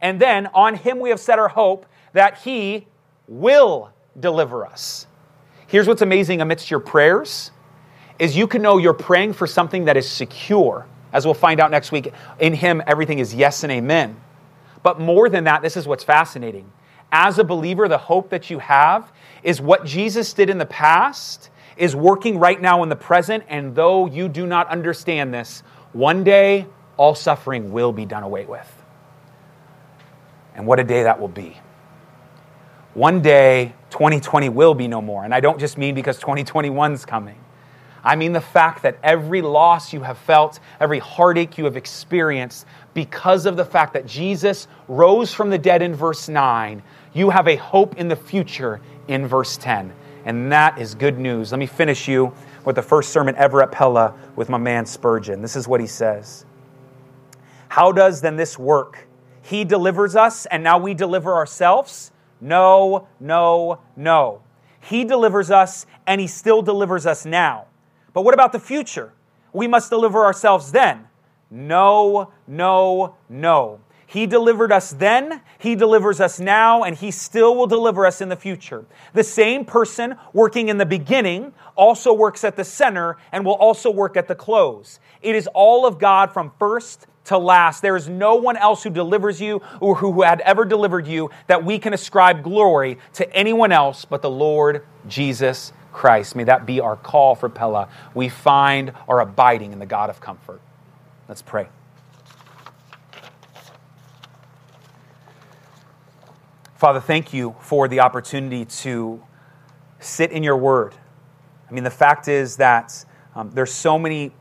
And 0.00 0.20
then 0.20 0.48
on 0.48 0.74
him 0.74 0.98
we 0.98 1.10
have 1.10 1.20
set 1.20 1.38
our 1.38 1.48
hope 1.48 1.86
that 2.12 2.38
he 2.38 2.86
will 3.28 3.92
deliver 4.18 4.66
us. 4.66 5.06
Here's 5.66 5.86
what's 5.86 6.02
amazing 6.02 6.40
amidst 6.40 6.70
your 6.70 6.80
prayers 6.80 7.52
is 8.18 8.36
you 8.36 8.46
can 8.46 8.60
know 8.60 8.76
you're 8.76 8.92
praying 8.92 9.32
for 9.32 9.46
something 9.46 9.84
that 9.86 9.96
is 9.96 10.10
secure. 10.10 10.86
As 11.12 11.24
we'll 11.24 11.34
find 11.34 11.60
out 11.60 11.70
next 11.70 11.92
week, 11.92 12.12
in 12.38 12.54
him 12.54 12.82
everything 12.86 13.18
is 13.18 13.34
yes 13.34 13.62
and 13.64 13.72
amen. 13.72 14.16
But 14.82 15.00
more 15.00 15.28
than 15.28 15.44
that, 15.44 15.62
this 15.62 15.76
is 15.76 15.86
what's 15.86 16.04
fascinating. 16.04 16.70
As 17.12 17.38
a 17.38 17.44
believer, 17.44 17.88
the 17.88 17.98
hope 17.98 18.30
that 18.30 18.50
you 18.50 18.60
have 18.60 19.12
is 19.42 19.60
what 19.60 19.84
Jesus 19.84 20.32
did 20.32 20.48
in 20.48 20.58
the 20.58 20.66
past 20.66 21.50
is 21.76 21.96
working 21.96 22.38
right 22.38 22.60
now 22.60 22.82
in 22.82 22.88
the 22.88 22.96
present, 22.96 23.44
and 23.48 23.74
though 23.74 24.06
you 24.06 24.28
do 24.28 24.46
not 24.46 24.68
understand 24.68 25.32
this, 25.34 25.62
one 25.92 26.22
day 26.22 26.66
all 26.96 27.14
suffering 27.14 27.72
will 27.72 27.92
be 27.92 28.04
done 28.04 28.22
away 28.22 28.44
with. 28.44 28.70
And 30.54 30.66
what 30.66 30.78
a 30.78 30.84
day 30.84 31.04
that 31.04 31.18
will 31.20 31.28
be. 31.28 31.56
One 32.94 33.22
day, 33.22 33.72
2020 33.90 34.48
will 34.48 34.74
be 34.74 34.88
no 34.88 35.00
more. 35.00 35.24
And 35.24 35.32
I 35.32 35.40
don't 35.40 35.58
just 35.58 35.78
mean 35.78 35.94
because 35.94 36.18
2021 36.18 36.92
is 36.92 37.04
coming. 37.04 37.38
I 38.02 38.16
mean 38.16 38.32
the 38.32 38.40
fact 38.40 38.82
that 38.82 38.98
every 39.02 39.42
loss 39.42 39.92
you 39.92 40.00
have 40.02 40.18
felt, 40.18 40.60
every 40.80 40.98
heartache 40.98 41.58
you 41.58 41.64
have 41.64 41.76
experienced, 41.76 42.66
because 42.94 43.46
of 43.46 43.56
the 43.56 43.64
fact 43.64 43.92
that 43.94 44.06
Jesus 44.06 44.68
rose 44.88 45.32
from 45.32 45.50
the 45.50 45.58
dead 45.58 45.82
in 45.82 45.94
verse 45.94 46.28
9, 46.28 46.82
you 47.12 47.30
have 47.30 47.48
a 47.48 47.56
hope 47.56 47.96
in 47.96 48.08
the 48.08 48.16
future 48.16 48.80
in 49.08 49.26
verse 49.26 49.56
10 49.56 49.92
and 50.24 50.52
that 50.52 50.78
is 50.78 50.94
good 50.94 51.18
news. 51.18 51.52
Let 51.52 51.58
me 51.58 51.66
finish 51.66 52.08
you 52.08 52.32
with 52.64 52.76
the 52.76 52.82
first 52.82 53.10
sermon 53.10 53.34
ever 53.36 53.62
at 53.62 53.72
Pella 53.72 54.14
with 54.36 54.48
my 54.48 54.58
man 54.58 54.86
Spurgeon. 54.86 55.42
This 55.42 55.56
is 55.56 55.66
what 55.66 55.80
he 55.80 55.86
says 55.86 56.44
How 57.68 57.92
does 57.92 58.20
then 58.20 58.36
this 58.36 58.58
work? 58.58 59.06
He 59.42 59.64
delivers 59.64 60.16
us, 60.16 60.46
and 60.46 60.62
now 60.62 60.78
we 60.78 60.94
deliver 60.94 61.34
ourselves? 61.34 62.12
No, 62.40 63.08
no, 63.18 63.80
no. 63.96 64.42
He 64.80 65.04
delivers 65.04 65.50
us, 65.50 65.86
and 66.06 66.20
he 66.20 66.26
still 66.26 66.62
delivers 66.62 67.06
us 67.06 67.24
now. 67.24 67.66
But 68.12 68.22
what 68.22 68.34
about 68.34 68.52
the 68.52 68.58
future? 68.58 69.12
We 69.52 69.66
must 69.66 69.90
deliver 69.90 70.24
ourselves 70.24 70.72
then. 70.72 71.08
No, 71.50 72.32
no, 72.46 73.16
no. 73.28 73.80
He 74.06 74.26
delivered 74.26 74.72
us 74.72 74.90
then, 74.90 75.40
He 75.58 75.76
delivers 75.76 76.20
us 76.20 76.40
now, 76.40 76.82
and 76.82 76.96
He 76.96 77.12
still 77.12 77.54
will 77.54 77.68
deliver 77.68 78.04
us 78.04 78.20
in 78.20 78.28
the 78.28 78.34
future. 78.34 78.84
The 79.12 79.22
same 79.22 79.64
person 79.64 80.16
working 80.32 80.68
in 80.68 80.78
the 80.78 80.86
beginning 80.86 81.52
also 81.76 82.12
works 82.12 82.42
at 82.42 82.56
the 82.56 82.64
center 82.64 83.18
and 83.30 83.44
will 83.44 83.54
also 83.54 83.88
work 83.88 84.16
at 84.16 84.26
the 84.26 84.34
close. 84.34 84.98
It 85.22 85.36
is 85.36 85.48
all 85.54 85.86
of 85.86 86.00
God 86.00 86.32
from 86.32 86.50
first 86.58 87.06
to 87.26 87.38
last. 87.38 87.82
There 87.82 87.96
is 87.96 88.08
no 88.08 88.34
one 88.34 88.56
else 88.56 88.82
who 88.82 88.90
delivers 88.90 89.40
you 89.40 89.62
or 89.78 89.94
who 89.94 90.22
had 90.22 90.40
ever 90.40 90.64
delivered 90.64 91.06
you 91.06 91.30
that 91.46 91.64
we 91.64 91.78
can 91.78 91.92
ascribe 91.92 92.42
glory 92.42 92.98
to 93.12 93.32
anyone 93.32 93.70
else 93.70 94.04
but 94.04 94.22
the 94.22 94.30
Lord 94.30 94.84
Jesus 95.06 95.72
Christ. 95.92 96.36
May 96.36 96.44
that 96.44 96.66
be 96.66 96.80
our 96.80 96.96
call 96.96 97.34
for 97.34 97.48
Pella. 97.48 97.88
We 98.14 98.28
find 98.28 98.92
our 99.08 99.20
abiding 99.20 99.72
in 99.72 99.78
the 99.78 99.86
God 99.86 100.10
of 100.10 100.20
comfort. 100.20 100.60
Let's 101.28 101.42
pray. 101.42 101.68
Father, 106.76 107.00
thank 107.00 107.34
you 107.34 107.54
for 107.60 107.88
the 107.88 108.00
opportunity 108.00 108.64
to 108.64 109.22
sit 109.98 110.32
in 110.32 110.42
your 110.42 110.56
word. 110.56 110.94
I 111.68 111.72
mean, 111.72 111.84
the 111.84 111.90
fact 111.90 112.26
is 112.26 112.56
that 112.56 113.04
um, 113.34 113.50
there's 113.50 113.72
so 113.72 113.98
many 113.98 114.32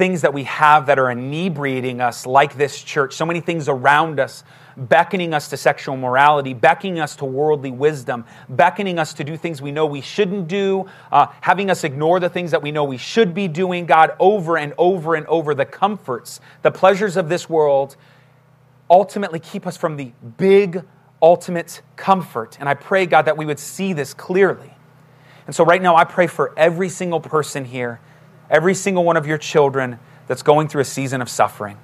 things 0.00 0.22
that 0.22 0.32
we 0.32 0.44
have 0.44 0.86
that 0.86 0.98
are 0.98 1.10
inebriating 1.10 2.00
us, 2.00 2.24
like 2.24 2.56
this 2.56 2.82
church, 2.82 3.12
so 3.12 3.26
many 3.26 3.38
things 3.38 3.68
around 3.68 4.18
us, 4.18 4.44
beckoning 4.78 5.34
us 5.34 5.48
to 5.48 5.58
sexual 5.58 5.94
morality, 5.94 6.54
beckoning 6.54 6.98
us 6.98 7.14
to 7.16 7.26
worldly 7.26 7.70
wisdom, 7.70 8.24
beckoning 8.48 8.98
us 8.98 9.12
to 9.12 9.24
do 9.24 9.36
things 9.36 9.60
we 9.60 9.70
know 9.70 9.84
we 9.84 10.00
shouldn't 10.00 10.48
do, 10.48 10.86
uh, 11.12 11.26
having 11.42 11.68
us 11.70 11.84
ignore 11.84 12.18
the 12.18 12.30
things 12.30 12.50
that 12.50 12.62
we 12.62 12.72
know 12.72 12.82
we 12.82 12.96
should 12.96 13.34
be 13.34 13.46
doing, 13.46 13.84
God, 13.84 14.14
over 14.18 14.56
and 14.56 14.72
over 14.78 15.16
and 15.16 15.26
over. 15.26 15.54
The 15.54 15.66
comforts, 15.66 16.40
the 16.62 16.70
pleasures 16.70 17.18
of 17.18 17.28
this 17.28 17.50
world 17.50 17.96
ultimately 18.88 19.38
keep 19.38 19.66
us 19.66 19.76
from 19.76 19.98
the 19.98 20.12
big 20.38 20.82
ultimate 21.20 21.82
comfort. 21.96 22.56
And 22.58 22.70
I 22.70 22.72
pray, 22.72 23.04
God, 23.04 23.26
that 23.26 23.36
we 23.36 23.44
would 23.44 23.58
see 23.58 23.92
this 23.92 24.14
clearly. 24.14 24.72
And 25.46 25.54
so, 25.54 25.62
right 25.62 25.82
now, 25.82 25.94
I 25.94 26.04
pray 26.04 26.26
for 26.26 26.54
every 26.56 26.88
single 26.88 27.20
person 27.20 27.66
here, 27.66 28.00
every 28.50 28.74
single 28.74 29.04
one 29.04 29.16
of 29.16 29.26
your 29.26 29.38
children 29.38 29.98
that's 30.26 30.42
going 30.42 30.68
through 30.68 30.82
a 30.82 30.84
season 30.84 31.22
of 31.22 31.28
suffering. 31.28 31.78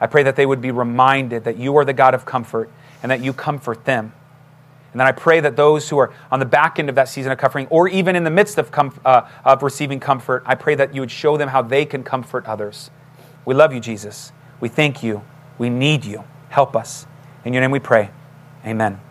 I 0.00 0.06
pray 0.06 0.22
that 0.22 0.36
they 0.36 0.46
would 0.46 0.60
be 0.60 0.70
reminded 0.70 1.44
that 1.44 1.56
you 1.56 1.76
are 1.76 1.84
the 1.84 1.92
God 1.92 2.14
of 2.14 2.24
comfort 2.24 2.70
and 3.02 3.10
that 3.10 3.20
you 3.20 3.32
comfort 3.32 3.84
them. 3.84 4.12
And 4.92 5.00
then 5.00 5.06
I 5.06 5.12
pray 5.12 5.40
that 5.40 5.56
those 5.56 5.88
who 5.88 5.98
are 5.98 6.12
on 6.30 6.38
the 6.38 6.46
back 6.46 6.78
end 6.78 6.88
of 6.88 6.94
that 6.94 7.08
season 7.08 7.30
of 7.30 7.40
suffering, 7.40 7.66
or 7.68 7.88
even 7.88 8.16
in 8.16 8.24
the 8.24 8.30
midst 8.30 8.58
of, 8.58 8.70
com- 8.70 8.98
uh, 9.04 9.28
of 9.44 9.62
receiving 9.62 10.00
comfort, 10.00 10.42
I 10.46 10.54
pray 10.54 10.74
that 10.76 10.94
you 10.94 11.02
would 11.02 11.10
show 11.10 11.36
them 11.36 11.48
how 11.48 11.62
they 11.62 11.84
can 11.84 12.02
comfort 12.02 12.46
others. 12.46 12.90
We 13.44 13.54
love 13.54 13.72
you, 13.72 13.80
Jesus. 13.80 14.32
We 14.60 14.68
thank 14.68 15.02
you. 15.02 15.22
We 15.58 15.68
need 15.68 16.04
you. 16.04 16.24
Help 16.48 16.74
us. 16.74 17.06
In 17.44 17.52
your 17.52 17.60
name 17.60 17.70
we 17.70 17.80
pray. 17.80 18.10
Amen. 18.64 19.07